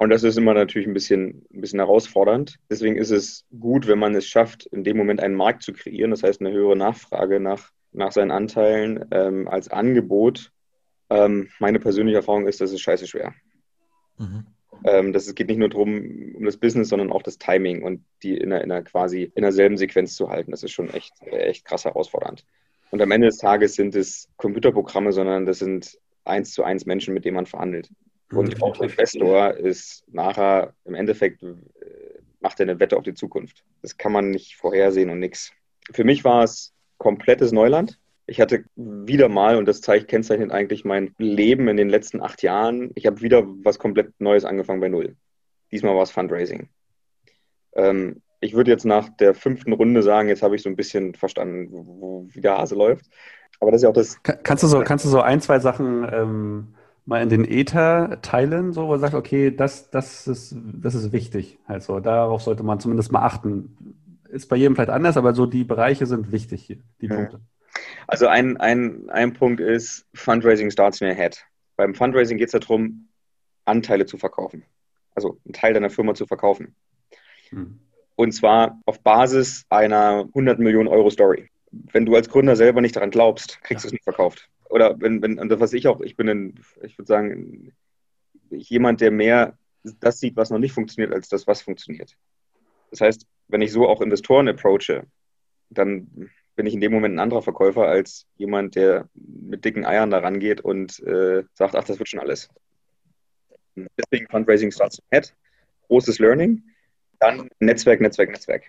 Und 0.00 0.08
das 0.08 0.22
ist 0.22 0.38
immer 0.38 0.54
natürlich 0.54 0.88
ein 0.88 0.94
bisschen, 0.94 1.46
ein 1.52 1.60
bisschen 1.60 1.78
herausfordernd. 1.78 2.58
Deswegen 2.70 2.96
ist 2.96 3.10
es 3.10 3.44
gut, 3.60 3.86
wenn 3.86 3.98
man 3.98 4.14
es 4.14 4.26
schafft, 4.26 4.64
in 4.64 4.82
dem 4.82 4.96
Moment 4.96 5.20
einen 5.20 5.34
Markt 5.34 5.62
zu 5.62 5.74
kreieren, 5.74 6.10
das 6.10 6.22
heißt 6.22 6.40
eine 6.40 6.52
höhere 6.52 6.74
Nachfrage 6.74 7.38
nach, 7.38 7.68
nach 7.92 8.10
seinen 8.10 8.30
Anteilen 8.30 9.04
ähm, 9.10 9.46
als 9.46 9.68
Angebot. 9.68 10.52
Ähm, 11.10 11.50
meine 11.58 11.80
persönliche 11.80 12.16
Erfahrung 12.16 12.48
ist, 12.48 12.62
das 12.62 12.72
ist 12.72 12.80
scheiße 12.80 13.06
schwer. 13.06 13.34
Mhm. 14.16 14.46
Ähm, 14.84 15.12
das 15.12 15.34
geht 15.34 15.48
nicht 15.48 15.58
nur 15.58 15.68
darum, 15.68 16.34
um 16.34 16.46
das 16.46 16.56
Business, 16.56 16.88
sondern 16.88 17.12
auch 17.12 17.22
das 17.22 17.36
Timing 17.36 17.82
und 17.82 18.02
die 18.22 18.38
in 18.38 18.54
einer, 18.54 18.64
in 18.64 18.72
einer 18.72 18.82
quasi 18.82 19.30
in 19.34 19.42
derselben 19.42 19.76
Sequenz 19.76 20.14
zu 20.14 20.30
halten. 20.30 20.50
Das 20.52 20.62
ist 20.62 20.72
schon 20.72 20.88
echt, 20.88 21.12
echt 21.26 21.66
krass 21.66 21.84
herausfordernd. 21.84 22.46
Und 22.90 23.02
am 23.02 23.10
Ende 23.10 23.26
des 23.26 23.36
Tages 23.36 23.74
sind 23.74 23.94
es 23.94 24.30
Computerprogramme, 24.38 25.12
sondern 25.12 25.44
das 25.44 25.58
sind 25.58 25.98
eins 26.24 26.54
zu 26.54 26.64
eins 26.64 26.86
Menschen, 26.86 27.12
mit 27.12 27.26
denen 27.26 27.36
man 27.36 27.44
verhandelt. 27.44 27.90
Und 28.32 28.62
auch 28.62 28.76
der 28.76 28.88
Investor 28.88 29.54
ist 29.54 30.04
nachher 30.08 30.74
im 30.84 30.94
Endeffekt 30.94 31.42
äh, 31.42 31.54
macht 32.40 32.60
er 32.60 32.64
eine 32.64 32.80
Wette 32.80 32.96
auf 32.96 33.02
die 33.02 33.14
Zukunft. 33.14 33.64
Das 33.82 33.96
kann 33.96 34.12
man 34.12 34.30
nicht 34.30 34.56
vorhersehen 34.56 35.10
und 35.10 35.18
nichts. 35.18 35.52
Für 35.92 36.04
mich 36.04 36.24
war 36.24 36.44
es 36.44 36.72
komplettes 36.98 37.52
Neuland. 37.52 37.98
Ich 38.26 38.40
hatte 38.40 38.64
wieder 38.76 39.28
mal, 39.28 39.56
und 39.56 39.66
das 39.66 39.80
zeigt, 39.80 40.08
kennzeichnet 40.08 40.52
eigentlich 40.52 40.84
mein 40.84 41.14
Leben 41.18 41.66
in 41.68 41.76
den 41.76 41.88
letzten 41.88 42.22
acht 42.22 42.42
Jahren, 42.42 42.92
ich 42.94 43.06
habe 43.06 43.20
wieder 43.22 43.44
was 43.64 43.78
komplett 43.78 44.12
Neues 44.20 44.44
angefangen 44.44 44.80
bei 44.80 44.88
Null. 44.88 45.16
Diesmal 45.72 45.96
war 45.96 46.02
es 46.02 46.12
Fundraising. 46.12 46.68
Ähm, 47.74 48.22
ich 48.40 48.54
würde 48.54 48.70
jetzt 48.70 48.84
nach 48.84 49.08
der 49.08 49.34
fünften 49.34 49.72
Runde 49.72 50.02
sagen, 50.02 50.28
jetzt 50.28 50.42
habe 50.42 50.54
ich 50.54 50.62
so 50.62 50.68
ein 50.68 50.76
bisschen 50.76 51.14
verstanden, 51.14 51.68
wo, 51.72 52.26
wie 52.30 52.40
der 52.40 52.56
Hase 52.56 52.74
läuft. 52.74 53.06
Aber 53.58 53.70
das 53.70 53.80
ist 53.80 53.82
ja 53.82 53.88
auch 53.90 53.94
das. 53.94 54.22
Kannst 54.22 54.62
du 54.62 54.68
so, 54.68 54.80
kannst 54.80 55.04
du 55.04 55.08
so 55.08 55.20
ein, 55.20 55.40
zwei 55.40 55.58
Sachen 55.58 56.08
ähm, 56.10 56.74
mal 57.10 57.22
in 57.22 57.28
den 57.28 57.44
Ether 57.44 58.20
teilen, 58.22 58.72
so, 58.72 58.86
wo 58.86 58.92
er 58.92 59.00
sagt, 59.00 59.14
okay, 59.14 59.50
das, 59.50 59.90
das, 59.90 60.28
ist, 60.28 60.54
das 60.56 60.94
ist 60.94 61.10
wichtig. 61.12 61.58
Also 61.66 61.98
darauf 61.98 62.40
sollte 62.40 62.62
man 62.62 62.78
zumindest 62.78 63.10
mal 63.10 63.22
achten. 63.22 63.96
Ist 64.28 64.48
bei 64.48 64.54
jedem 64.54 64.76
vielleicht 64.76 64.90
anders, 64.90 65.16
aber 65.16 65.34
so 65.34 65.44
die 65.44 65.64
Bereiche 65.64 66.06
sind 66.06 66.30
wichtig 66.30 66.62
hier, 66.62 66.78
die 67.00 67.08
ja. 67.08 67.16
Punkte. 67.16 67.40
Also 68.06 68.28
ein, 68.28 68.58
ein, 68.58 69.10
ein 69.10 69.32
Punkt 69.32 69.60
ist, 69.60 70.06
Fundraising 70.14 70.70
starts 70.70 71.00
in 71.00 71.08
your 71.08 71.14
head. 71.14 71.44
Beim 71.76 71.96
Fundraising 71.96 72.38
geht 72.38 72.54
es 72.54 72.60
darum, 72.60 73.08
Anteile 73.64 74.06
zu 74.06 74.16
verkaufen. 74.16 74.62
Also 75.16 75.36
einen 75.44 75.52
Teil 75.52 75.74
deiner 75.74 75.90
Firma 75.90 76.14
zu 76.14 76.26
verkaufen. 76.26 76.76
Hm. 77.48 77.80
Und 78.14 78.32
zwar 78.32 78.80
auf 78.86 79.00
Basis 79.00 79.64
einer 79.68 80.26
100 80.28 80.60
Millionen 80.60 80.88
Euro 80.88 81.10
Story. 81.10 81.48
wenn 81.72 82.06
du 82.06 82.14
als 82.14 82.28
Gründer 82.28 82.54
selber 82.54 82.80
nicht 82.80 82.94
daran 82.94 83.10
glaubst, 83.10 83.60
kriegst 83.62 83.84
ja. 83.84 83.88
du 83.88 83.88
es 83.88 83.92
nicht 83.94 84.04
verkauft. 84.04 84.48
Oder 84.70 85.00
wenn, 85.00 85.20
wenn, 85.20 85.38
und 85.38 85.48
das 85.48 85.60
was 85.60 85.72
ich 85.72 85.88
auch, 85.88 86.00
ich 86.00 86.16
bin 86.16 86.28
ein, 86.28 86.60
ich 86.82 86.96
würde 86.96 87.08
sagen, 87.08 87.72
jemand, 88.50 89.00
der 89.00 89.10
mehr 89.10 89.58
das 89.82 90.20
sieht, 90.20 90.36
was 90.36 90.50
noch 90.50 90.58
nicht 90.58 90.72
funktioniert, 90.72 91.12
als 91.12 91.28
das, 91.28 91.46
was 91.46 91.62
funktioniert. 91.62 92.16
Das 92.90 93.00
heißt, 93.00 93.26
wenn 93.48 93.62
ich 93.62 93.72
so 93.72 93.88
auch 93.88 94.00
Investoren 94.00 94.48
approache, 94.48 95.06
dann 95.70 96.30
bin 96.54 96.66
ich 96.66 96.74
in 96.74 96.80
dem 96.80 96.92
Moment 96.92 97.16
ein 97.16 97.20
anderer 97.20 97.42
Verkäufer 97.42 97.86
als 97.86 98.26
jemand, 98.36 98.76
der 98.76 99.08
mit 99.14 99.64
dicken 99.64 99.84
Eiern 99.84 100.10
da 100.10 100.18
rangeht 100.18 100.60
und 100.60 101.00
äh, 101.00 101.44
sagt, 101.54 101.74
ach, 101.74 101.84
das 101.84 101.98
wird 101.98 102.08
schon 102.08 102.20
alles. 102.20 102.48
Deswegen 103.74 104.28
Fundraising 104.30 104.70
starts 104.70 105.02
Head, 105.10 105.34
großes 105.88 106.18
Learning, 106.18 106.62
dann 107.18 107.48
Netzwerk, 107.58 108.00
Netzwerk, 108.00 108.30
Netzwerk. 108.30 108.64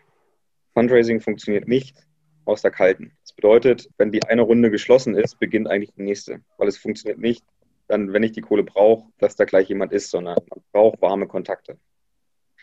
Fundraising 0.73 1.19
funktioniert 1.19 1.67
nicht 1.67 2.07
aus 2.45 2.61
der 2.61 2.71
kalten. 2.71 3.11
Das 3.23 3.33
bedeutet, 3.33 3.89
wenn 3.97 4.11
die 4.11 4.23
eine 4.23 4.41
Runde 4.41 4.71
geschlossen 4.71 5.15
ist, 5.15 5.39
beginnt 5.39 5.67
eigentlich 5.67 5.93
die 5.93 6.03
nächste, 6.03 6.41
weil 6.57 6.67
es 6.67 6.77
funktioniert 6.77 7.19
nicht, 7.19 7.43
dann, 7.87 8.13
wenn 8.13 8.23
ich 8.23 8.31
die 8.31 8.41
Kohle 8.41 8.63
brauche, 8.63 9.09
dass 9.17 9.35
da 9.35 9.45
gleich 9.45 9.69
jemand 9.69 9.91
ist, 9.91 10.09
sondern 10.09 10.37
man 10.49 10.61
braucht 10.71 11.01
warme 11.01 11.27
Kontakte. 11.27 11.77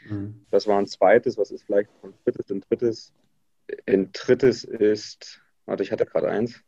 Mhm. 0.08 0.46
Das 0.50 0.66
war 0.66 0.78
ein 0.78 0.86
zweites, 0.86 1.36
was 1.36 1.50
ist 1.50 1.64
vielleicht 1.64 1.90
ein 2.02 2.14
drittes, 2.24 2.50
ein 2.50 2.60
drittes. 2.60 3.12
Ein 3.86 4.10
drittes 4.12 4.64
ist, 4.64 5.42
warte, 5.66 5.82
ich 5.82 5.92
hatte 5.92 6.06
gerade 6.06 6.28
eins. 6.28 6.62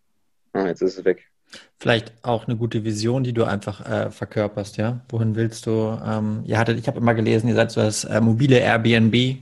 Ah, 0.53 0.67
jetzt 0.67 0.83
ist 0.83 0.99
es 0.99 1.05
weg. 1.05 1.31
Vielleicht 1.79 2.13
auch 2.23 2.47
eine 2.47 2.57
gute 2.57 2.85
Vision, 2.85 3.25
die 3.25 3.33
du 3.33 3.45
einfach 3.45 3.81
äh, 3.89 4.11
verkörperst, 4.11 4.77
ja? 4.77 5.01
Wohin 5.09 5.35
willst 5.35 5.67
du? 5.67 5.99
Ähm, 6.05 6.43
ihr 6.45 6.59
hattet, 6.59 6.79
ich 6.79 6.87
habe 6.87 6.99
immer 6.99 7.15
gelesen, 7.15 7.49
ihr 7.49 7.55
seid 7.55 7.71
so 7.71 7.81
das 7.81 8.05
äh, 8.05 8.21
mobile 8.21 8.59
Airbnb. 8.59 9.39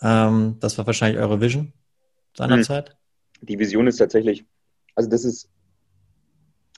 Ähm, 0.00 0.56
das 0.58 0.78
war 0.78 0.86
wahrscheinlich 0.86 1.20
eure 1.20 1.40
Vision 1.40 1.72
seinerzeit. 2.36 2.90
Hm. 2.90 3.46
Die 3.46 3.58
Vision 3.58 3.86
ist 3.86 3.96
tatsächlich, 3.96 4.44
also 4.94 5.08
das 5.08 5.24
ist 5.24 5.48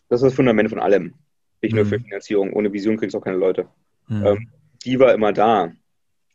das 0.08 0.22
ist 0.22 0.26
das 0.28 0.34
Fundament 0.34 0.68
von 0.68 0.78
allem. 0.78 1.14
Nicht 1.62 1.72
mhm. 1.72 1.78
nur 1.78 1.86
für 1.86 1.98
mhm. 1.98 2.04
Finanzierung. 2.04 2.52
Ohne 2.52 2.72
Vision 2.72 2.96
kriegst 2.96 3.14
du 3.14 3.18
auch 3.18 3.24
keine 3.24 3.36
Leute. 3.36 3.66
Mhm. 4.08 4.26
Ähm, 4.26 4.48
die 4.84 4.98
war 5.00 5.14
immer 5.14 5.32
da. 5.32 5.72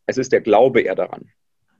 Es 0.05 0.17
ist 0.17 0.31
der 0.31 0.41
Glaube 0.41 0.81
eher 0.81 0.95
daran. 0.95 1.29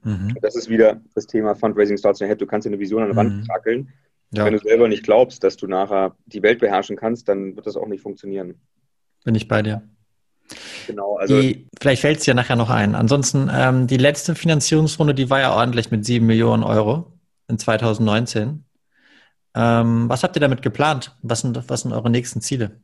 Mhm. 0.02 0.36
Das 0.40 0.56
ist 0.56 0.68
wieder 0.68 1.00
das 1.14 1.26
Thema 1.26 1.54
Fundraising 1.54 1.98
starts 1.98 2.20
in 2.20 2.24
your 2.24 2.30
head. 2.30 2.40
Du 2.40 2.46
kannst 2.46 2.66
eine 2.66 2.78
Vision 2.78 3.02
an 3.02 3.08
der 3.08 3.16
Wand 3.16 3.46
krackeln. 3.48 3.80
Mhm. 3.80 3.88
Ja. 4.32 4.44
Wenn 4.44 4.52
du 4.52 4.60
selber 4.60 4.86
nicht 4.86 5.02
glaubst, 5.02 5.42
dass 5.42 5.56
du 5.56 5.66
nachher 5.66 6.16
die 6.26 6.42
Welt 6.42 6.60
beherrschen 6.60 6.96
kannst, 6.96 7.28
dann 7.28 7.56
wird 7.56 7.66
das 7.66 7.76
auch 7.76 7.88
nicht 7.88 8.00
funktionieren. 8.00 8.54
Bin 9.24 9.34
ich 9.34 9.48
bei 9.48 9.62
dir. 9.62 9.82
Genau, 10.86 11.16
also. 11.16 11.40
Die, 11.40 11.68
vielleicht 11.80 12.00
fällt 12.00 12.18
es 12.18 12.24
dir 12.24 12.34
nachher 12.34 12.56
noch 12.56 12.70
ein. 12.70 12.94
Ansonsten, 12.94 13.50
ähm, 13.52 13.88
die 13.88 13.96
letzte 13.96 14.34
Finanzierungsrunde, 14.34 15.14
die 15.14 15.28
war 15.28 15.40
ja 15.40 15.54
ordentlich 15.54 15.90
mit 15.90 16.04
7 16.04 16.24
Millionen 16.24 16.62
Euro 16.62 17.12
in 17.50 17.58
2019. 17.58 18.64
Ähm, 19.54 20.08
was 20.08 20.22
habt 20.22 20.36
ihr 20.36 20.40
damit 20.40 20.62
geplant? 20.62 21.16
Was 21.22 21.40
sind, 21.40 21.68
was 21.68 21.82
sind 21.82 21.92
eure 21.92 22.08
nächsten 22.08 22.40
Ziele? 22.40 22.80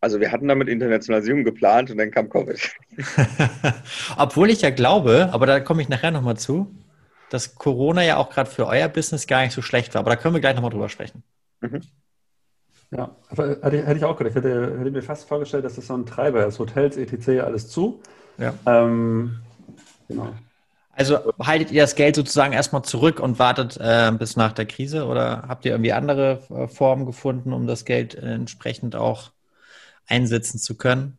Also 0.00 0.20
wir 0.20 0.30
hatten 0.30 0.48
damit 0.48 0.68
Internationalisierung 0.68 1.44
geplant 1.44 1.90
und 1.90 1.98
dann 1.98 2.10
kam 2.10 2.28
Covid. 2.28 2.58
Obwohl 4.16 4.50
ich 4.50 4.62
ja 4.62 4.70
glaube, 4.70 5.30
aber 5.32 5.46
da 5.46 5.60
komme 5.60 5.82
ich 5.82 5.88
nachher 5.88 6.10
nochmal 6.10 6.36
zu, 6.36 6.74
dass 7.30 7.54
Corona 7.54 8.04
ja 8.04 8.16
auch 8.16 8.30
gerade 8.30 8.50
für 8.50 8.66
euer 8.66 8.88
Business 8.88 9.26
gar 9.26 9.42
nicht 9.42 9.52
so 9.52 9.62
schlecht 9.62 9.94
war. 9.94 10.00
Aber 10.00 10.10
da 10.10 10.16
können 10.16 10.34
wir 10.34 10.40
gleich 10.40 10.54
nochmal 10.54 10.70
drüber 10.70 10.88
sprechen. 10.88 11.22
Mhm. 11.60 11.80
Ja, 12.90 13.16
hätte, 13.30 13.84
hätte 13.84 13.96
ich 13.96 14.04
auch 14.04 14.16
gedacht. 14.16 14.36
Ich 14.36 14.44
hätte, 14.44 14.78
hätte, 14.78 14.90
mir 14.90 15.02
fast 15.02 15.26
vorgestellt, 15.26 15.64
dass 15.64 15.74
das 15.74 15.88
so 15.88 15.94
ein 15.94 16.06
Treiber 16.06 16.46
ist. 16.46 16.58
Hotels, 16.58 16.96
etc., 16.96 17.40
alles 17.40 17.68
zu. 17.68 18.00
Ja. 18.38 18.54
Ähm, 18.64 19.40
genau. 20.08 20.32
Also 20.96 21.34
haltet 21.38 21.72
ihr 21.72 21.82
das 21.82 21.94
Geld 21.94 22.16
sozusagen 22.16 22.54
erstmal 22.54 22.82
zurück 22.82 23.20
und 23.20 23.38
wartet 23.38 23.76
äh, 23.78 24.10
bis 24.18 24.36
nach 24.36 24.52
der 24.52 24.64
Krise 24.64 25.04
oder 25.04 25.44
habt 25.46 25.66
ihr 25.66 25.72
irgendwie 25.72 25.92
andere 25.92 26.42
äh, 26.48 26.68
Formen 26.68 27.04
gefunden, 27.04 27.52
um 27.52 27.66
das 27.66 27.84
Geld 27.84 28.14
äh, 28.14 28.32
entsprechend 28.32 28.96
auch 28.96 29.30
einsetzen 30.06 30.58
zu 30.58 30.74
können? 30.74 31.18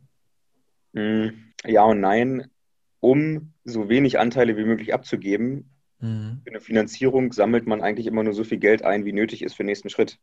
Mm, 0.94 1.28
ja 1.64 1.84
und 1.84 2.00
nein. 2.00 2.50
Um 2.98 3.52
so 3.62 3.88
wenig 3.88 4.18
Anteile 4.18 4.56
wie 4.56 4.64
möglich 4.64 4.92
abzugeben, 4.92 5.70
mhm. 6.00 6.40
für 6.42 6.50
eine 6.50 6.60
Finanzierung 6.60 7.32
sammelt 7.32 7.68
man 7.68 7.80
eigentlich 7.80 8.08
immer 8.08 8.24
nur 8.24 8.32
so 8.32 8.42
viel 8.42 8.58
Geld 8.58 8.82
ein, 8.82 9.04
wie 9.04 9.12
nötig 9.12 9.42
ist 9.42 9.54
für 9.54 9.62
den 9.62 9.66
nächsten 9.66 9.90
Schritt. 9.90 10.18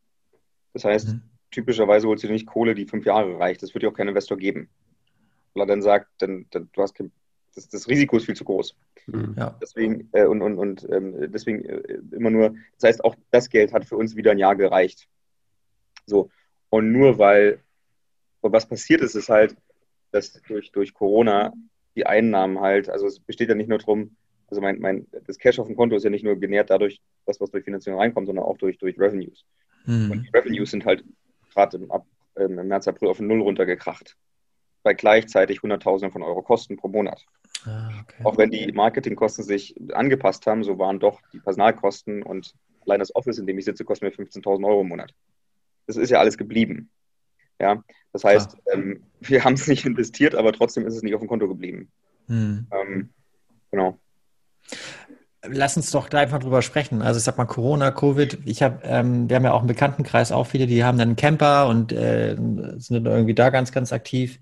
Das 0.74 0.84
heißt, 0.84 1.08
mhm. 1.08 1.22
typischerweise 1.52 2.10
holst 2.10 2.26
du 2.26 2.28
nicht 2.28 2.46
Kohle, 2.46 2.76
die 2.76 2.88
fünf 2.88 3.06
Jahre 3.06 3.40
reicht. 3.40 3.64
Das 3.64 3.74
wird 3.74 3.84
dir 3.84 3.88
auch 3.88 3.94
kein 3.94 4.10
Investor 4.10 4.38
geben. 4.38 4.68
Weil 5.54 5.64
er 5.64 5.68
dann 5.68 5.82
sagt, 5.82 6.10
dann, 6.18 6.46
dann 6.52 6.68
du 6.74 6.82
hast 6.82 6.96
kein 6.96 7.14
das, 7.56 7.70
das 7.70 7.88
Risiko 7.88 8.18
ist 8.18 8.26
viel 8.26 8.36
zu 8.36 8.44
groß. 8.44 8.76
Mhm. 9.08 9.36
Ja. 9.38 9.58
Deswegen, 9.62 10.10
äh, 10.12 10.26
und, 10.26 10.42
und, 10.42 10.58
und 10.58 10.88
ähm, 10.92 11.32
deswegen 11.32 11.64
äh, 11.64 12.00
immer 12.12 12.30
nur, 12.30 12.56
das 12.78 12.90
heißt, 12.90 13.04
auch 13.04 13.16
das 13.32 13.50
Geld 13.50 13.74
hat 13.74 13.86
für 13.86 13.96
uns 13.96 14.16
wieder 14.16 14.32
ein 14.32 14.38
Jahr 14.38 14.56
gereicht. 14.56 15.08
So. 16.06 16.30
Und 16.70 16.92
nur 16.92 17.18
weil, 17.18 17.60
und 18.42 18.52
was 18.52 18.68
passiert 18.68 19.02
ist, 19.02 19.16
ist 19.16 19.30
halt, 19.30 19.56
dass 20.12 20.34
durch, 20.48 20.72
durch 20.72 20.94
Corona 20.94 21.54
die 21.96 22.06
Einnahmen 22.06 22.60
halt, 22.60 22.90
also 22.90 23.08
es 23.08 23.20
besteht 23.20 23.50
ja 23.50 23.56
nicht 23.56 23.70
nur 23.70 23.80
darum, 23.80 24.16
also 24.48 24.62
mein, 24.62 24.80
mein, 24.80 25.08
das 25.26 25.40
Cash 25.40 25.60
auf 25.60 25.68
dem 25.68 25.76
Konto 25.76 25.96
ist 25.96 26.04
ja 26.04 26.10
nicht 26.10 26.24
nur 26.24 26.36
genährt 26.36 26.70
dadurch, 26.70 27.02
das, 27.26 27.40
was 27.40 27.50
durch 27.50 27.64
Finanzierung 27.64 28.00
reinkommt, 28.00 28.28
sondern 28.28 28.46
auch 28.46 28.58
durch, 28.58 28.78
durch 28.78 29.00
Revenues. 29.00 29.46
Mhm. 29.86 30.12
Und 30.12 30.24
die 30.24 30.38
Revenues 30.38 30.72
sind 30.72 30.86
halt 30.86 31.04
gerade 31.54 31.78
im, 31.78 31.92
ähm, 32.38 32.60
im 32.60 32.68
März, 32.68 32.88
April 32.88 33.10
auf 33.10 33.20
Null 33.20 33.42
runtergekracht 33.42 34.18
bei 34.86 34.94
gleichzeitig 34.94 35.64
Hunderttausenden 35.64 36.14
von 36.14 36.22
Euro 36.22 36.44
Kosten 36.44 36.78
pro 36.78 36.88
Monat. 36.88 37.26
Ah, 37.66 37.90
okay. 38.02 38.24
Auch 38.24 38.38
wenn 38.38 38.52
die 38.52 38.72
Marketingkosten 38.72 39.44
sich 39.44 39.76
angepasst 39.92 40.46
haben, 40.46 40.64
so 40.64 40.78
waren 40.78 41.00
doch 41.00 41.22
die 41.34 41.40
Personalkosten 41.40 42.22
und 42.22 42.54
allein 42.86 43.00
das 43.00 43.14
Office, 43.16 43.40
in 43.40 43.48
dem 43.48 43.58
ich 43.58 43.66
sitze, 43.66 43.84
kostet 43.84 44.16
mir 44.16 44.24
15.000 44.24 44.64
Euro 44.64 44.82
im 44.82 44.90
Monat. 44.90 45.12
Das 45.88 45.98
ist 45.98 46.12
ja 46.12 46.20
alles 46.20 46.38
geblieben. 46.38 46.92
Ja, 47.60 47.84
das 48.14 48.24
heißt, 48.24 48.58
ähm, 48.72 49.02
wir 49.22 49.44
haben 49.44 49.54
es 49.54 49.68
nicht 49.68 49.86
investiert, 49.86 50.36
aber 50.36 50.54
trotzdem 50.54 50.86
ist 50.86 50.96
es 50.96 51.02
nicht 51.02 51.16
auf 51.16 51.22
dem 51.22 51.30
Konto 51.30 51.48
geblieben. 51.48 51.90
Hm. 52.28 52.68
Ähm, 52.72 53.10
genau. 53.72 54.00
Lass 55.48 55.78
uns 55.78 55.92
doch 55.92 56.10
gleich 56.10 56.32
mal 56.32 56.40
drüber 56.40 56.62
sprechen. 56.62 57.02
Also 57.02 57.18
ich 57.18 57.24
sag 57.24 57.38
mal 57.38 57.46
Corona, 57.46 57.92
Covid. 57.92 58.40
Ich 58.46 58.64
habe, 58.64 58.80
ähm, 58.84 59.30
wir 59.30 59.36
haben 59.36 59.44
ja 59.44 59.54
auch 59.54 59.62
im 59.62 59.68
Bekanntenkreis 59.68 60.32
auch 60.32 60.48
viele, 60.48 60.68
die 60.68 60.84
haben 60.84 60.98
dann 60.98 61.10
einen 61.10 61.16
Camper 61.16 61.68
und 61.68 61.92
äh, 61.92 62.36
sind 62.78 63.06
irgendwie 63.06 63.36
da 63.36 63.50
ganz, 63.50 63.72
ganz 63.72 63.94
aktiv. 63.94 64.40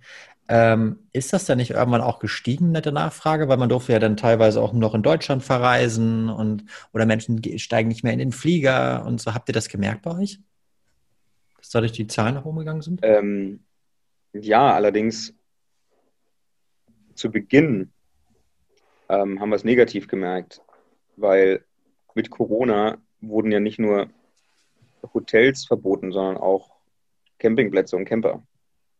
Ähm, 0.49 0.99
ist 1.13 1.31
das 1.31 1.45
denn 1.45 1.57
nicht 1.57 1.71
irgendwann 1.71 2.01
auch 2.01 2.19
gestiegen, 2.19 2.71
nette 2.71 2.91
Nachfrage? 2.91 3.47
Weil 3.47 3.57
man 3.57 3.69
durfte 3.69 3.93
ja 3.93 3.99
dann 3.99 4.17
teilweise 4.17 4.61
auch 4.61 4.73
noch 4.73 4.93
in 4.93 5.03
Deutschland 5.03 5.43
verreisen 5.43 6.29
und 6.29 6.65
oder 6.91 7.05
Menschen 7.05 7.41
steigen 7.59 7.87
nicht 7.87 8.03
mehr 8.03 8.13
in 8.13 8.19
den 8.19 8.31
Flieger 8.31 9.05
und 9.05 9.21
so. 9.21 9.33
Habt 9.33 9.49
ihr 9.49 9.53
das 9.53 9.69
gemerkt 9.69 10.01
bei 10.01 10.17
euch? 10.17 10.39
Dass 11.57 11.69
dadurch 11.69 11.93
die 11.93 12.07
Zahlen 12.07 12.35
nach 12.35 12.45
oben 12.45 12.59
gegangen 12.59 12.81
sind? 12.81 12.99
Ähm, 13.03 13.63
ja, 14.33 14.73
allerdings 14.73 15.33
zu 17.15 17.31
Beginn 17.31 17.91
ähm, 19.07 19.39
haben 19.39 19.49
wir 19.49 19.55
es 19.55 19.63
negativ 19.63 20.07
gemerkt, 20.07 20.61
weil 21.15 21.63
mit 22.15 22.29
Corona 22.29 22.97
wurden 23.21 23.51
ja 23.51 23.59
nicht 23.59 23.79
nur 23.79 24.09
Hotels 25.13 25.65
verboten, 25.65 26.11
sondern 26.11 26.37
auch 26.37 26.71
Campingplätze 27.39 27.95
und 27.95 28.05
Camper. 28.05 28.43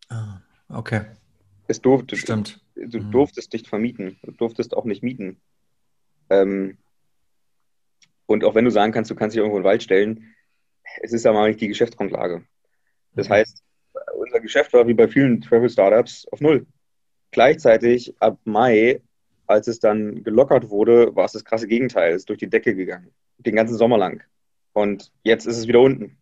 Ah, 0.10 0.42
okay. 0.70 1.02
Es 1.74 1.82
durfte, 1.82 2.16
Stimmt. 2.16 2.62
Du 2.76 3.00
mhm. 3.00 3.12
durftest 3.12 3.52
nicht 3.52 3.68
vermieten. 3.68 4.20
Du 4.22 4.32
durftest 4.32 4.78
auch 4.78 4.86
nicht 4.86 5.02
mieten. 5.02 5.42
Ähm, 6.30 6.78
und 8.28 8.44
auch 8.44 8.54
wenn 8.54 8.66
du 8.66 8.70
sagen 8.70 8.92
kannst, 8.92 9.10
du 9.10 9.16
kannst 9.16 9.34
dich 9.34 9.40
irgendwo 9.40 9.58
in 9.58 9.64
den 9.64 9.68
Wald 9.68 9.82
stellen, 9.82 10.36
es 11.02 11.14
ist 11.14 11.26
aber 11.26 11.48
nicht 11.48 11.60
die 11.62 11.68
Geschäftsgrundlage. 11.68 12.44
Das 13.16 13.28
mhm. 13.28 13.34
heißt, 13.34 13.64
unser 14.16 14.40
Geschäft 14.40 14.72
war 14.74 14.88
wie 14.88 14.94
bei 14.94 15.08
vielen 15.08 15.42
Travel-Startups 15.42 16.28
auf 16.32 16.42
Null. 16.42 16.68
Gleichzeitig 17.32 18.14
ab 18.20 18.38
Mai, 18.44 19.02
als 19.48 19.68
es 19.68 19.80
dann 19.80 20.24
gelockert 20.24 20.70
wurde, 20.70 21.16
war 21.16 21.26
es 21.26 21.32
das 21.32 21.44
krasse 21.44 21.68
Gegenteil. 21.68 22.12
Es 22.12 22.18
ist 22.18 22.30
durch 22.30 22.38
die 22.38 22.52
Decke 22.52 22.76
gegangen. 22.76 23.10
Den 23.40 23.56
ganzen 23.56 23.78
Sommer 23.78 23.98
lang. 23.98 24.22
Und 24.74 25.12
jetzt 25.24 25.48
ist 25.48 25.58
es 25.58 25.68
wieder 25.68 25.80
unten. 25.80 26.20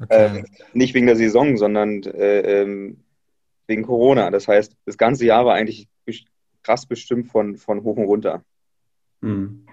Okay. 0.00 0.38
Ähm, 0.38 0.46
nicht 0.72 0.94
wegen 0.94 1.06
der 1.06 1.14
Saison, 1.14 1.56
sondern 1.56 2.02
äh, 2.02 2.62
ähm, 2.62 3.01
wegen 3.66 3.84
Corona. 3.84 4.30
Das 4.30 4.48
heißt, 4.48 4.76
das 4.84 4.98
ganze 4.98 5.24
Jahr 5.24 5.46
war 5.46 5.54
eigentlich 5.54 5.88
krass 6.62 6.86
bestimmt 6.86 7.28
von, 7.28 7.56
von 7.56 7.82
hoch 7.82 7.96
und 7.96 8.04
runter. 8.04 8.42
Hm. 9.20 9.66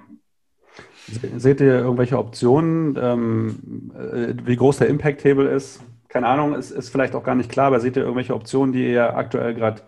Seht 1.37 1.59
ihr 1.61 1.79
irgendwelche 1.79 2.17
Optionen, 2.17 2.97
ähm, 3.01 3.91
äh, 3.95 4.33
wie 4.45 4.55
groß 4.55 4.77
der 4.77 4.87
Impact-Table 4.87 5.49
ist? 5.49 5.81
Keine 6.07 6.27
Ahnung, 6.27 6.55
ist, 6.55 6.71
ist 6.71 6.89
vielleicht 6.89 7.15
auch 7.15 7.23
gar 7.23 7.35
nicht 7.35 7.51
klar, 7.51 7.67
aber 7.67 7.79
seht 7.79 7.95
ihr 7.95 8.03
irgendwelche 8.03 8.35
Optionen, 8.35 8.73
die 8.73 8.91
ihr 8.91 9.15
aktuell 9.15 9.55
gerade, 9.55 9.81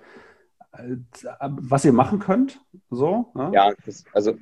äh, 0.73 0.95
was 1.39 1.85
ihr 1.85 1.93
machen 1.93 2.19
könnt? 2.19 2.59
So, 2.89 3.31
ne? 3.35 3.51
Ja, 3.53 3.71
das, 3.85 4.03
also 4.13 4.35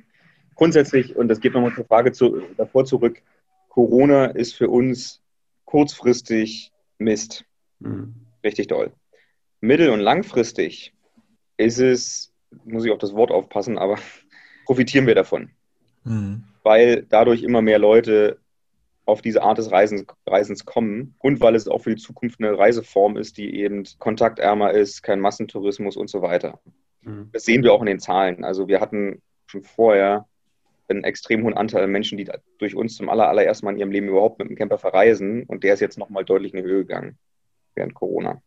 grundsätzlich, 0.54 1.16
und 1.16 1.28
das 1.28 1.40
geht 1.40 1.54
nochmal 1.54 1.74
zur 1.74 1.84
Frage 1.84 2.12
zu, 2.12 2.42
davor 2.56 2.84
zurück, 2.86 3.22
Corona 3.68 4.26
ist 4.26 4.54
für 4.54 4.68
uns 4.68 5.22
kurzfristig 5.64 6.72
Mist. 6.98 7.44
Mhm. 7.78 8.14
Richtig 8.42 8.68
doll 8.68 8.92
mittel- 9.60 9.90
und 9.90 10.00
langfristig 10.00 10.92
ist 11.56 11.78
es, 11.78 12.32
muss 12.64 12.84
ich 12.84 12.92
auf 12.92 12.98
das 12.98 13.14
Wort 13.14 13.30
aufpassen, 13.30 13.78
aber 13.78 13.98
profitieren 14.66 15.06
wir 15.06 15.14
davon. 15.14 15.50
Mhm. 16.04 16.44
Weil 16.62 17.06
dadurch 17.08 17.42
immer 17.42 17.62
mehr 17.62 17.78
Leute 17.78 18.38
auf 19.06 19.22
diese 19.22 19.42
Art 19.42 19.58
des 19.58 19.70
Reisens, 19.70 20.06
Reisens 20.26 20.64
kommen 20.64 21.14
und 21.18 21.40
weil 21.40 21.54
es 21.54 21.68
auch 21.68 21.80
für 21.80 21.94
die 21.94 22.02
Zukunft 22.02 22.40
eine 22.40 22.56
Reiseform 22.56 23.16
ist, 23.16 23.38
die 23.38 23.54
eben 23.56 23.84
kontaktärmer 23.98 24.72
ist, 24.72 25.02
kein 25.02 25.20
Massentourismus 25.20 25.96
und 25.96 26.08
so 26.08 26.22
weiter. 26.22 26.60
Mhm. 27.02 27.30
Das 27.32 27.44
sehen 27.44 27.62
wir 27.62 27.72
auch 27.72 27.80
in 27.80 27.86
den 27.86 28.00
Zahlen. 28.00 28.44
Also 28.44 28.68
wir 28.68 28.80
hatten 28.80 29.20
schon 29.46 29.62
vorher 29.62 30.26
einen 30.88 31.04
extrem 31.04 31.44
hohen 31.44 31.54
Anteil 31.54 31.84
an 31.84 31.90
Menschen, 31.90 32.18
die 32.18 32.28
durch 32.58 32.74
uns 32.74 32.96
zum 32.96 33.08
aller, 33.08 33.28
allerersten 33.28 33.64
Mal 33.64 33.72
in 33.72 33.78
ihrem 33.78 33.92
Leben 33.92 34.08
überhaupt 34.08 34.38
mit 34.38 34.48
dem 34.48 34.56
Camper 34.56 34.78
verreisen 34.78 35.44
und 35.44 35.64
der 35.64 35.74
ist 35.74 35.80
jetzt 35.80 35.98
nochmal 35.98 36.24
deutlich 36.24 36.52
in 36.52 36.62
die 36.62 36.68
Höhe 36.68 36.80
gegangen 36.80 37.18
während 37.74 37.94
Corona. 37.94 38.42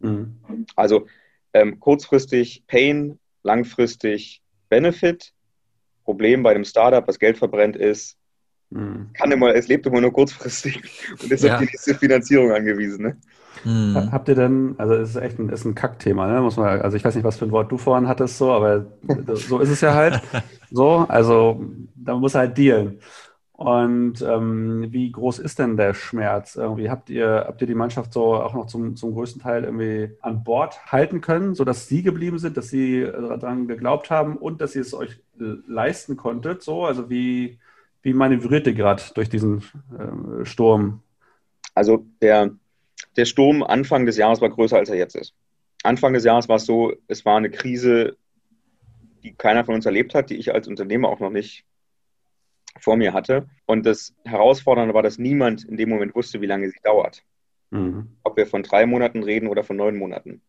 Mhm. 0.00 0.36
Also 0.76 1.06
ähm, 1.52 1.80
kurzfristig 1.80 2.64
Pain, 2.66 3.18
langfristig 3.42 4.42
Benefit. 4.68 5.32
Problem 6.04 6.42
bei 6.42 6.54
dem 6.54 6.64
Startup, 6.64 7.06
was 7.06 7.18
Geld 7.18 7.36
verbrennt, 7.36 7.76
ist, 7.76 8.16
mhm. 8.70 9.10
kann 9.12 9.30
immer, 9.30 9.54
es 9.54 9.68
lebt 9.68 9.86
immer 9.86 10.00
nur 10.00 10.12
kurzfristig 10.12 10.82
und 11.22 11.30
ist 11.30 11.44
ja. 11.44 11.54
auf 11.54 11.60
die 11.60 11.66
nächste 11.66 11.94
Finanzierung 11.94 12.52
angewiesen. 12.52 13.02
Ne? 13.02 13.16
Mhm. 13.64 14.12
Habt 14.12 14.28
ihr 14.28 14.34
denn, 14.34 14.74
also 14.78 14.94
es 14.94 15.10
ist 15.10 15.16
echt 15.16 15.38
ein, 15.38 15.48
ist 15.48 15.64
ein 15.64 15.74
Kackthema, 15.74 16.26
ne? 16.26 16.40
Muss 16.40 16.56
man, 16.56 16.80
also 16.80 16.96
ich 16.96 17.04
weiß 17.04 17.14
nicht, 17.14 17.24
was 17.24 17.38
für 17.38 17.44
ein 17.44 17.50
Wort 17.50 17.70
du 17.70 17.76
vorhin 17.76 18.08
hattest, 18.08 18.38
so, 18.38 18.52
aber 18.52 18.86
so 19.34 19.58
ist 19.58 19.70
es 19.70 19.80
ja 19.80 19.94
halt. 19.94 20.20
so, 20.70 21.06
also 21.08 21.64
da 21.94 22.16
muss 22.16 22.34
halt 22.34 22.56
dealen. 22.56 23.00
Und 23.58 24.22
ähm, 24.22 24.86
wie 24.92 25.10
groß 25.10 25.40
ist 25.40 25.58
denn 25.58 25.76
der 25.76 25.92
Schmerz? 25.92 26.54
Irgendwie 26.54 26.88
habt 26.90 27.10
ihr, 27.10 27.44
habt 27.48 27.60
ihr 27.60 27.66
die 27.66 27.74
Mannschaft 27.74 28.12
so 28.12 28.36
auch 28.36 28.54
noch 28.54 28.66
zum, 28.66 28.94
zum 28.94 29.14
größten 29.14 29.42
Teil 29.42 29.64
irgendwie 29.64 30.16
an 30.20 30.44
Bord 30.44 30.92
halten 30.92 31.20
können, 31.20 31.56
sodass 31.56 31.88
sie 31.88 32.04
geblieben 32.04 32.38
sind, 32.38 32.56
dass 32.56 32.68
sie 32.68 33.02
daran 33.02 33.66
geglaubt 33.66 34.10
haben 34.10 34.36
und 34.36 34.60
dass 34.60 34.76
ihr 34.76 34.82
es 34.82 34.94
euch 34.94 35.20
leisten 35.66 36.16
konntet? 36.16 36.62
So, 36.62 36.84
also 36.84 37.10
wie, 37.10 37.58
wie 38.02 38.12
manövriert 38.12 38.68
ihr 38.68 38.74
gerade 38.74 39.02
durch 39.16 39.28
diesen 39.28 39.64
äh, 39.90 40.44
Sturm? 40.44 41.02
Also 41.74 42.06
der, 42.22 42.52
der 43.16 43.24
Sturm 43.24 43.64
Anfang 43.64 44.06
des 44.06 44.16
Jahres 44.16 44.40
war 44.40 44.50
größer, 44.50 44.76
als 44.76 44.88
er 44.88 44.96
jetzt 44.96 45.16
ist. 45.16 45.34
Anfang 45.82 46.12
des 46.12 46.22
Jahres 46.22 46.48
war 46.48 46.56
es 46.56 46.64
so, 46.64 46.92
es 47.08 47.24
war 47.24 47.36
eine 47.36 47.50
Krise, 47.50 48.16
die 49.24 49.34
keiner 49.34 49.64
von 49.64 49.74
uns 49.74 49.84
erlebt 49.84 50.14
hat, 50.14 50.30
die 50.30 50.36
ich 50.36 50.54
als 50.54 50.68
Unternehmer 50.68 51.08
auch 51.08 51.18
noch 51.18 51.30
nicht 51.30 51.64
vor 52.80 52.96
mir 52.96 53.12
hatte. 53.12 53.48
Und 53.66 53.86
das 53.86 54.14
Herausfordernde 54.24 54.94
war, 54.94 55.02
dass 55.02 55.18
niemand 55.18 55.64
in 55.64 55.76
dem 55.76 55.88
Moment 55.88 56.14
wusste, 56.14 56.40
wie 56.40 56.46
lange 56.46 56.70
sie 56.70 56.78
dauert. 56.82 57.24
Mhm. 57.70 58.16
Ob 58.22 58.36
wir 58.36 58.46
von 58.46 58.62
drei 58.62 58.86
Monaten 58.86 59.22
reden 59.22 59.48
oder 59.48 59.64
von 59.64 59.76
neun 59.76 59.96
Monaten. 59.96 60.42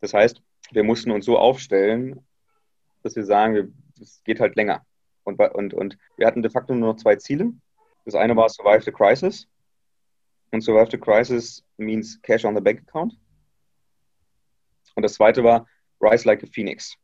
Das 0.00 0.14
heißt, 0.14 0.42
wir 0.70 0.84
mussten 0.84 1.10
uns 1.10 1.24
so 1.24 1.38
aufstellen, 1.38 2.20
dass 3.02 3.16
wir 3.16 3.24
sagen, 3.24 3.74
es 4.00 4.22
geht 4.24 4.40
halt 4.40 4.56
länger. 4.56 4.84
Und, 5.24 5.40
und, 5.40 5.74
und 5.74 5.98
wir 6.16 6.26
hatten 6.26 6.42
de 6.42 6.50
facto 6.50 6.74
nur 6.74 6.92
noch 6.92 7.00
zwei 7.00 7.16
Ziele. 7.16 7.52
Das 8.04 8.14
eine 8.14 8.36
war 8.36 8.48
Survive 8.48 8.82
the 8.82 8.92
Crisis. 8.92 9.46
Und 10.50 10.62
Survive 10.62 10.90
the 10.90 10.98
Crisis 10.98 11.64
means 11.76 12.20
Cash 12.22 12.44
on 12.44 12.54
the 12.54 12.60
Bank 12.60 12.82
Account. 12.86 13.14
Und 14.94 15.02
das 15.02 15.14
zweite 15.14 15.44
war 15.44 15.66
Rise 16.00 16.26
like 16.26 16.42
a 16.42 16.46
Phoenix. 16.52 16.96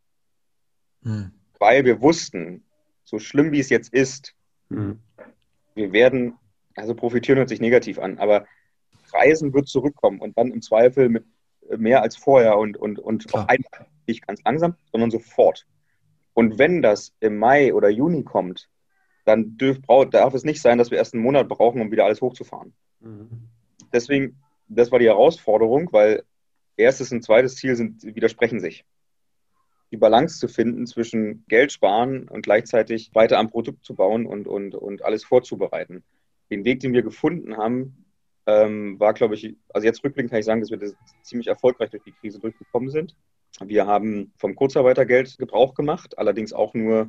Mhm. 1.02 1.32
Weil 1.58 1.84
wir 1.84 2.00
wussten, 2.00 2.64
so 3.04 3.18
schlimm 3.18 3.52
wie 3.52 3.60
es 3.60 3.70
jetzt 3.70 3.92
ist, 3.92 4.34
mhm. 4.68 4.98
wir 5.74 5.92
werden, 5.92 6.34
also 6.74 6.94
profitieren 6.94 7.38
hört 7.38 7.48
sich 7.48 7.60
negativ 7.60 7.98
an, 7.98 8.18
aber 8.18 8.46
Reisen 9.12 9.52
wird 9.52 9.68
zurückkommen 9.68 10.20
und 10.20 10.36
dann 10.36 10.50
im 10.50 10.62
Zweifel 10.62 11.08
mit 11.08 11.24
mehr 11.76 12.02
als 12.02 12.16
vorher 12.16 12.58
und, 12.58 12.76
und, 12.76 12.98
und 12.98 13.32
auf 13.34 13.48
einmal 13.48 13.86
nicht 14.06 14.26
ganz 14.26 14.42
langsam, 14.44 14.74
sondern 14.92 15.10
sofort. 15.10 15.66
Und 16.34 16.58
wenn 16.58 16.82
das 16.82 17.14
im 17.20 17.38
Mai 17.38 17.72
oder 17.72 17.88
Juni 17.88 18.24
kommt, 18.24 18.68
dann 19.24 19.56
dürf, 19.56 19.78
darf 20.10 20.34
es 20.34 20.44
nicht 20.44 20.60
sein, 20.60 20.78
dass 20.78 20.90
wir 20.90 20.98
erst 20.98 21.14
einen 21.14 21.22
Monat 21.22 21.48
brauchen, 21.48 21.80
um 21.80 21.90
wieder 21.90 22.04
alles 22.04 22.20
hochzufahren. 22.20 22.74
Mhm. 23.00 23.48
Deswegen, 23.92 24.40
das 24.68 24.90
war 24.90 24.98
die 24.98 25.06
Herausforderung, 25.06 25.90
weil 25.92 26.24
erstes 26.76 27.12
und 27.12 27.22
zweites 27.22 27.56
Ziel 27.56 27.76
sind, 27.76 28.02
widersprechen 28.02 28.60
sich 28.60 28.84
die 29.94 30.00
Balance 30.00 30.40
zu 30.40 30.48
finden 30.48 30.88
zwischen 30.88 31.44
Geld 31.46 31.70
sparen 31.70 32.26
und 32.28 32.42
gleichzeitig 32.42 33.12
weiter 33.14 33.38
am 33.38 33.48
Produkt 33.48 33.84
zu 33.84 33.94
bauen 33.94 34.26
und, 34.26 34.48
und, 34.48 34.74
und 34.74 35.04
alles 35.04 35.22
vorzubereiten. 35.22 36.02
Den 36.50 36.64
Weg, 36.64 36.80
den 36.80 36.92
wir 36.92 37.02
gefunden 37.02 37.56
haben, 37.56 38.04
ähm, 38.46 38.98
war, 38.98 39.14
glaube 39.14 39.36
ich, 39.36 39.54
also 39.72 39.86
jetzt 39.86 40.02
rückblickend 40.02 40.32
kann 40.32 40.40
ich 40.40 40.46
sagen, 40.46 40.60
dass 40.60 40.72
wir 40.72 40.78
das 40.78 40.96
ziemlich 41.22 41.46
erfolgreich 41.46 41.90
durch 41.90 42.02
die 42.02 42.10
Krise 42.10 42.40
durchgekommen 42.40 42.90
sind. 42.90 43.14
Wir 43.64 43.86
haben 43.86 44.32
vom 44.36 44.56
Kurzarbeitergeld 44.56 45.38
Gebrauch 45.38 45.74
gemacht, 45.74 46.18
allerdings 46.18 46.52
auch 46.52 46.74
nur, 46.74 47.08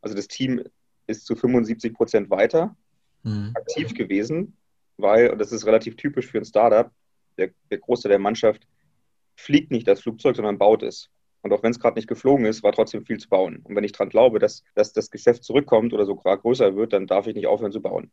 also 0.00 0.16
das 0.16 0.26
Team 0.26 0.64
ist 1.06 1.26
zu 1.26 1.36
75 1.36 1.94
Prozent 1.94 2.28
weiter 2.28 2.74
mhm. 3.22 3.52
aktiv 3.54 3.94
gewesen, 3.94 4.56
weil, 4.96 5.30
und 5.30 5.38
das 5.38 5.52
ist 5.52 5.64
relativ 5.64 5.94
typisch 5.94 6.26
für 6.26 6.38
ein 6.38 6.44
Startup, 6.44 6.90
der, 7.38 7.50
der 7.70 7.78
Großteil 7.78 8.10
der 8.10 8.18
Mannschaft 8.18 8.66
fliegt 9.36 9.70
nicht 9.70 9.86
das 9.86 10.00
Flugzeug, 10.00 10.34
sondern 10.34 10.58
baut 10.58 10.82
es. 10.82 11.08
Und 11.42 11.52
auch 11.52 11.62
wenn 11.62 11.70
es 11.70 11.78
gerade 11.78 11.96
nicht 11.96 12.08
geflogen 12.08 12.44
ist, 12.44 12.62
war 12.62 12.72
trotzdem 12.72 13.04
viel 13.04 13.18
zu 13.18 13.28
bauen. 13.28 13.60
Und 13.62 13.76
wenn 13.76 13.84
ich 13.84 13.92
daran 13.92 14.08
glaube, 14.08 14.38
dass, 14.38 14.64
dass 14.74 14.92
das 14.92 15.10
Geschäft 15.10 15.44
zurückkommt 15.44 15.92
oder 15.92 16.04
sogar 16.04 16.36
größer 16.38 16.74
wird, 16.74 16.92
dann 16.92 17.06
darf 17.06 17.26
ich 17.26 17.34
nicht 17.34 17.46
aufhören 17.46 17.72
zu 17.72 17.80
bauen. 17.80 18.10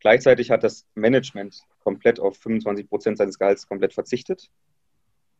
Gleichzeitig 0.00 0.50
hat 0.50 0.64
das 0.64 0.86
Management 0.94 1.60
komplett 1.84 2.20
auf 2.20 2.38
25 2.38 2.88
Prozent 2.88 3.18
seines 3.18 3.38
Gehalts 3.38 3.68
komplett 3.68 3.92
verzichtet. 3.92 4.48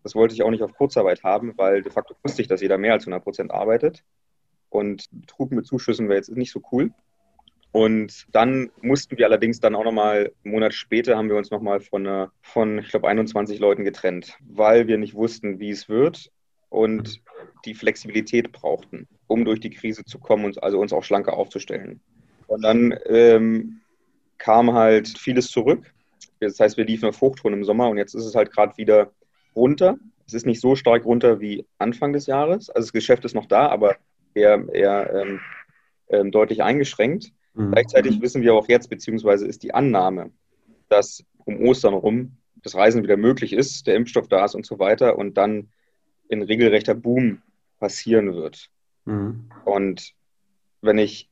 Das 0.03 0.15
wollte 0.15 0.35
ich 0.35 0.43
auch 0.43 0.51
nicht 0.51 0.63
auf 0.63 0.75
Kurzarbeit 0.75 1.25
haben, 1.25 1.57
weil 1.57 1.83
de 1.83 1.91
facto 1.91 2.15
wusste 2.23 2.43
ich, 2.43 2.49
dass 2.49 2.61
jeder 2.61 2.79
mehr 2.79 2.93
als 2.93 3.05
100 3.05 3.23
Prozent 3.23 3.51
arbeitet. 3.53 4.05
Und 4.69 5.07
Betrug 5.11 5.51
mit 5.51 5.67
Zuschüssen 5.67 6.09
wäre 6.09 6.19
jetzt 6.19 6.31
nicht 6.31 6.53
so 6.53 6.61
cool. 6.73 6.93
Und 7.73 8.27
dann 8.33 8.71
mussten 8.83 9.17
wir 9.17 9.27
allerdings 9.27 9.61
dann 9.61 9.75
auch 9.75 9.85
nochmal, 9.85 10.33
einen 10.45 10.53
Monat 10.53 10.75
später 10.75 11.17
haben 11.17 11.29
wir 11.29 11.37
uns 11.37 11.51
nochmal 11.51 11.81
von, 11.81 12.29
von, 12.43 12.79
ich 12.81 12.91
glaube, 12.91 13.09
21 13.09 13.61
Leuten 13.61 13.85
getrennt, 13.85 14.37
weil 14.41 14.89
wir 14.89 14.99
nicht 14.99 15.15
wussten, 15.15 15.59
wie 15.61 15.71
es 15.71 15.89
wird 15.89 16.31
und 16.71 17.21
die 17.67 17.75
Flexibilität 17.75 18.53
brauchten, 18.53 19.07
um 19.27 19.45
durch 19.45 19.61
die 19.61 19.71
Krise 19.71 20.05
zu 20.05 20.19
kommen 20.19 20.47
und 20.47 20.63
also 20.63 20.81
uns 20.81 20.93
auch 20.93 21.05
schlanker 21.05 21.35
aufzustellen. 21.35 22.01
Und 22.47 22.63
dann 22.63 22.99
ähm, 23.07 23.81
kam 24.39 24.73
halt 24.73 25.19
vieles 25.19 25.51
zurück. 25.51 25.93
Das 26.41 26.59
heißt, 26.59 26.79
wir 26.79 26.87
liefen 26.87 27.09
auf 27.09 27.21
Hochtouren 27.21 27.55
im 27.55 27.65
Sommer 27.65 27.89
und 27.89 27.99
jetzt 27.99 28.15
ist 28.15 28.25
es 28.25 28.35
halt 28.35 28.51
gerade 28.51 28.77
wieder 28.79 29.13
runter. 29.55 29.99
Es 30.27 30.33
ist 30.33 30.47
nicht 30.47 30.61
so 30.61 30.75
stark 30.75 31.05
runter 31.05 31.41
wie 31.41 31.67
Anfang 31.79 32.13
des 32.13 32.27
Jahres. 32.27 32.71
Also 32.71 32.87
das 32.87 32.93
Geschäft 32.93 33.25
ist 33.25 33.35
noch 33.35 33.47
da, 33.47 33.69
aber 33.69 33.97
eher, 34.35 34.65
eher 34.73 35.13
ähm, 35.13 35.41
ähm, 36.09 36.31
deutlich 36.31 36.63
eingeschränkt. 36.63 37.33
Mhm. 37.55 37.73
Gleichzeitig 37.73 38.21
wissen 38.23 38.43
wir 38.43 38.55
auch 38.55 38.69
jetzt, 38.69 38.89
beziehungsweise 38.89 39.47
ist 39.47 39.63
die 39.63 39.75
Annahme, 39.75 40.31
dass 40.89 41.25
um 41.45 41.61
Ostern 41.67 41.95
rum 41.95 42.37
das 42.63 42.75
Reisen 42.75 43.03
wieder 43.03 43.17
möglich 43.17 43.53
ist, 43.53 43.87
der 43.87 43.97
Impfstoff 43.97 44.29
da 44.29 44.45
ist 44.45 44.55
und 44.55 44.67
so 44.67 44.79
weiter 44.79 45.19
und 45.19 45.37
dann 45.37 45.69
ein 46.31 46.43
regelrechter 46.43 46.95
Boom 46.95 47.43
passieren 47.79 48.35
wird. 48.35 48.71
Mhm. 49.05 49.51
Und 49.65 50.13
wenn 50.83 50.99
ich 50.99 51.29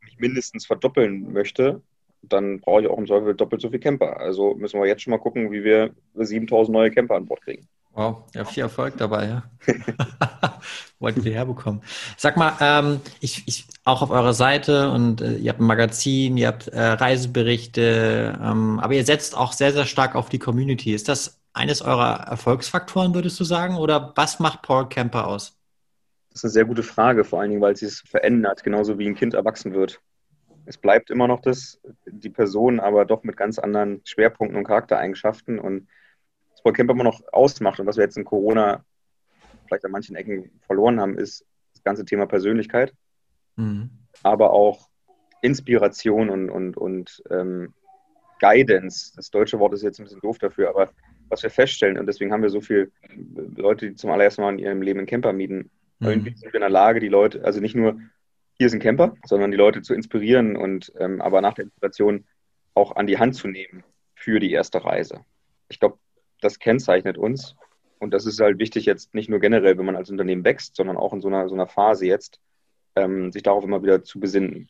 mich 0.00 0.18
mindestens 0.18 0.66
verdoppeln 0.66 1.32
möchte, 1.32 1.82
dann 2.22 2.60
brauche 2.60 2.82
ich 2.82 2.88
auch 2.88 2.98
im 2.98 3.06
Zweifel 3.06 3.34
doppelt 3.34 3.62
so 3.62 3.70
viel 3.70 3.78
Camper. 3.78 4.18
Also 4.18 4.54
müssen 4.54 4.80
wir 4.80 4.86
jetzt 4.86 5.02
schon 5.02 5.12
mal 5.12 5.18
gucken, 5.18 5.52
wie 5.52 5.62
wir 5.64 5.94
7000 6.14 6.72
neue 6.72 6.90
Camper 6.90 7.14
an 7.14 7.26
Bord 7.26 7.42
kriegen. 7.42 7.68
Wow, 7.92 8.24
ja, 8.32 8.44
viel 8.44 8.62
Erfolg 8.62 8.96
dabei, 8.96 9.26
ja. 9.26 9.42
Wollten 11.00 11.24
wir 11.24 11.32
herbekommen. 11.32 11.82
Sag 12.16 12.36
mal, 12.36 12.52
ähm, 12.60 13.00
ich, 13.20 13.42
ich, 13.46 13.66
auch 13.84 14.02
auf 14.02 14.10
eurer 14.10 14.34
Seite 14.34 14.90
und 14.92 15.20
äh, 15.20 15.36
ihr 15.36 15.50
habt 15.50 15.60
ein 15.60 15.66
Magazin, 15.66 16.36
ihr 16.36 16.48
habt 16.48 16.68
äh, 16.68 16.80
Reiseberichte, 16.80 18.38
ähm, 18.40 18.78
aber 18.78 18.94
ihr 18.94 19.04
setzt 19.04 19.36
auch 19.36 19.52
sehr, 19.52 19.72
sehr 19.72 19.86
stark 19.86 20.14
auf 20.14 20.28
die 20.28 20.38
Community. 20.38 20.92
Ist 20.92 21.08
das 21.08 21.37
eines 21.58 21.82
eurer 21.82 22.26
Erfolgsfaktoren, 22.28 23.14
würdest 23.14 23.38
du 23.40 23.44
sagen? 23.44 23.76
Oder 23.76 24.12
was 24.16 24.38
macht 24.38 24.62
Paul 24.62 24.88
Camper 24.88 25.26
aus? 25.26 25.58
Das 26.30 26.40
ist 26.40 26.44
eine 26.44 26.52
sehr 26.52 26.64
gute 26.64 26.82
Frage, 26.82 27.24
vor 27.24 27.40
allen 27.40 27.50
Dingen, 27.50 27.60
weil 27.60 27.72
es 27.72 27.80
sich 27.80 28.08
verändert, 28.08 28.62
genauso 28.62 28.98
wie 28.98 29.06
ein 29.06 29.14
Kind 29.14 29.34
erwachsen 29.34 29.74
wird. 29.74 30.00
Es 30.66 30.78
bleibt 30.78 31.10
immer 31.10 31.26
noch 31.26 31.40
das, 31.40 31.80
die 32.06 32.30
Person, 32.30 32.78
aber 32.78 33.04
doch 33.04 33.24
mit 33.24 33.36
ganz 33.36 33.58
anderen 33.58 34.02
Schwerpunkten 34.04 34.56
und 34.56 34.64
Charaktereigenschaften. 34.64 35.58
Und 35.58 35.88
was 36.52 36.62
Paul 36.62 36.74
Camper 36.74 36.92
immer 36.92 37.04
noch 37.04 37.20
ausmacht 37.32 37.80
und 37.80 37.86
was 37.86 37.96
wir 37.96 38.04
jetzt 38.04 38.16
in 38.16 38.24
Corona 38.24 38.84
vielleicht 39.66 39.84
an 39.84 39.90
manchen 39.90 40.16
Ecken 40.16 40.60
verloren 40.66 41.00
haben, 41.00 41.18
ist 41.18 41.44
das 41.74 41.82
ganze 41.82 42.04
Thema 42.04 42.26
Persönlichkeit, 42.26 42.94
mhm. 43.56 43.90
aber 44.22 44.52
auch 44.52 44.88
Inspiration 45.42 46.30
und, 46.30 46.50
und, 46.50 46.76
und 46.76 47.22
ähm, 47.30 47.74
Guidance. 48.40 49.12
Das 49.16 49.30
deutsche 49.30 49.58
Wort 49.58 49.74
ist 49.74 49.82
jetzt 49.82 49.98
ein 49.98 50.04
bisschen 50.04 50.20
doof 50.20 50.38
dafür, 50.38 50.68
aber 50.68 50.90
was 51.28 51.42
wir 51.42 51.50
feststellen, 51.50 51.98
und 51.98 52.06
deswegen 52.06 52.32
haben 52.32 52.42
wir 52.42 52.50
so 52.50 52.60
viele 52.60 52.90
Leute, 53.56 53.88
die 53.88 53.94
zum 53.94 54.10
allerersten 54.10 54.42
Mal 54.42 54.52
in 54.52 54.58
ihrem 54.58 54.82
Leben 54.82 54.98
einen 54.98 55.06
Camper 55.06 55.32
mieten. 55.32 55.70
Mhm. 55.98 56.08
Irgendwie 56.08 56.34
sind 56.34 56.52
wir 56.52 56.54
in 56.54 56.60
der 56.60 56.70
Lage, 56.70 57.00
die 57.00 57.08
Leute, 57.08 57.44
also 57.44 57.60
nicht 57.60 57.74
nur 57.74 58.00
hier 58.54 58.66
ist 58.66 58.74
ein 58.74 58.80
Camper, 58.80 59.16
sondern 59.24 59.50
die 59.50 59.56
Leute 59.56 59.82
zu 59.82 59.94
inspirieren 59.94 60.56
und 60.56 60.92
ähm, 60.98 61.20
aber 61.20 61.40
nach 61.40 61.54
der 61.54 61.64
Inspiration 61.64 62.24
auch 62.74 62.96
an 62.96 63.06
die 63.06 63.18
Hand 63.18 63.36
zu 63.36 63.48
nehmen 63.48 63.84
für 64.14 64.40
die 64.40 64.50
erste 64.50 64.84
Reise. 64.84 65.20
Ich 65.68 65.78
glaube, 65.78 65.98
das 66.40 66.58
kennzeichnet 66.58 67.18
uns. 67.18 67.56
Und 68.00 68.14
das 68.14 68.26
ist 68.26 68.40
halt 68.40 68.58
wichtig 68.58 68.86
jetzt 68.86 69.14
nicht 69.14 69.28
nur 69.28 69.40
generell, 69.40 69.76
wenn 69.76 69.86
man 69.86 69.96
als 69.96 70.10
Unternehmen 70.10 70.44
wächst, 70.44 70.76
sondern 70.76 70.96
auch 70.96 71.12
in 71.12 71.20
so 71.20 71.28
einer, 71.28 71.48
so 71.48 71.54
einer 71.54 71.66
Phase 71.66 72.06
jetzt, 72.06 72.40
ähm, 72.94 73.32
sich 73.32 73.42
darauf 73.42 73.64
immer 73.64 73.82
wieder 73.82 74.04
zu 74.04 74.20
besinnen. 74.20 74.68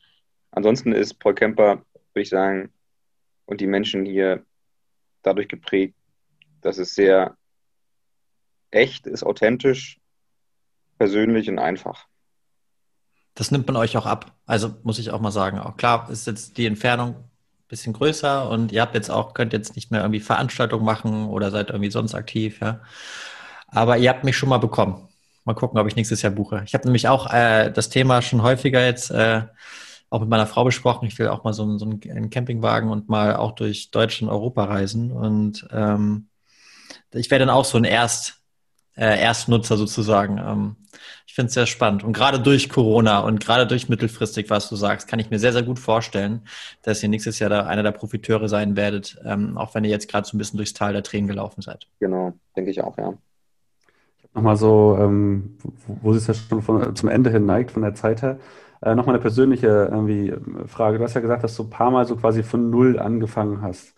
Ansonsten 0.51 0.93
ist 0.93 1.19
Paul 1.19 1.35
Camper, 1.35 1.83
würde 2.13 2.21
ich 2.21 2.29
sagen, 2.29 2.71
und 3.45 3.61
die 3.61 3.67
Menschen 3.67 4.05
hier 4.05 4.43
dadurch 5.21 5.47
geprägt, 5.47 5.95
dass 6.61 6.77
es 6.77 6.95
sehr 6.95 7.35
echt 8.71 9.07
ist, 9.07 9.23
authentisch, 9.23 9.99
persönlich 10.97 11.49
und 11.49 11.59
einfach. 11.59 12.07
Das 13.35 13.51
nimmt 13.51 13.67
man 13.67 13.77
euch 13.77 13.95
auch 13.97 14.05
ab. 14.05 14.35
Also 14.45 14.75
muss 14.83 14.99
ich 14.99 15.11
auch 15.11 15.21
mal 15.21 15.31
sagen. 15.31 15.59
Auch 15.59 15.77
klar 15.77 16.09
ist 16.09 16.27
jetzt 16.27 16.57
die 16.57 16.65
Entfernung 16.65 17.15
ein 17.15 17.23
bisschen 17.67 17.93
größer 17.93 18.49
und 18.49 18.71
ihr 18.71 18.81
habt 18.81 18.95
jetzt 18.95 19.09
auch, 19.09 19.33
könnt 19.33 19.53
jetzt 19.53 19.75
nicht 19.75 19.91
mehr 19.91 20.01
irgendwie 20.01 20.19
Veranstaltungen 20.19 20.85
machen 20.85 21.27
oder 21.27 21.51
seid 21.51 21.69
irgendwie 21.69 21.91
sonst 21.91 22.15
aktiv, 22.15 22.59
ja. 22.59 22.81
Aber 23.67 23.97
ihr 23.97 24.09
habt 24.09 24.23
mich 24.23 24.35
schon 24.35 24.49
mal 24.49 24.57
bekommen. 24.57 25.07
Mal 25.45 25.53
gucken, 25.53 25.79
ob 25.79 25.87
ich 25.87 25.95
nächstes 25.95 26.21
Jahr 26.21 26.31
buche. 26.31 26.63
Ich 26.65 26.73
habe 26.73 26.85
nämlich 26.85 27.07
auch 27.07 27.31
äh, 27.31 27.71
das 27.71 27.89
Thema 27.89 28.21
schon 28.21 28.41
häufiger 28.41 28.83
jetzt 28.83 29.11
äh, 29.11 29.43
auch 30.09 30.21
mit 30.21 30.29
meiner 30.29 30.47
Frau 30.47 30.63
besprochen. 30.63 31.07
Ich 31.07 31.17
will 31.19 31.27
auch 31.27 31.43
mal 31.43 31.53
so, 31.53 31.77
so 31.77 31.85
einen 31.85 32.29
Campingwagen 32.29 32.89
und 32.89 33.09
mal 33.09 33.35
auch 33.35 33.53
durch 33.53 33.91
Deutschland 33.91 34.31
und 34.31 34.37
Europa 34.37 34.65
reisen. 34.65 35.11
Und 35.11 35.67
ähm, 35.71 36.28
ich 37.13 37.31
wäre 37.31 37.39
dann 37.39 37.49
auch 37.49 37.65
so 37.65 37.77
ein 37.77 37.83
Erst, 37.83 38.41
äh, 38.95 39.21
Erstnutzer 39.21 39.77
sozusagen. 39.77 40.37
Ähm, 40.37 40.75
ich 41.25 41.35
finde 41.35 41.47
es 41.47 41.53
sehr 41.53 41.67
spannend. 41.67 42.03
Und 42.03 42.13
gerade 42.13 42.39
durch 42.39 42.69
Corona 42.69 43.19
und 43.19 43.39
gerade 43.39 43.67
durch 43.67 43.87
mittelfristig, 43.87 44.49
was 44.49 44.67
du 44.67 44.75
sagst, 44.75 45.07
kann 45.07 45.19
ich 45.19 45.29
mir 45.29 45.39
sehr, 45.39 45.53
sehr 45.53 45.63
gut 45.63 45.79
vorstellen, 45.79 46.41
dass 46.81 47.01
ihr 47.03 47.09
nächstes 47.09 47.39
Jahr 47.39 47.49
da 47.49 47.65
einer 47.65 47.83
der 47.83 47.91
Profiteure 47.91 48.49
sein 48.49 48.75
werdet, 48.75 49.17
ähm, 49.23 49.57
auch 49.57 49.75
wenn 49.75 49.83
ihr 49.83 49.91
jetzt 49.91 50.09
gerade 50.09 50.27
so 50.27 50.35
ein 50.35 50.39
bisschen 50.39 50.57
durchs 50.57 50.73
Tal 50.73 50.93
der 50.93 51.03
Tränen 51.03 51.27
gelaufen 51.27 51.61
seid. 51.61 51.87
Genau, 51.99 52.33
denke 52.55 52.71
ich 52.71 52.81
auch, 52.81 52.97
ja. 52.97 53.13
Nochmal 54.33 54.57
so, 54.57 54.97
ähm, 54.99 55.57
wo, 55.87 55.97
wo 56.01 56.13
es 56.13 56.27
ja 56.27 56.33
schon 56.33 56.61
von, 56.61 56.95
zum 56.95 57.09
Ende 57.09 57.29
hin 57.29 57.45
neigt 57.45 57.71
von 57.71 57.81
der 57.81 57.95
Zeit 57.95 58.21
her, 58.21 58.39
äh, 58.81 58.95
nochmal 58.95 59.15
eine 59.15 59.21
persönliche 59.21 59.67
irgendwie 59.91 60.33
Frage. 60.67 60.97
Du 60.97 61.03
hast 61.03 61.13
ja 61.13 61.21
gesagt, 61.21 61.43
dass 61.43 61.55
du 61.55 61.63
ein 61.63 61.69
paar 61.69 61.91
Mal 61.91 62.05
so 62.05 62.15
quasi 62.15 62.43
von 62.43 62.69
Null 62.69 62.99
angefangen 62.99 63.61
hast. 63.61 63.93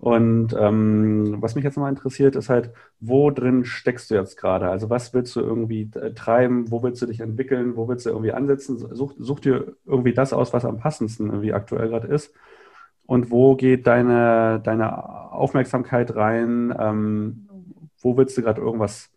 Und 0.00 0.56
ähm, 0.58 1.36
was 1.42 1.54
mich 1.54 1.64
jetzt 1.64 1.76
nochmal 1.76 1.92
interessiert, 1.92 2.34
ist 2.34 2.48
halt, 2.48 2.70
wo 3.00 3.30
drin 3.30 3.66
steckst 3.66 4.10
du 4.10 4.14
jetzt 4.14 4.38
gerade? 4.38 4.70
Also 4.70 4.88
was 4.88 5.12
willst 5.12 5.36
du 5.36 5.40
irgendwie 5.40 5.90
äh, 5.94 6.14
treiben? 6.14 6.70
Wo 6.70 6.82
willst 6.82 7.02
du 7.02 7.06
dich 7.06 7.20
entwickeln? 7.20 7.76
Wo 7.76 7.86
willst 7.86 8.06
du 8.06 8.10
irgendwie 8.10 8.32
ansetzen? 8.32 8.78
Such, 8.78 9.14
such 9.18 9.40
dir 9.40 9.76
irgendwie 9.84 10.14
das 10.14 10.32
aus, 10.32 10.54
was 10.54 10.64
am 10.64 10.78
passendsten 10.78 11.26
irgendwie 11.26 11.52
aktuell 11.52 11.90
gerade 11.90 12.08
ist. 12.08 12.34
Und 13.04 13.30
wo 13.30 13.56
geht 13.56 13.86
deine, 13.86 14.60
deine 14.64 15.32
Aufmerksamkeit 15.32 16.16
rein? 16.16 16.74
Ähm, 16.78 17.48
wo 17.98 18.16
willst 18.16 18.38
du 18.38 18.42
gerade 18.42 18.62
irgendwas 18.62 19.10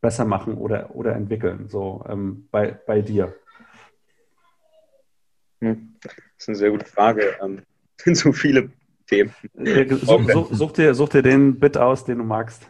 besser 0.00 0.24
machen 0.24 0.54
oder, 0.54 0.94
oder 0.96 1.14
entwickeln, 1.16 1.68
so 1.68 2.02
ähm, 2.08 2.48
bei, 2.50 2.78
bei 2.86 3.02
dir? 3.02 3.34
Hm. 5.60 5.96
Das 6.00 6.14
ist 6.38 6.48
eine 6.48 6.56
sehr 6.56 6.70
gute 6.70 6.86
Frage. 6.86 7.36
Ähm, 7.42 7.60
sind 8.00 8.16
so 8.16 8.32
viele 8.32 8.70
Themen. 9.06 9.32
Such, 9.54 10.30
such, 10.30 10.48
such, 10.52 10.72
dir, 10.72 10.94
such 10.94 11.08
dir 11.10 11.22
den 11.22 11.58
Bit 11.58 11.76
aus, 11.76 12.04
den 12.04 12.18
du 12.18 12.24
magst. 12.24 12.68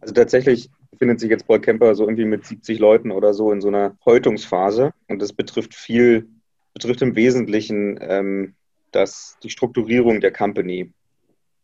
Also 0.00 0.14
tatsächlich 0.14 0.70
befindet 0.90 1.20
sich 1.20 1.30
jetzt 1.30 1.46
Paul 1.46 1.60
Kemper 1.60 1.94
so 1.94 2.04
irgendwie 2.04 2.24
mit 2.24 2.44
70 2.46 2.78
Leuten 2.78 3.10
oder 3.10 3.34
so 3.34 3.52
in 3.52 3.60
so 3.60 3.68
einer 3.68 3.96
Häutungsphase. 4.04 4.92
Und 5.08 5.20
das 5.20 5.32
betrifft 5.32 5.74
viel, 5.74 6.28
betrifft 6.74 7.02
im 7.02 7.16
Wesentlichen 7.16 7.98
ähm, 8.00 8.54
das, 8.92 9.36
die 9.42 9.50
Strukturierung 9.50 10.20
der 10.20 10.32
Company 10.32 10.92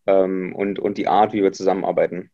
ähm, 0.07 0.55
und, 0.55 0.79
und 0.79 0.99
die 0.99 1.09
Art, 1.09 1.33
wie 1.33 1.43
wir 1.43 1.53
zusammenarbeiten. 1.53 2.31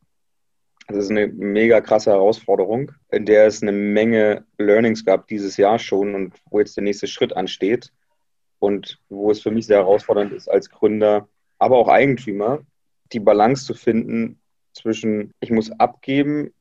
Das 0.89 0.97
ist 0.97 1.11
eine 1.11 1.27
mega 1.27 1.83
krasse 1.83 2.11
Herausforderung, 2.11 2.93
in 3.11 3.27
der 3.27 3.47
es 3.47 3.63
eine 3.63 3.73
Menge 3.73 4.47
Learnings 4.57 5.05
gab 5.05 5.29
dieses 5.29 5.59
Jahr 5.59 5.79
schon 5.79 6.15
und 6.15 6.35
wo 6.51 6.61
jetzt 6.61 6.77
der 6.77 6.85
nächste 6.85 7.07
Schritt 7.07 7.37
ansteht 7.37 7.93
und 8.59 8.99
wo 9.11 9.31
es 9.31 9.43
für 9.43 9.51
mich 9.51 9.67
sehr 9.67 9.79
herausfordernd 9.79 10.33
ist 10.33 10.49
als 10.49 10.71
Gründer, 10.71 11.29
aber 11.59 11.77
auch 11.77 11.89
Eigentümer, 11.89 12.61
die 13.13 13.21
Balance 13.21 13.65
zu 13.65 13.75
finden 13.75 14.41
zwischen, 14.73 15.33
ich 15.41 15.51
muss 15.51 15.71
abgeben 15.73 16.53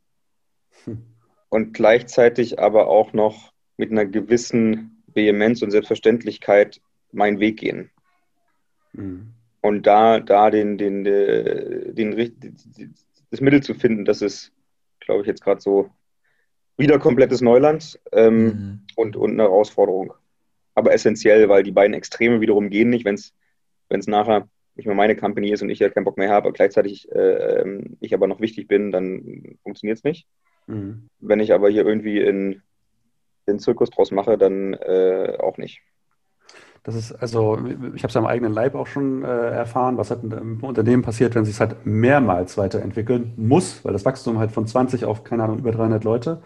hm. 0.85 1.03
und 1.49 1.73
gleichzeitig 1.73 2.59
aber 2.59 2.87
auch 2.87 3.13
noch 3.13 3.53
mit 3.77 3.91
einer 3.91 4.05
gewissen 4.05 5.03
Vehemenz 5.13 5.61
und 5.61 5.71
Selbstverständlichkeit 5.71 6.81
meinen 7.11 7.39
Weg 7.39 7.57
gehen. 7.59 7.91
Mhm. 8.93 9.33
Und 9.61 9.85
da, 9.85 10.19
da 10.19 10.49
den, 10.49 10.77
den, 10.77 11.03
den, 11.03 11.95
den, 11.95 12.95
das 13.31 13.41
Mittel 13.41 13.61
zu 13.61 13.73
finden, 13.73 14.05
das 14.05 14.21
ist, 14.21 14.51
glaube 14.99 15.21
ich, 15.21 15.27
jetzt 15.27 15.43
gerade 15.43 15.61
so 15.61 15.89
wieder 16.77 16.99
komplettes 16.99 17.41
Neuland 17.41 17.99
ähm, 18.11 18.43
mhm. 18.43 18.81
und, 18.95 19.15
und 19.15 19.31
eine 19.31 19.43
Herausforderung. 19.43 20.13
Aber 20.75 20.93
essentiell, 20.93 21.49
weil 21.49 21.63
die 21.63 21.71
beiden 21.71 21.95
Extreme 21.95 22.39
wiederum 22.39 22.69
gehen 22.69 22.89
nicht, 22.89 23.03
wenn 23.03 23.15
es 23.15 24.07
nachher 24.07 24.47
nicht 24.77 24.85
mehr 24.85 24.95
meine 24.95 25.15
Company 25.15 25.51
ist 25.51 25.61
und 25.61 25.69
ich 25.69 25.79
ja 25.79 25.89
keinen 25.89 26.05
Bock 26.05 26.17
mehr 26.17 26.29
habe, 26.29 26.51
gleichzeitig 26.51 27.11
äh, 27.11 27.61
ähm, 27.61 27.97
ich 27.99 28.13
aber 28.13 28.27
noch 28.27 28.39
wichtig 28.39 28.67
bin, 28.67 28.91
dann 28.91 29.57
funktioniert 29.63 29.97
es 29.97 30.03
nicht. 30.03 30.27
Mhm. 30.67 31.09
Wenn 31.19 31.39
ich 31.39 31.53
aber 31.53 31.69
hier 31.69 31.85
irgendwie 31.85 32.19
in 32.19 32.61
den 33.47 33.59
Zirkus 33.59 33.89
draus 33.89 34.11
mache, 34.11 34.37
dann 34.37 34.73
äh, 34.73 35.37
auch 35.39 35.57
nicht. 35.57 35.81
Das 36.83 36.95
ist 36.95 37.11
also, 37.11 37.57
ich 37.95 38.03
habe 38.03 38.11
es 38.11 38.15
am 38.15 38.25
eigenen 38.25 38.53
Leib 38.53 38.75
auch 38.75 38.87
schon 38.87 39.23
äh, 39.23 39.27
erfahren, 39.27 39.97
was 39.97 40.09
halt 40.09 40.23
im 40.23 40.63
Unternehmen 40.63 41.01
passiert, 41.01 41.35
wenn 41.35 41.43
sich 41.43 41.55
es 41.55 41.59
halt 41.59 41.85
mehrmals 41.85 42.57
weiterentwickeln 42.57 43.33
muss, 43.35 43.83
weil 43.83 43.91
das 43.91 44.05
Wachstum 44.05 44.39
halt 44.39 44.51
von 44.51 44.67
20 44.67 45.03
auf, 45.03 45.25
keine 45.25 45.43
Ahnung, 45.43 45.59
über 45.59 45.71
300 45.71 46.03
Leute 46.05 46.41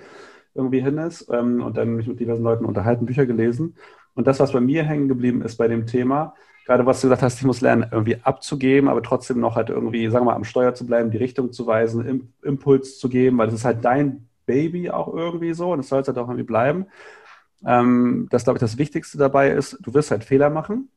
irgendwie 0.56 0.82
hin 0.82 0.98
ist 0.98 1.30
ähm, 1.32 1.62
und 1.62 1.78
dann 1.78 1.96
mich 1.96 2.08
mit 2.08 2.20
diversen 2.20 2.44
Leuten 2.44 2.66
unterhalten, 2.66 3.06
Bücher 3.06 3.26
gelesen. 3.26 3.76
Und 4.16 4.28
das, 4.28 4.40
was 4.40 4.52
bei 4.52 4.62
mir 4.62 4.84
hängen 4.84 5.08
geblieben 5.08 5.42
ist 5.42 5.58
bei 5.58 5.68
dem 5.68 5.86
Thema, 5.86 6.34
gerade 6.66 6.86
was 6.86 7.02
du 7.02 7.08
gesagt 7.08 7.24
hast, 7.24 7.40
ich 7.40 7.46
muss 7.46 7.62
lernen, 7.62 7.88
irgendwie 7.92 8.18
abzugeben, 8.24 8.90
aber 8.90 9.02
trotzdem 9.04 9.40
noch 9.40 9.56
halt 9.56 9.70
irgendwie, 9.70 10.10
sagen 10.10 10.26
wir 10.26 10.32
mal, 10.32 10.36
am 10.36 10.44
Steuer 10.44 10.74
zu 10.74 10.86
bleiben, 10.86 11.12
die 11.12 11.18
Richtung 11.18 11.52
zu 11.52 11.68
weisen, 11.68 12.32
Impuls 12.44 13.00
zu 13.00 13.10
geben, 13.10 13.38
weil 13.38 13.48
das 13.48 13.56
ist 13.56 13.66
halt 13.66 13.84
dein 13.84 14.28
Baby 14.46 14.90
auch 14.90 15.14
irgendwie 15.14 15.54
so 15.54 15.72
und 15.72 15.80
das 15.80 15.90
soll 15.90 16.02
es 16.02 16.08
halt 16.08 16.18
auch 16.18 16.28
irgendwie 16.28 16.44
bleiben. 16.44 16.88
Ähm, 17.66 18.28
das, 18.32 18.44
glaube 18.44 18.58
ich, 18.58 18.62
das 18.62 18.78
Wichtigste 18.78 19.18
dabei 19.18 19.52
ist, 19.52 19.78
du 19.82 19.94
wirst 19.94 20.12
halt 20.12 20.24
Fehler 20.24 20.50
machen. 20.50 20.90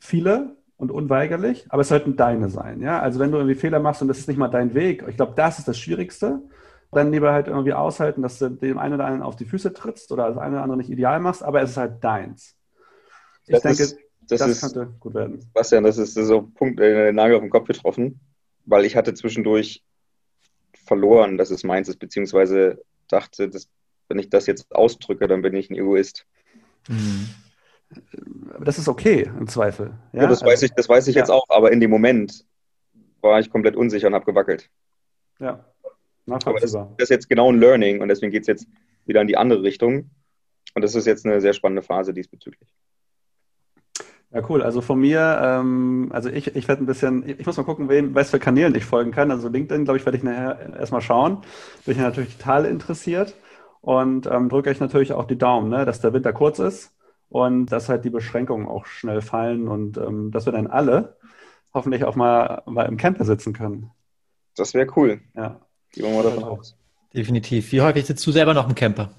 Viele 0.00 0.56
und 0.76 0.90
unweigerlich, 0.90 1.66
aber 1.70 1.82
es 1.82 1.88
sollten 1.88 2.16
deine 2.16 2.50
sein. 2.50 2.80
Ja? 2.80 3.00
Also 3.00 3.20
wenn 3.20 3.30
du 3.30 3.38
irgendwie 3.38 3.54
Fehler 3.54 3.80
machst 3.80 4.02
und 4.02 4.08
das 4.08 4.18
ist 4.18 4.28
nicht 4.28 4.36
mal 4.36 4.48
dein 4.48 4.74
Weg, 4.74 5.04
ich 5.08 5.16
glaube, 5.16 5.32
das 5.36 5.58
ist 5.58 5.68
das 5.68 5.78
Schwierigste, 5.78 6.42
dann 6.92 7.10
lieber 7.10 7.32
halt 7.32 7.48
irgendwie 7.48 7.72
aushalten, 7.72 8.22
dass 8.22 8.38
du 8.38 8.50
dem 8.50 8.78
einen 8.78 8.94
oder 8.94 9.04
anderen 9.04 9.22
auf 9.22 9.36
die 9.36 9.44
Füße 9.44 9.72
trittst 9.72 10.12
oder 10.12 10.28
das 10.28 10.38
eine 10.38 10.56
oder 10.56 10.62
andere 10.62 10.78
nicht 10.78 10.90
ideal 10.90 11.20
machst, 11.20 11.42
aber 11.42 11.62
es 11.62 11.70
ist 11.70 11.76
halt 11.76 12.02
deins. 12.04 12.56
Ich 13.46 13.52
das 13.52 13.62
denke, 13.62 13.82
ist, 13.82 13.98
das, 14.28 14.40
das 14.40 14.50
ist, 14.50 14.60
könnte 14.60 14.94
gut 15.00 15.14
werden. 15.14 15.40
Bastian, 15.52 15.84
das 15.84 15.98
ist 15.98 16.14
so 16.14 16.38
ein 16.38 16.54
Punkt, 16.54 16.80
äh, 16.80 17.06
den 17.06 17.14
Nagel 17.14 17.36
auf 17.36 17.42
den 17.42 17.50
Kopf 17.50 17.66
getroffen, 17.66 18.20
weil 18.64 18.84
ich 18.84 18.96
hatte 18.96 19.14
zwischendurch 19.14 19.82
verloren, 20.86 21.38
dass 21.38 21.50
es 21.50 21.64
meins 21.64 21.88
ist, 21.88 21.98
beziehungsweise 21.98 22.82
dachte, 23.08 23.48
dass 23.48 23.68
wenn 24.08 24.18
ich 24.18 24.28
das 24.28 24.46
jetzt 24.46 24.74
ausdrücke, 24.74 25.28
dann 25.28 25.42
bin 25.42 25.54
ich 25.54 25.70
ein 25.70 25.76
Egoist. 25.76 26.26
Mhm. 26.88 27.28
Aber 28.54 28.64
das 28.64 28.78
ist 28.78 28.88
okay, 28.88 29.30
im 29.38 29.48
Zweifel. 29.48 29.92
Ja, 30.12 30.22
ja 30.22 30.28
das, 30.28 30.42
also, 30.42 30.52
weiß 30.52 30.62
ich, 30.62 30.72
das 30.72 30.88
weiß 30.88 31.06
ich 31.08 31.14
ja. 31.14 31.22
jetzt 31.22 31.30
auch, 31.30 31.44
aber 31.48 31.72
in 31.72 31.80
dem 31.80 31.90
Moment 31.90 32.44
war 33.20 33.40
ich 33.40 33.50
komplett 33.50 33.76
unsicher 33.76 34.08
und 34.08 34.14
habe 34.14 34.26
gewackelt. 34.26 34.68
Ja, 35.38 35.64
aber 36.26 36.60
das, 36.60 36.72
das, 36.72 36.86
ist 36.98 37.10
jetzt 37.10 37.28
genau 37.28 37.50
ein 37.50 37.58
Learning 37.58 38.00
und 38.00 38.08
deswegen 38.08 38.32
geht 38.32 38.42
es 38.42 38.46
jetzt 38.46 38.66
wieder 39.06 39.20
in 39.20 39.26
die 39.26 39.36
andere 39.36 39.62
Richtung. 39.62 40.10
Und 40.74 40.82
das 40.82 40.94
ist 40.94 41.06
jetzt 41.06 41.24
eine 41.24 41.40
sehr 41.40 41.52
spannende 41.52 41.82
Phase 41.82 42.12
diesbezüglich. 42.12 42.68
Ja, 44.34 44.42
cool. 44.48 44.62
Also 44.62 44.80
von 44.80 44.98
mir, 44.98 45.38
ähm, 45.40 46.10
also 46.12 46.28
ich, 46.28 46.56
ich 46.56 46.66
werde 46.66 46.82
ein 46.82 46.86
bisschen, 46.86 47.26
ich 47.28 47.46
muss 47.46 47.56
mal 47.56 47.62
gucken, 47.62 47.88
wen, 47.88 48.16
was 48.16 48.30
für 48.30 48.40
Kanälen 48.40 48.74
ich 48.74 48.84
folgen 48.84 49.12
kann. 49.12 49.30
Also 49.30 49.48
LinkedIn, 49.48 49.84
glaube 49.84 49.98
ich, 49.98 50.04
werde 50.04 50.18
ich 50.18 50.24
nachher 50.24 50.74
erstmal 50.76 51.02
schauen. 51.02 51.38
Bin 51.84 51.94
ich 51.94 52.00
natürlich 52.00 52.36
total 52.36 52.64
interessiert 52.64 53.36
und 53.80 54.26
ähm, 54.26 54.48
drücke 54.48 54.70
euch 54.70 54.80
natürlich 54.80 55.12
auch 55.12 55.26
die 55.26 55.38
Daumen, 55.38 55.70
ne, 55.70 55.84
dass 55.84 56.00
der 56.00 56.12
Winter 56.12 56.32
kurz 56.32 56.58
ist 56.58 56.90
und 57.28 57.66
dass 57.66 57.88
halt 57.88 58.04
die 58.04 58.10
Beschränkungen 58.10 58.66
auch 58.66 58.86
schnell 58.86 59.20
fallen 59.22 59.68
und 59.68 59.98
ähm, 59.98 60.32
dass 60.32 60.46
wir 60.46 60.52
dann 60.52 60.66
alle 60.66 61.16
hoffentlich 61.72 62.02
auch 62.02 62.16
mal, 62.16 62.62
mal 62.66 62.86
im 62.86 62.96
Camper 62.96 63.24
sitzen 63.24 63.52
können. 63.52 63.92
Das 64.56 64.74
wäre 64.74 64.88
cool. 64.96 65.20
Ja. 65.36 65.60
Gehen 65.92 66.06
wir 66.06 66.12
mal 66.12 66.24
davon 66.24 66.42
aus. 66.42 66.76
Definitiv. 67.14 67.70
Wie 67.70 67.82
häufig 67.82 68.04
sitzt 68.04 68.26
du 68.26 68.32
selber 68.32 68.52
noch 68.52 68.68
im 68.68 68.74
Camper? 68.74 69.10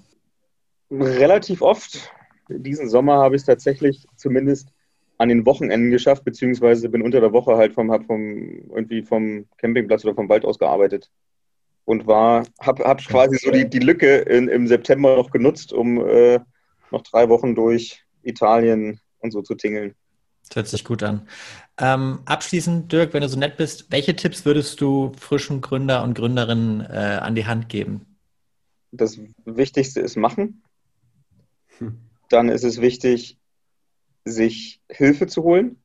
Relativ 0.91 1.61
oft. 1.61 2.11
Diesen 2.49 2.89
Sommer 2.89 3.19
habe 3.19 3.35
ich 3.35 3.43
es 3.43 3.45
tatsächlich 3.45 4.05
zumindest 4.17 4.74
an 5.17 5.29
den 5.29 5.45
Wochenenden 5.45 5.91
geschafft, 5.91 6.25
beziehungsweise 6.25 6.89
bin 6.89 7.01
unter 7.01 7.21
der 7.21 7.33
Woche 7.33 7.55
halt 7.55 7.73
vom, 7.73 7.91
hab 7.91 8.05
vom, 8.05 8.69
irgendwie 8.75 9.01
vom 9.01 9.45
Campingplatz 9.57 10.03
oder 10.03 10.15
vom 10.15 10.29
Wald 10.29 10.45
aus 10.45 10.59
gearbeitet 10.59 11.09
und 11.85 12.07
war, 12.07 12.45
habe 12.59 12.83
hab 12.83 12.99
quasi 13.05 13.37
so 13.37 13.51
die, 13.51 13.69
die 13.69 13.79
Lücke 13.79 14.17
in, 14.17 14.47
im 14.47 14.67
September 14.67 15.15
noch 15.15 15.29
genutzt, 15.29 15.71
um 15.71 16.05
äh, 16.05 16.39
noch 16.91 17.03
drei 17.03 17.29
Wochen 17.29 17.55
durch 17.55 18.03
Italien 18.23 18.99
und 19.19 19.31
so 19.31 19.41
zu 19.41 19.55
tingeln. 19.55 19.95
Das 20.47 20.55
hört 20.57 20.67
sich 20.67 20.83
gut 20.83 21.01
an. 21.03 21.27
Ähm, 21.79 22.19
abschließend, 22.25 22.91
Dirk, 22.91 23.13
wenn 23.13 23.21
du 23.21 23.29
so 23.29 23.39
nett 23.39 23.57
bist, 23.57 23.91
welche 23.91 24.15
Tipps 24.15 24.45
würdest 24.45 24.79
du 24.81 25.11
frischen 25.17 25.61
Gründer 25.61 26.03
und 26.03 26.15
Gründerinnen 26.15 26.81
äh, 26.81 27.19
an 27.21 27.35
die 27.35 27.45
Hand 27.45 27.69
geben? 27.69 28.05
Das 28.91 29.19
Wichtigste 29.43 30.01
ist 30.01 30.15
machen. 30.15 30.63
Hm. 31.79 31.97
Dann 32.29 32.49
ist 32.49 32.63
es 32.63 32.79
wichtig, 32.79 33.37
sich 34.25 34.81
Hilfe 34.89 35.27
zu 35.27 35.43
holen. 35.43 35.77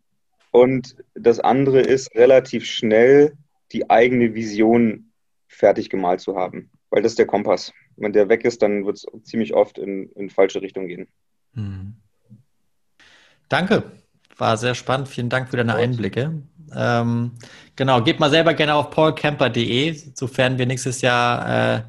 Und 0.51 0.97
das 1.14 1.38
andere 1.38 1.80
ist, 1.80 2.14
relativ 2.14 2.64
schnell 2.64 3.36
die 3.72 3.88
eigene 3.88 4.34
Vision 4.34 5.12
fertig 5.47 5.91
gemalt 5.91 6.20
zu 6.20 6.36
haben. 6.36 6.70
Weil 6.91 7.03
das 7.03 7.12
ist 7.12 7.18
der 7.18 7.26
Kompass. 7.26 7.72
Wenn 7.97 8.12
der 8.12 8.28
weg 8.28 8.45
ist, 8.45 8.62
dann 8.62 8.84
wird 8.84 8.97
es 8.97 9.07
ziemlich 9.22 9.55
oft 9.55 9.78
in, 9.78 10.11
in 10.12 10.30
falsche 10.30 10.61
Richtung 10.61 10.88
gehen. 10.88 11.07
Mhm. 11.53 11.95
Danke. 13.49 13.84
War 14.36 14.57
sehr 14.57 14.74
spannend. 14.74 15.09
Vielen 15.09 15.28
Dank 15.28 15.51
für 15.51 15.57
deine 15.57 15.74
Einblicke. 15.74 16.43
Ähm, 16.74 17.32
genau, 17.76 18.03
geht 18.03 18.20
mal 18.20 18.30
selber 18.30 18.55
gerne 18.55 18.74
auf 18.74 18.91
paulcamper.de, 18.91 19.93
sofern 20.14 20.57
wir 20.57 20.66
nächstes 20.66 21.01
Jahr 21.03 21.76
äh, 21.76 21.82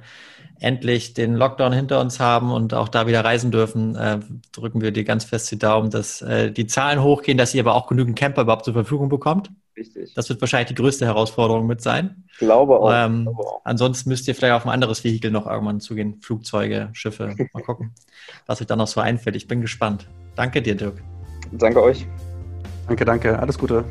endlich 0.62 1.16
den 1.16 1.36
Lockdown 1.36 1.74
hinter 1.74 2.00
uns 2.00 2.20
haben 2.20 2.52
und 2.52 2.74
auch 2.74 2.88
da 2.88 3.08
wieder 3.08 3.26
reisen 3.26 3.52
dürfen, 3.52 3.96
äh, 3.96 4.20
drücken 4.52 4.80
wir 4.82 4.92
dir 4.92 5.04
ganz 5.04 5.26
fest 5.26 5.50
die 5.52 5.58
Daumen, 5.58 5.90
dass 5.90 6.22
äh, 6.22 6.52
die 6.52 6.68
Zahlen 6.68 7.02
hochgehen, 7.02 7.38
dass 7.38 7.54
ihr 7.56 7.64
aber 7.64 7.74
auch 7.74 7.88
genügend 7.88 8.18
Camper 8.18 8.44
überhaupt 8.44 8.66
zur 8.66 8.76
Verfügung 8.76 9.10
bekommt. 9.10 9.50
Richtig. 9.76 10.14
Das 10.14 10.30
wird 10.30 10.40
wahrscheinlich 10.40 10.68
die 10.68 10.76
größte 10.76 11.06
Herausforderung 11.06 11.66
mit 11.66 11.82
sein. 11.82 12.24
Ich 12.34 12.38
glaube 12.38 12.80
auch. 12.80 12.92
Ähm, 12.94 13.24
glaube 13.24 13.42
auch. 13.42 13.62
Ansonsten 13.64 14.10
müsst 14.10 14.28
ihr 14.28 14.36
vielleicht 14.36 14.54
auf 14.54 14.66
ein 14.66 14.72
anderes 14.72 15.04
Vehikel 15.04 15.32
noch 15.32 15.48
irgendwann 15.48 15.80
zugehen. 15.80 16.22
Flugzeuge, 16.22 16.90
Schiffe. 16.94 17.36
Mal 17.54 17.64
gucken, 17.64 17.96
was 18.46 18.62
euch 18.62 18.68
dann 18.68 18.78
noch 18.78 18.88
so 18.88 19.02
einfällt. 19.02 19.36
Ich 19.36 19.48
bin 19.48 19.62
gespannt. 19.62 20.08
Danke 20.36 20.62
dir, 20.62 20.76
Dirk. 20.76 21.02
Danke 21.54 21.82
euch. 21.82 22.06
Danke, 22.88 23.06
danke. 23.06 23.40
Alles 23.40 23.58
Gute. 23.58 23.84